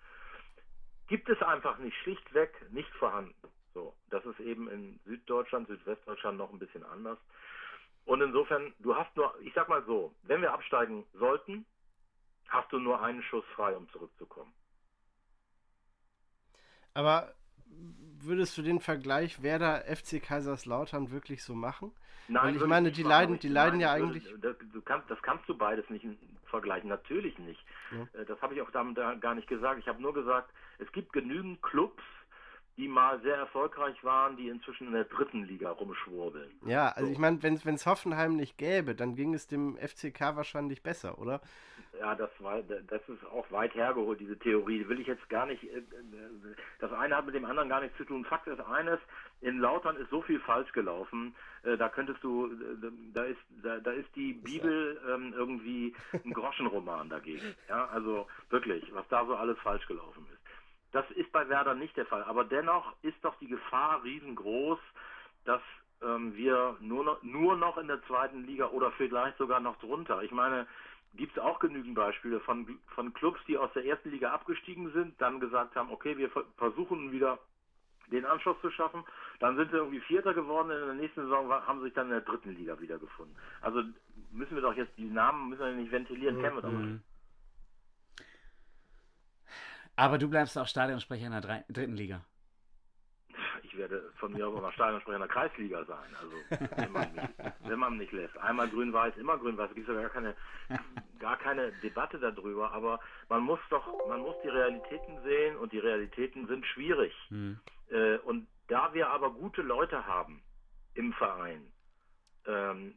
Gibt 1.07 1.29
es 1.29 1.41
einfach 1.43 1.79
nicht, 1.79 1.97
schlichtweg 1.99 2.51
nicht 2.70 2.91
vorhanden. 2.95 3.35
So, 3.72 3.95
das 4.11 4.25
ist 4.25 4.41
eben 4.41 4.68
in 4.68 5.01
Süddeutschland, 5.05 5.68
Südwestdeutschland 5.68 6.39
noch 6.39 6.53
ein 6.53 6.59
bisschen 6.59 6.85
anders. 6.85 7.18
Und 8.05 8.20
insofern, 8.20 8.75
du 8.79 8.95
hast 8.95 9.14
nur, 9.16 9.35
ich 9.41 9.53
sag 9.55 9.68
mal 9.68 9.85
so, 9.85 10.14
wenn 10.22 10.43
wir 10.43 10.53
absteigen 10.53 11.05
sollten, 11.14 11.64
hast 12.49 12.70
du 12.72 12.79
nur 12.79 13.03
einen 13.03 13.22
Schuss 13.22 13.45
frei, 13.55 13.77
um 13.77 13.89
zurückzukommen. 13.91 14.53
Aber 16.95 17.34
würdest 18.20 18.57
du 18.57 18.62
den 18.62 18.80
Vergleich 18.80 19.42
Werder 19.42 19.84
FC 19.84 20.22
Kaiserslautern 20.22 21.11
wirklich 21.11 21.42
so 21.42 21.55
machen? 21.55 21.92
Nein, 22.28 22.45
Weil 22.45 22.57
ich 22.57 22.66
meine, 22.66 22.90
die 22.90 23.03
leiden, 23.03 23.38
die 23.38 23.49
leiden 23.49 23.80
ja 23.80 23.92
eigentlich. 23.92 24.24
Das, 24.40 24.57
du 24.72 24.80
kannst, 24.80 25.11
das 25.11 25.20
kannst 25.20 25.47
du 25.49 25.57
beides 25.57 25.88
nicht 25.90 26.07
vergleichen, 26.47 26.88
natürlich 26.88 27.38
nicht. 27.38 27.61
Ja. 27.90 28.20
Äh, 28.20 28.24
das 28.24 28.40
habe 28.40 28.55
ich 28.55 28.62
auch 28.62 28.70
damit 28.70 28.97
gar 29.20 29.34
nicht 29.34 29.49
gesagt. 29.49 29.78
Ich 29.80 29.88
habe 29.88 30.01
nur 30.01 30.14
gesagt, 30.14 30.51
es 30.78 30.90
gibt 30.92 31.12
genügend 31.12 31.62
Clubs, 31.62 32.03
die 32.77 32.89
mal 32.89 33.20
sehr 33.20 33.37
erfolgreich 33.37 34.03
waren, 34.03 34.37
die 34.37 34.49
inzwischen 34.49 34.89
in 34.89 34.93
der 34.93 35.05
dritten 35.05 35.45
Liga 35.45 35.70
rumschwurbeln. 35.70 36.51
Ja, 36.66 36.89
also 36.89 37.07
so. 37.07 37.12
ich 37.12 37.18
meine, 37.18 37.43
wenn 37.43 37.75
es 37.75 37.87
Hoffenheim 37.87 38.37
nicht 38.37 38.59
gäbe, 38.59 38.95
dann 38.95 39.14
ging 39.14 39.35
es 39.35 39.47
dem 39.47 39.77
FCK 39.77 40.37
wahrscheinlich 40.37 40.83
besser, 40.83 41.18
oder? 41.18 41.41
Ja, 42.01 42.14
das 42.16 42.31
war, 42.41 42.61
das 42.62 43.09
ist 43.09 43.25
auch 43.27 43.49
weit 43.53 43.75
hergeholt, 43.75 44.18
diese 44.18 44.37
Theorie. 44.37 44.89
Will 44.89 44.99
ich 44.99 45.07
jetzt 45.07 45.29
gar 45.29 45.47
nicht, 45.47 45.62
äh, 45.62 45.83
das 46.81 46.93
eine 46.93 47.16
hat 47.16 47.27
mit 47.27 47.37
dem 47.37 47.45
anderen 47.45 47.68
gar 47.68 47.81
nichts 47.81 47.97
zu 47.97 48.05
tun. 48.05 48.25
Fakt 48.25 48.49
ist 48.49 48.61
eines, 48.61 48.99
in 49.41 49.59
Lautern 49.59 49.97
ist 49.97 50.11
so 50.11 50.20
viel 50.22 50.41
falsch 50.41 50.72
gelaufen, 50.72 51.37
äh, 51.62 51.77
da 51.77 51.89
könntest 51.89 52.22
du, 52.25 52.51
da 53.12 53.22
ist, 53.22 53.41
da, 53.62 53.79
da 53.79 53.93
ist 53.93 54.09
die 54.16 54.33
Bibel 54.33 55.01
ähm, 55.09 55.33
irgendwie 55.37 55.95
ein 56.12 56.33
Groschenroman 56.33 57.09
dagegen. 57.09 57.55
Ja, 57.68 57.87
also 57.87 58.27
wirklich, 58.51 58.93
was 58.93 59.07
da 59.09 59.25
so 59.25 59.37
alles 59.37 59.59
falsch 59.59 59.87
gelaufen 59.87 60.27
ist. 60.33 60.43
Das 60.95 61.11
ist 61.11 61.32
bei 61.32 61.49
Werder 61.49 61.74
nicht 61.74 61.97
der 61.97 62.07
Fall. 62.07 62.22
Aber 62.22 62.45
dennoch 62.45 62.95
ist 63.03 63.16
doch 63.22 63.36
die 63.40 63.49
Gefahr 63.49 64.05
riesengroß, 64.05 64.78
dass 65.45 65.61
ähm, 66.03 66.36
wir 66.36 66.76
nur 66.78 67.03
noch, 67.03 67.22
nur 67.24 67.57
noch 67.57 67.78
in 67.78 67.88
der 67.88 68.01
zweiten 68.05 68.45
Liga 68.45 68.68
oder 68.68 68.92
vielleicht 68.92 69.36
sogar 69.38 69.59
noch 69.59 69.76
drunter. 69.80 70.22
Ich 70.22 70.30
meine, 70.30 70.68
gibt 71.14 71.36
es 71.36 71.42
auch 71.42 71.59
genügend 71.59 71.97
Beispiele 71.97 72.38
von, 72.38 72.78
von 72.95 73.12
Clubs, 73.12 73.40
die 73.49 73.59
aus 73.59 73.72
der 73.72 73.84
ersten 73.84 74.12
Liga 74.12 74.30
abgestiegen 74.30 74.92
sind, 74.92 75.20
dann 75.20 75.40
gesagt 75.40 75.74
haben, 75.74 75.90
okay, 75.90 76.16
wir 76.16 76.30
versuchen 76.59 77.11
wieder 77.11 77.40
den 78.12 78.24
Anschluss 78.24 78.61
zu 78.61 78.70
schaffen. 78.70 79.03
Dann 79.40 79.57
sind 79.57 79.72
sie 79.72 79.78
irgendwie 79.78 80.01
Vierter 80.01 80.32
geworden. 80.32 80.70
In 80.70 80.78
der 80.78 80.95
nächsten 80.95 81.22
Saison 81.22 81.51
haben 81.51 81.80
sie 81.80 81.86
sich 81.86 81.95
dann 81.95 82.07
in 82.07 82.12
der 82.12 82.20
dritten 82.20 82.55
Liga 82.55 82.78
wiedergefunden. 82.78 83.34
Also 83.62 83.82
müssen 84.30 84.55
wir 84.55 84.62
doch 84.62 84.76
jetzt 84.76 84.97
die 84.97 85.11
Namen 85.11 85.49
müssen 85.49 85.64
wir 85.64 85.72
nicht 85.72 85.90
ventilieren, 85.90 86.36
mhm. 86.36 86.40
kennen 86.40 86.57
wir 86.57 86.62
doch 86.62 86.70
nicht. 86.70 87.03
Aber 89.97 90.18
du 90.18 90.28
bleibst 90.28 90.59
auch 90.59 90.66
Stadionsprecher 90.66 91.26
in 91.26 91.32
der 91.32 91.40
drei, 91.40 91.64
dritten 91.68 91.97
Liga 91.97 92.24
ich 93.74 93.80
werde 93.80 94.12
von 94.16 94.32
mir 94.32 94.47
aus 94.47 94.62
auch 94.62 94.72
Stadionsprecher 94.72 95.16
in 95.16 95.22
der 95.22 95.28
Kreisliga 95.28 95.84
sein. 95.84 96.16
Also 96.20 96.68
wenn 96.76 96.92
man 96.92 97.14
mich, 97.14 97.24
wenn 97.64 97.78
man 97.78 97.99
mich 97.99 98.12
lässt. 98.12 98.36
Einmal 98.38 98.68
grün-weiß, 98.68 99.16
immer 99.16 99.36
grün-weiß. 99.36 99.70
Es 99.70 99.74
gibt 99.74 99.88
ja 99.88 99.95
gar 99.95 100.11
keine, 100.11 100.36
gar 101.18 101.36
keine 101.36 101.72
Debatte 101.82 102.18
darüber, 102.18 102.72
aber 102.72 103.01
man 103.28 103.42
muss 103.42 103.59
doch, 103.70 103.86
man 104.09 104.20
muss 104.20 104.36
die 104.45 104.49
Realitäten 104.49 105.20
sehen 105.24 105.57
und 105.57 105.72
die 105.72 105.78
Realitäten 105.78 106.47
sind 106.47 106.64
schwierig. 106.66 107.12
Äh, 107.90 108.18
und 108.18 108.47
da 108.68 108.95
wir 108.95 109.09
aber 109.11 109.30
gute 109.30 109.62
Leute 109.62 110.07
haben 110.07 110.42
im 110.95 111.12
Verein, 111.14 111.66
ähm, 112.47 112.95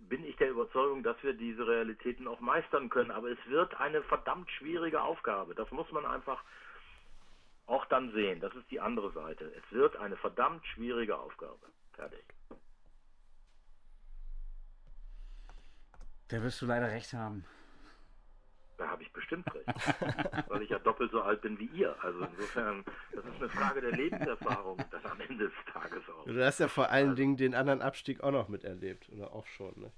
bin 0.00 0.24
ich 0.24 0.36
der 0.36 0.50
Überzeugung, 0.50 1.02
dass 1.02 1.16
wir 1.22 1.34
diese 1.34 1.66
Realitäten 1.66 2.26
auch 2.28 2.40
meistern 2.40 2.88
können. 2.88 3.10
Aber 3.10 3.30
es 3.30 3.38
wird 3.46 3.78
eine 3.80 4.02
verdammt 4.02 4.50
schwierige 4.50 5.02
Aufgabe. 5.02 5.54
Das 5.54 5.70
muss 5.70 5.90
man 5.92 6.06
einfach 6.06 6.42
auch 7.66 7.86
dann 7.86 8.12
sehen. 8.12 8.40
Das 8.40 8.54
ist 8.54 8.70
die 8.70 8.80
andere 8.80 9.12
Seite. 9.12 9.52
Es 9.54 9.72
wird 9.72 9.96
eine 9.96 10.16
verdammt 10.16 10.66
schwierige 10.66 11.16
Aufgabe. 11.18 11.66
Fertig. 11.92 12.24
Da 16.28 16.42
wirst 16.42 16.60
du 16.60 16.66
leider 16.66 16.88
recht 16.88 17.12
haben. 17.12 17.44
Da 18.76 18.88
habe 18.88 19.02
ich 19.02 19.12
bestimmt 19.24 19.46
recht. 19.54 19.66
Weil 20.48 20.62
ich 20.62 20.70
ja 20.70 20.78
doppelt 20.78 21.10
so 21.10 21.22
alt 21.22 21.40
bin 21.40 21.58
wie 21.58 21.66
ihr. 21.66 21.94
Also 22.02 22.20
insofern, 22.20 22.84
das 23.12 23.24
ist 23.24 23.40
eine 23.40 23.48
Frage 23.48 23.80
der 23.80 23.92
Lebenserfahrung, 23.92 24.78
das 24.90 25.04
am 25.04 25.20
Ende 25.20 25.44
des 25.44 25.72
Tages 25.72 26.02
auch. 26.10 26.24
Du 26.26 26.44
hast 26.44 26.58
ja 26.60 26.68
vor 26.68 26.90
allen 26.90 27.16
Dingen 27.16 27.36
den 27.36 27.54
anderen 27.54 27.82
Abstieg 27.82 28.22
auch 28.22 28.32
noch 28.32 28.48
miterlebt. 28.48 29.08
Oder 29.10 29.32
auch 29.32 29.46
schon, 29.46 29.72
ne? 29.80 29.90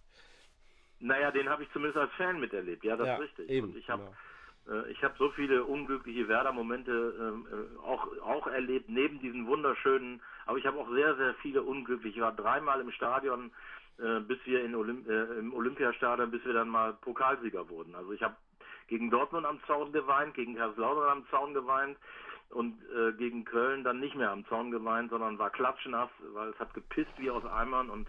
Naja, 0.98 1.30
den 1.30 1.48
habe 1.48 1.62
ich 1.62 1.70
zumindest 1.72 1.98
als 1.98 2.12
Fan 2.12 2.40
miterlebt. 2.40 2.84
Ja, 2.84 2.96
das 2.96 3.06
Ja, 3.06 3.14
ist 3.16 3.20
richtig. 3.22 3.50
eben, 3.50 3.68
Und 3.68 3.76
ich 3.76 3.88
habe 3.90 4.02
genau. 4.64 4.80
äh, 4.82 4.90
ich 4.90 5.02
habe 5.02 5.14
so 5.18 5.30
viele 5.30 5.64
unglückliche 5.64 6.26
Werder-Momente 6.28 6.92
ähm, 7.20 7.46
äh, 7.52 7.78
auch, 7.80 8.06
auch 8.22 8.46
erlebt, 8.46 8.88
neben 8.88 9.20
diesen 9.20 9.46
wunderschönen, 9.46 10.22
aber 10.46 10.58
ich 10.58 10.66
habe 10.66 10.78
auch 10.78 10.90
sehr, 10.90 11.14
sehr 11.16 11.34
viele 11.42 11.62
unglückliche. 11.62 12.16
Ich 12.16 12.22
war 12.22 12.34
dreimal 12.34 12.80
im 12.80 12.90
Stadion, 12.92 13.52
äh, 13.98 14.20
bis 14.20 14.38
wir 14.46 14.64
in 14.64 14.74
Olymp 14.74 15.06
äh, 15.08 15.38
im 15.38 15.52
Olympiastadion, 15.52 16.30
bis 16.30 16.44
wir 16.46 16.54
dann 16.54 16.68
mal 16.68 16.94
Pokalsieger 16.94 17.68
wurden. 17.68 17.94
Also 17.94 18.12
ich 18.12 18.22
habe 18.22 18.36
gegen 18.88 19.10
Dortmund 19.10 19.46
am 19.46 19.60
Zaun 19.66 19.92
geweint, 19.92 20.34
gegen 20.34 20.56
Kaiserslautern 20.56 21.18
am 21.18 21.26
Zaun 21.30 21.54
geweint 21.54 21.96
und 22.50 22.78
äh, 22.94 23.12
gegen 23.12 23.44
Köln 23.44 23.84
dann 23.84 24.00
nicht 24.00 24.14
mehr 24.14 24.30
am 24.30 24.46
Zaun 24.46 24.70
geweint, 24.70 25.10
sondern 25.10 25.38
war 25.38 25.50
klatschnass, 25.50 26.10
weil 26.32 26.50
es 26.50 26.58
hat 26.58 26.74
gepisst 26.74 27.12
wie 27.18 27.30
aus 27.30 27.44
Eimern 27.44 27.90
und 27.90 28.06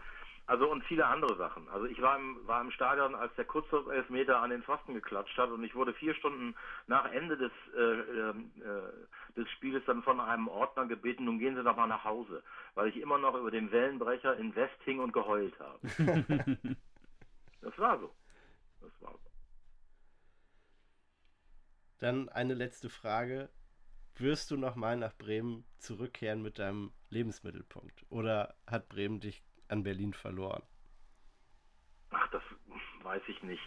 also 0.48 0.72
und 0.72 0.82
viele 0.86 1.06
andere 1.06 1.36
Sachen. 1.36 1.68
Also 1.68 1.88
ich 1.88 2.02
war 2.02 2.18
im, 2.18 2.38
war 2.48 2.62
im 2.62 2.72
Stadion, 2.72 3.16
als 3.16 3.36
der 3.36 3.44
Kurzlauf-Elfmeter 3.44 4.40
an 4.40 4.50
den 4.50 4.64
Pfosten 4.64 4.94
geklatscht 4.94 5.38
hat 5.38 5.50
und 5.50 5.62
ich 5.62 5.76
wurde 5.76 5.94
vier 5.94 6.16
Stunden 6.16 6.56
nach 6.88 7.12
Ende 7.12 7.36
des, 7.36 7.52
äh, 7.76 7.82
ähm, 7.82 8.52
äh, 8.62 9.36
des 9.36 9.50
Spieles 9.52 9.84
dann 9.86 10.04
von 10.04 10.22
einem 10.22 10.48
Ordner 10.48 10.86
gebeten, 10.86 11.26
nun 11.26 11.40
gehen 11.40 11.56
Sie 11.56 11.64
doch 11.64 11.76
mal 11.76 11.88
nach 11.88 12.06
Hause, 12.06 12.42
weil 12.76 12.88
ich 12.88 12.96
immer 12.96 13.18
noch 13.18 13.36
über 13.36 13.52
den 13.52 13.74
Wellenbrecher 13.74 14.38
in 14.38 14.56
West 14.56 14.82
hing 14.86 15.00
und 15.00 15.12
geheult 15.12 15.54
habe. 15.60 15.80
das 17.62 17.78
war 17.78 18.00
so. 18.00 18.10
Das 18.82 19.02
war 19.02 19.12
so. 19.12 19.27
Dann 22.00 22.30
eine 22.30 22.54
letzte 22.54 22.90
Frage. 22.90 23.50
Wirst 24.16 24.50
du 24.50 24.58
nochmal 24.58 24.98
nach 24.98 25.16
Bremen 25.16 25.64
zurückkehren 25.78 26.42
mit 26.42 26.58
deinem 26.58 26.92
Lebensmittelpunkt? 27.10 28.06
Oder 28.10 28.56
hat 28.66 28.90
Bremen 28.90 29.20
dich 29.20 29.44
an 29.68 29.84
Berlin 29.84 30.14
verloren? 30.14 30.64
Ach, 32.10 32.28
das 32.30 32.42
weiß 33.04 33.22
ich 33.28 33.44
nicht. 33.44 33.62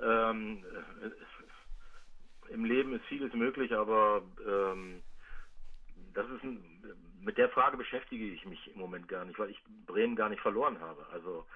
Ähm, 0.00 0.64
äh, 1.02 2.52
Im 2.52 2.64
Leben 2.64 2.94
ist 2.94 3.04
vieles 3.06 3.32
möglich, 3.34 3.72
aber 3.72 4.22
ähm, 4.46 5.02
das 6.14 6.28
ist 6.30 6.42
ein, 6.42 6.62
mit 7.20 7.38
der 7.38 7.48
Frage 7.50 7.76
beschäftige 7.76 8.24
ich 8.24 8.44
mich 8.46 8.72
im 8.72 8.80
Moment 8.80 9.08
gar 9.08 9.24
nicht, 9.24 9.38
weil 9.38 9.50
ich 9.50 9.62
Bremen 9.86 10.16
gar 10.16 10.28
nicht 10.28 10.40
verloren 10.40 10.80
habe. 10.80 11.06
Also 11.12 11.46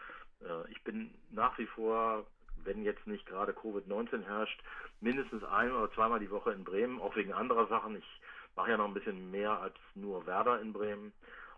äh, 0.40 0.70
ich 0.70 0.82
bin 0.82 1.14
nach 1.30 1.57
wie 1.59 1.66
vor, 1.66 2.26
wenn 2.64 2.82
jetzt 2.84 3.06
nicht 3.06 3.26
gerade 3.26 3.52
Covid-19 3.52 4.22
herrscht, 4.24 4.62
mindestens 5.00 5.42
ein 5.44 5.72
oder 5.72 5.92
zweimal 5.92 6.20
die 6.20 6.30
Woche 6.30 6.52
in 6.52 6.64
Bremen, 6.64 7.00
auch 7.00 7.14
wegen 7.16 7.32
anderer 7.32 7.66
Sachen. 7.68 7.96
Ich 7.96 8.20
mache 8.56 8.70
ja 8.70 8.76
noch 8.76 8.86
ein 8.86 8.94
bisschen 8.94 9.30
mehr 9.30 9.58
als 9.60 9.74
nur 9.94 10.26
Werder 10.26 10.60
in 10.60 10.72
Bremen 10.72 11.12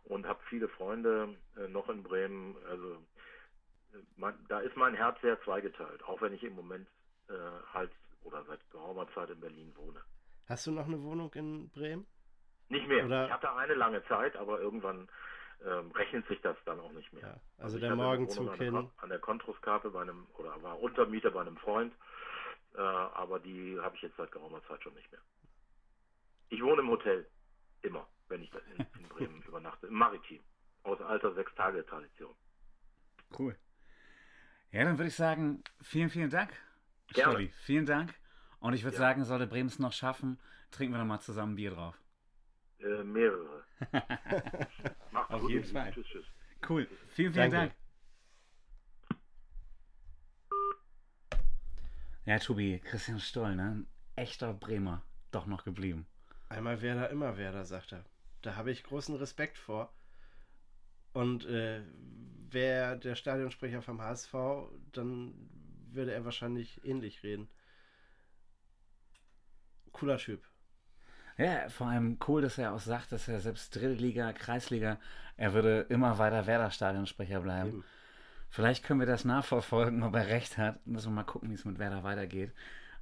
und 0.04 0.26
habe 0.26 0.40
viele 0.48 0.68
Freunde 0.68 1.34
äh, 1.56 1.68
noch 1.68 1.88
in 1.88 2.02
Bremen. 2.02 2.56
Also 2.68 2.92
äh, 3.92 3.98
mein, 4.16 4.34
da 4.48 4.60
ist 4.60 4.76
mein 4.76 4.94
Herz 4.94 5.20
sehr 5.20 5.40
zweigeteilt, 5.42 6.02
auch 6.04 6.20
wenn 6.20 6.32
ich 6.32 6.42
im 6.44 6.54
Moment 6.54 6.86
äh, 7.28 7.32
halt 7.72 7.90
oder 8.22 8.44
seit 8.44 8.60
geraumer 8.70 9.06
Zeit 9.14 9.30
in 9.30 9.40
Berlin 9.40 9.72
wohne. 9.76 10.00
Hast 10.48 10.66
du 10.66 10.70
noch 10.72 10.86
eine 10.86 11.02
Wohnung 11.02 11.32
in 11.34 11.70
Bremen? 11.70 12.06
Nicht 12.68 12.86
mehr. 12.88 13.04
Oder- 13.04 13.26
Ich 13.26 13.32
hatte 13.32 13.52
eine 13.54 13.74
lange 13.74 14.04
Zeit, 14.06 14.36
aber 14.36 14.60
irgendwann 14.60 15.08
ähm, 15.64 15.90
rechnet 15.92 16.26
sich 16.28 16.40
das 16.42 16.56
dann 16.64 16.80
auch 16.80 16.92
nicht 16.92 17.12
mehr. 17.12 17.22
Ja, 17.22 17.40
also 17.58 17.76
ich 17.76 17.82
der 17.82 17.96
Morgenzug 17.96 18.50
an 18.50 18.58
hin. 18.58 18.72
Kon- 18.74 18.90
An 18.98 19.08
der 19.08 19.18
Kontruskape 19.18 19.90
bei 19.90 20.02
einem, 20.02 20.26
oder 20.34 20.62
war 20.62 20.78
Untermieter 20.80 21.30
bei 21.30 21.40
einem 21.40 21.56
Freund, 21.56 21.94
äh, 22.74 22.80
aber 22.80 23.40
die 23.40 23.78
habe 23.80 23.96
ich 23.96 24.02
jetzt 24.02 24.16
seit 24.16 24.30
geraumer 24.32 24.62
Zeit 24.68 24.82
schon 24.82 24.94
nicht 24.94 25.10
mehr. 25.10 25.20
Ich 26.50 26.62
wohne 26.62 26.82
im 26.82 26.88
Hotel, 26.90 27.26
immer, 27.82 28.06
wenn 28.28 28.42
ich 28.42 28.52
in, 28.52 28.86
in 29.00 29.08
Bremen 29.08 29.42
übernachte, 29.42 29.86
im 29.86 29.94
Maritim, 29.94 30.42
aus 30.82 31.00
alter 31.00 31.34
Sechs-Tage-Tradition. 31.34 32.34
Cool. 33.38 33.56
Ja, 34.70 34.84
dann 34.84 34.98
würde 34.98 35.08
ich 35.08 35.14
sagen, 35.16 35.62
vielen, 35.80 36.10
vielen 36.10 36.30
Dank. 36.30 36.50
Gerne. 37.12 37.32
Stolli, 37.32 37.48
vielen 37.64 37.86
Dank. 37.86 38.12
Und 38.58 38.72
ich 38.74 38.82
würde 38.82 38.96
Ja. 38.96 39.02
sagen, 39.02 39.24
sollte 39.24 39.46
Bremen 39.46 39.68
es 39.68 39.78
noch 39.78 39.92
schaffen, 39.92 40.40
trinken 40.70 40.94
wir 40.94 40.98
nochmal 40.98 41.20
zusammen 41.20 41.54
Bier 41.54 41.70
drauf. 41.70 41.96
Äh, 42.80 43.04
mehrere. 43.04 43.53
Macht's 45.10 45.34
Auf 45.34 45.40
gut, 45.42 45.50
jeden 45.50 45.64
Fall. 45.64 45.92
Tschüss. 45.92 46.24
Cool. 46.68 46.88
Vielen, 47.08 47.32
vielen 47.32 47.50
Danke. 47.50 47.56
Dank. 47.56 47.74
Ja, 52.26 52.38
Tobi, 52.38 52.80
Christian 52.82 53.20
Stoll, 53.20 53.54
ne? 53.54 53.62
Ein 53.62 53.86
echter 54.16 54.54
Bremer. 54.54 55.02
Doch 55.30 55.46
noch 55.46 55.64
geblieben. 55.64 56.06
Einmal 56.48 56.80
Werder, 56.80 57.10
immer 57.10 57.36
Werder, 57.36 57.64
sagt 57.64 57.92
er. 57.92 58.04
Da 58.42 58.56
habe 58.56 58.70
ich 58.70 58.84
großen 58.84 59.14
Respekt 59.16 59.58
vor. 59.58 59.92
Und 61.12 61.44
äh, 61.46 61.82
wäre 62.50 62.98
der 62.98 63.14
Stadionsprecher 63.14 63.82
vom 63.82 64.00
HSV, 64.00 64.32
dann 64.92 65.34
würde 65.90 66.12
er 66.12 66.24
wahrscheinlich 66.24 66.84
ähnlich 66.84 67.22
reden. 67.22 67.48
Cooler 69.92 70.18
Typ. 70.18 70.42
Ja, 71.36 71.68
vor 71.68 71.88
allem 71.88 72.18
cool, 72.28 72.42
dass 72.42 72.58
er 72.58 72.72
auch 72.72 72.80
sagt, 72.80 73.12
dass 73.12 73.26
er 73.28 73.40
selbst 73.40 73.74
dritte 73.74 73.94
Liga, 73.94 74.32
Kreisliga, 74.32 74.98
er 75.36 75.52
würde 75.52 75.86
immer 75.88 76.18
weiter 76.18 76.46
Werder-Stadionsprecher 76.46 77.40
bleiben. 77.40 77.68
Eben. 77.70 77.84
Vielleicht 78.50 78.84
können 78.84 79.00
wir 79.00 79.06
das 79.06 79.24
nachverfolgen, 79.24 80.04
ob 80.04 80.14
er 80.14 80.28
recht 80.28 80.58
hat. 80.58 80.86
Müssen 80.86 81.10
wir 81.10 81.16
mal 81.16 81.24
gucken, 81.24 81.50
wie 81.50 81.54
es 81.54 81.64
mit 81.64 81.80
Werder 81.80 82.04
weitergeht. 82.04 82.52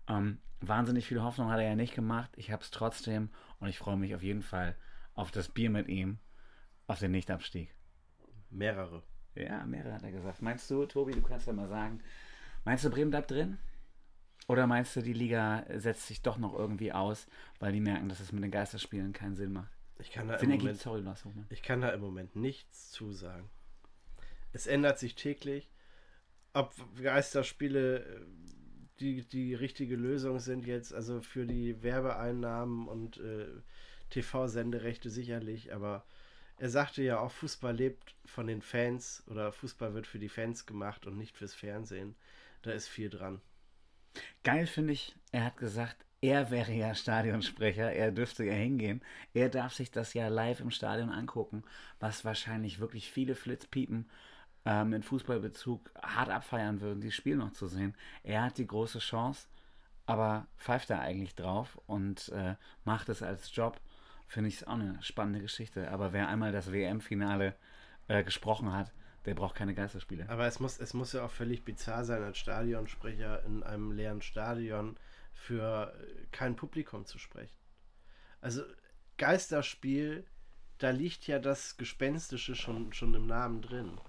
Ähm, 0.09 0.39
wahnsinnig 0.63 1.07
viel 1.07 1.23
Hoffnung 1.23 1.51
hat 1.51 1.59
er 1.59 1.69
ja 1.69 1.77
nicht 1.77 1.95
gemacht. 1.95 2.31
Ich 2.37 2.51
habe 2.51 2.63
es 2.63 2.71
trotzdem 2.71 3.29
und 3.61 3.69
ich 3.69 3.79
freue 3.79 3.99
mich 3.99 4.15
auf 4.15 4.23
jeden 4.23 4.43
Fall 4.43 4.77
auf 5.15 5.31
das 5.31 5.51
Bier 5.51 5.69
mit 5.69 5.89
ihm, 5.89 6.19
auf 6.87 7.01
den 7.01 7.11
Nichtabstieg. 7.11 7.75
Mehrere. 8.49 9.03
Ja, 9.35 9.65
mehrere 9.67 9.93
hat 9.93 10.03
er 10.03 10.13
gesagt. 10.13 10.41
Meinst 10.41 10.71
du, 10.71 10.87
Tobi, 10.87 11.13
du 11.13 11.21
kannst 11.21 11.47
ja 11.47 11.53
mal 11.53 11.69
sagen, 11.69 12.01
meinst 12.65 12.85
du, 12.85 12.91
Bremen 12.91 13.11
bleibt 13.11 13.31
drin? 13.31 13.59
Oder 14.49 14.67
meinst 14.67 14.97
du, 14.97 15.03
die 15.03 15.13
Liga 15.13 15.65
setzt 15.77 16.09
sich 16.09 16.23
doch 16.23 16.37
noch 16.37 16.55
irgendwie 16.55 16.93
aus, 16.93 17.27
weil 17.61 17.73
die 17.73 17.81
merken, 17.81 18.09
dass 18.09 18.21
es 18.21 18.33
mit 18.33 18.43
den 18.43 18.51
Geisterspielen 18.51 19.13
keinen 19.13 19.37
Sinn 19.37 19.53
macht? 19.53 19.73
Ich 19.99 20.11
kann 20.11 20.29
da 20.29 20.35
im 20.35 20.41
Sinn 20.41 20.51
Moment 20.51 20.79
sorry, 20.79 21.03
Hohmann. 21.03 21.47
Ich 21.51 21.63
kann 21.63 21.81
da 21.81 21.91
im 21.91 22.01
Moment 22.01 22.35
nichts 22.35 22.91
zusagen. 22.91 23.49
Es 24.53 24.67
ändert 24.67 24.99
sich 24.99 25.15
täglich. 25.15 25.71
Ob 26.55 26.75
Geisterspiele 27.01 27.99
äh, 28.01 28.27
die, 29.01 29.27
die 29.27 29.55
richtige 29.55 29.97
Lösung 29.97 30.39
sind 30.39 30.67
jetzt, 30.67 30.93
also 30.93 31.21
für 31.21 31.47
die 31.47 31.83
Werbeeinnahmen 31.83 32.89
und 32.89 33.19
äh, 33.19 33.47
TV-Senderechte 34.11 35.09
sicherlich, 35.09 35.73
aber 35.73 36.05
er 36.59 36.69
sagte 36.69 37.03
ja 37.03 37.19
auch, 37.19 37.33
Fußball 37.33 37.75
lebt 37.75 38.15
von 38.27 38.47
den 38.47 38.63
Fans 38.63 39.25
oder 39.27 39.53
Fußball 39.53 39.95
wird 39.95 40.07
für 40.07 40.19
die 40.19 40.29
Fans 40.29 40.67
gemacht 40.67 41.07
und 41.07 41.17
nicht 41.17 41.37
fürs 41.37 41.55
Fernsehen. 41.55 42.15
Da 42.61 42.71
ist 42.71 42.89
viel 42.89 43.11
dran. 43.11 43.41
Geil 44.45 44.67
finde 44.67 44.93
ich, 44.93 45.15
er 45.31 45.45
hat 45.47 45.57
gesagt, 45.57 45.97
er 46.21 46.51
wäre 46.51 46.73
ja 46.73 46.95
Stadionsprecher, 46.95 47.93
er 47.93 48.13
dürfte 48.13 48.45
ja 48.45 48.53
hingehen. 48.53 49.03
Er 49.35 49.49
darf 49.49 49.75
sich 49.75 49.91
das 49.91 50.15
ja 50.15 50.29
live 50.29 50.61
im 50.61 50.71
Stadion 50.71 51.11
angucken, 51.11 51.65
was 51.99 52.25
wahrscheinlich 52.25 52.79
wirklich 52.79 53.11
viele 53.11 53.35
Flitzpiepen 53.35 54.09
äh, 54.65 54.85
mit 54.85 55.05
Fußballbezug 55.05 55.91
hart 56.01 56.31
abfeiern 56.31 56.81
würden, 56.81 57.01
die 57.01 57.11
Spiel 57.11 57.37
noch 57.37 57.53
zu 57.53 57.67
sehen. 57.67 57.97
Er 58.23 58.45
hat 58.45 58.59
die 58.59 58.67
große 58.67 59.01
Chance, 59.01 59.49
aber 60.07 60.47
pfeift 60.59 60.91
da 60.91 61.01
eigentlich 61.01 61.35
drauf 61.35 61.81
und 61.87 62.29
äh, 62.29 62.55
macht 62.85 63.09
es 63.09 63.23
als 63.23 63.55
Job. 63.55 63.81
Finde 64.29 64.49
ich 64.49 64.67
auch 64.67 64.75
eine 64.75 65.03
spannende 65.03 65.41
Geschichte. 65.41 65.91
Aber 65.91 66.13
wer 66.13 66.29
einmal 66.29 66.53
das 66.53 66.71
WM-Finale 66.71 67.57
äh, 68.07 68.23
gesprochen 68.23 68.73
hat, 68.73 68.93
der 69.25 69.35
braucht 69.35 69.55
keine 69.55 69.75
Geisterspiele. 69.75 70.29
Aber 70.29 70.47
es 70.47 70.61
muss, 70.61 70.79
es 70.79 70.95
muss 70.95 71.13
ja 71.13 71.25
auch 71.25 71.31
völlig 71.31 71.65
bizarr 71.65 72.05
sein, 72.05 72.23
als 72.23 72.39
Stadionsprecher 72.39 73.45
in 73.45 73.63
einem 73.63 73.93
leeren 73.93 74.23
Stadion 74.23 74.97
für 75.33 75.95
äh, 75.95 76.27
kein 76.33 76.57
Publikum 76.57 77.07
zu 77.07 77.19
sprechen. 77.19 77.55
Also 78.41 78.63
Geisterspiel, 79.19 80.25
da 80.79 80.91
liegt 80.91 81.27
ja 81.27 81.39
das 81.39 81.77
Gespenstische 81.77 82.57
schon, 82.57 82.93
schon 82.93 83.15
im 83.15 83.27
Namen 83.27 83.63
drin. 83.63 84.01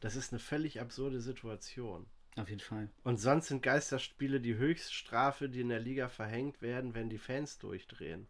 Das 0.00 0.16
ist 0.16 0.32
eine 0.32 0.40
völlig 0.40 0.80
absurde 0.80 1.20
Situation. 1.20 2.06
Auf 2.36 2.48
jeden 2.48 2.60
Fall. 2.60 2.88
Und 3.02 3.18
sonst 3.18 3.48
sind 3.48 3.62
Geisterspiele 3.62 4.40
die 4.40 4.56
Höchststrafe, 4.56 5.48
die 5.48 5.60
in 5.60 5.68
der 5.68 5.80
Liga 5.80 6.08
verhängt 6.08 6.62
werden, 6.62 6.94
wenn 6.94 7.10
die 7.10 7.18
Fans 7.18 7.58
durchdrehen. 7.58 8.26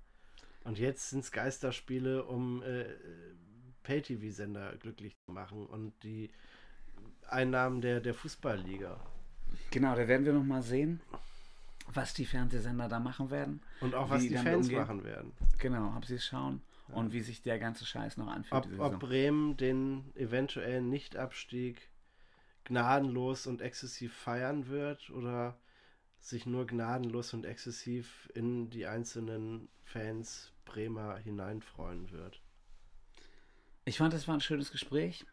Und 0.64 0.78
jetzt 0.78 1.10
sind 1.10 1.20
es 1.20 1.32
Geisterspiele, 1.32 2.24
um 2.24 2.62
äh, 2.62 2.86
Pay-TV-Sender 3.82 4.76
glücklich 4.76 5.16
zu 5.26 5.32
machen 5.32 5.66
und 5.66 5.92
die 6.02 6.30
Einnahmen 7.28 7.80
der, 7.80 8.00
der 8.00 8.14
Fußballliga. 8.14 8.98
Genau, 9.70 9.94
da 9.94 10.06
werden 10.06 10.26
wir 10.26 10.32
noch 10.32 10.44
mal 10.44 10.62
sehen, 10.62 11.00
was 11.86 12.14
die 12.14 12.26
Fernsehsender 12.26 12.88
da 12.88 13.00
machen 13.00 13.30
werden. 13.30 13.62
Und 13.80 13.94
auch 13.94 14.10
was 14.10 14.22
die 14.22 14.36
Fans 14.36 14.66
umgehen. 14.66 14.80
machen 14.80 15.04
werden. 15.04 15.32
Genau, 15.58 15.96
ob 15.96 16.04
sie 16.04 16.14
es 16.14 16.24
schauen 16.24 16.62
und 16.88 17.12
wie 17.12 17.20
sich 17.20 17.42
der 17.42 17.58
ganze 17.58 17.84
Scheiß 17.84 18.16
noch 18.16 18.28
anfühlt. 18.28 18.66
Ob, 18.78 18.94
ob. 18.94 19.00
Bremen 19.00 19.56
den 19.56 20.12
eventuellen 20.14 20.88
Nichtabstieg 20.88 21.88
gnadenlos 22.64 23.46
und 23.46 23.60
exzessiv 23.60 24.14
feiern 24.14 24.68
wird 24.68 25.10
oder 25.10 25.58
sich 26.18 26.46
nur 26.46 26.66
gnadenlos 26.66 27.32
und 27.32 27.46
exzessiv 27.46 28.30
in 28.34 28.70
die 28.70 28.86
einzelnen 28.86 29.68
Fans 29.84 30.52
Bremer 30.64 31.16
hineinfreuen 31.16 32.10
wird. 32.10 32.40
Ich 33.90 33.98
fand, 33.98 34.14
es 34.14 34.28
war 34.28 34.34
ein 34.36 34.40
schönes 34.40 34.70
Gespräch. 34.70 35.26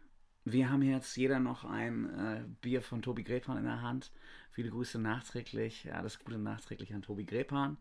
Wir 0.44 0.72
haben 0.72 0.82
jetzt 0.82 1.16
jeder 1.16 1.40
noch 1.40 1.64
ein 1.64 2.10
äh, 2.10 2.44
Bier 2.60 2.82
von 2.82 3.04
Tobi 3.04 3.24
Grepan 3.24 3.56
in 3.56 3.66
der 3.66 3.84
Hand. 3.84 4.12
Viele 4.50 4.72
Grüße 4.72 4.98
nachträglich, 4.98 5.94
alles 5.94 6.18
Gute 6.18 6.40
nachträglich 6.40 6.92
an 6.96 7.04
Tobi 7.04 7.24
Grepan. 7.24 7.78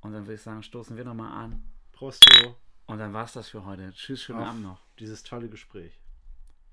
Und 0.00 0.14
dann 0.14 0.24
würde 0.24 0.34
ich 0.34 0.42
sagen, 0.42 0.64
stoßen 0.64 0.96
wir 0.96 1.04
nochmal 1.04 1.44
an. 1.44 1.62
Prost, 1.92 2.26
Jo. 2.42 2.56
Und 2.86 2.98
dann 2.98 3.12
war 3.12 3.26
es 3.26 3.34
das 3.34 3.48
für 3.48 3.64
heute. 3.64 3.92
Tschüss, 3.92 4.24
schönen 4.24 4.40
Auf 4.40 4.48
Abend 4.48 4.64
noch. 4.64 4.80
Dieses 4.98 5.22
tolle 5.22 5.48
Gespräch. 5.48 6.00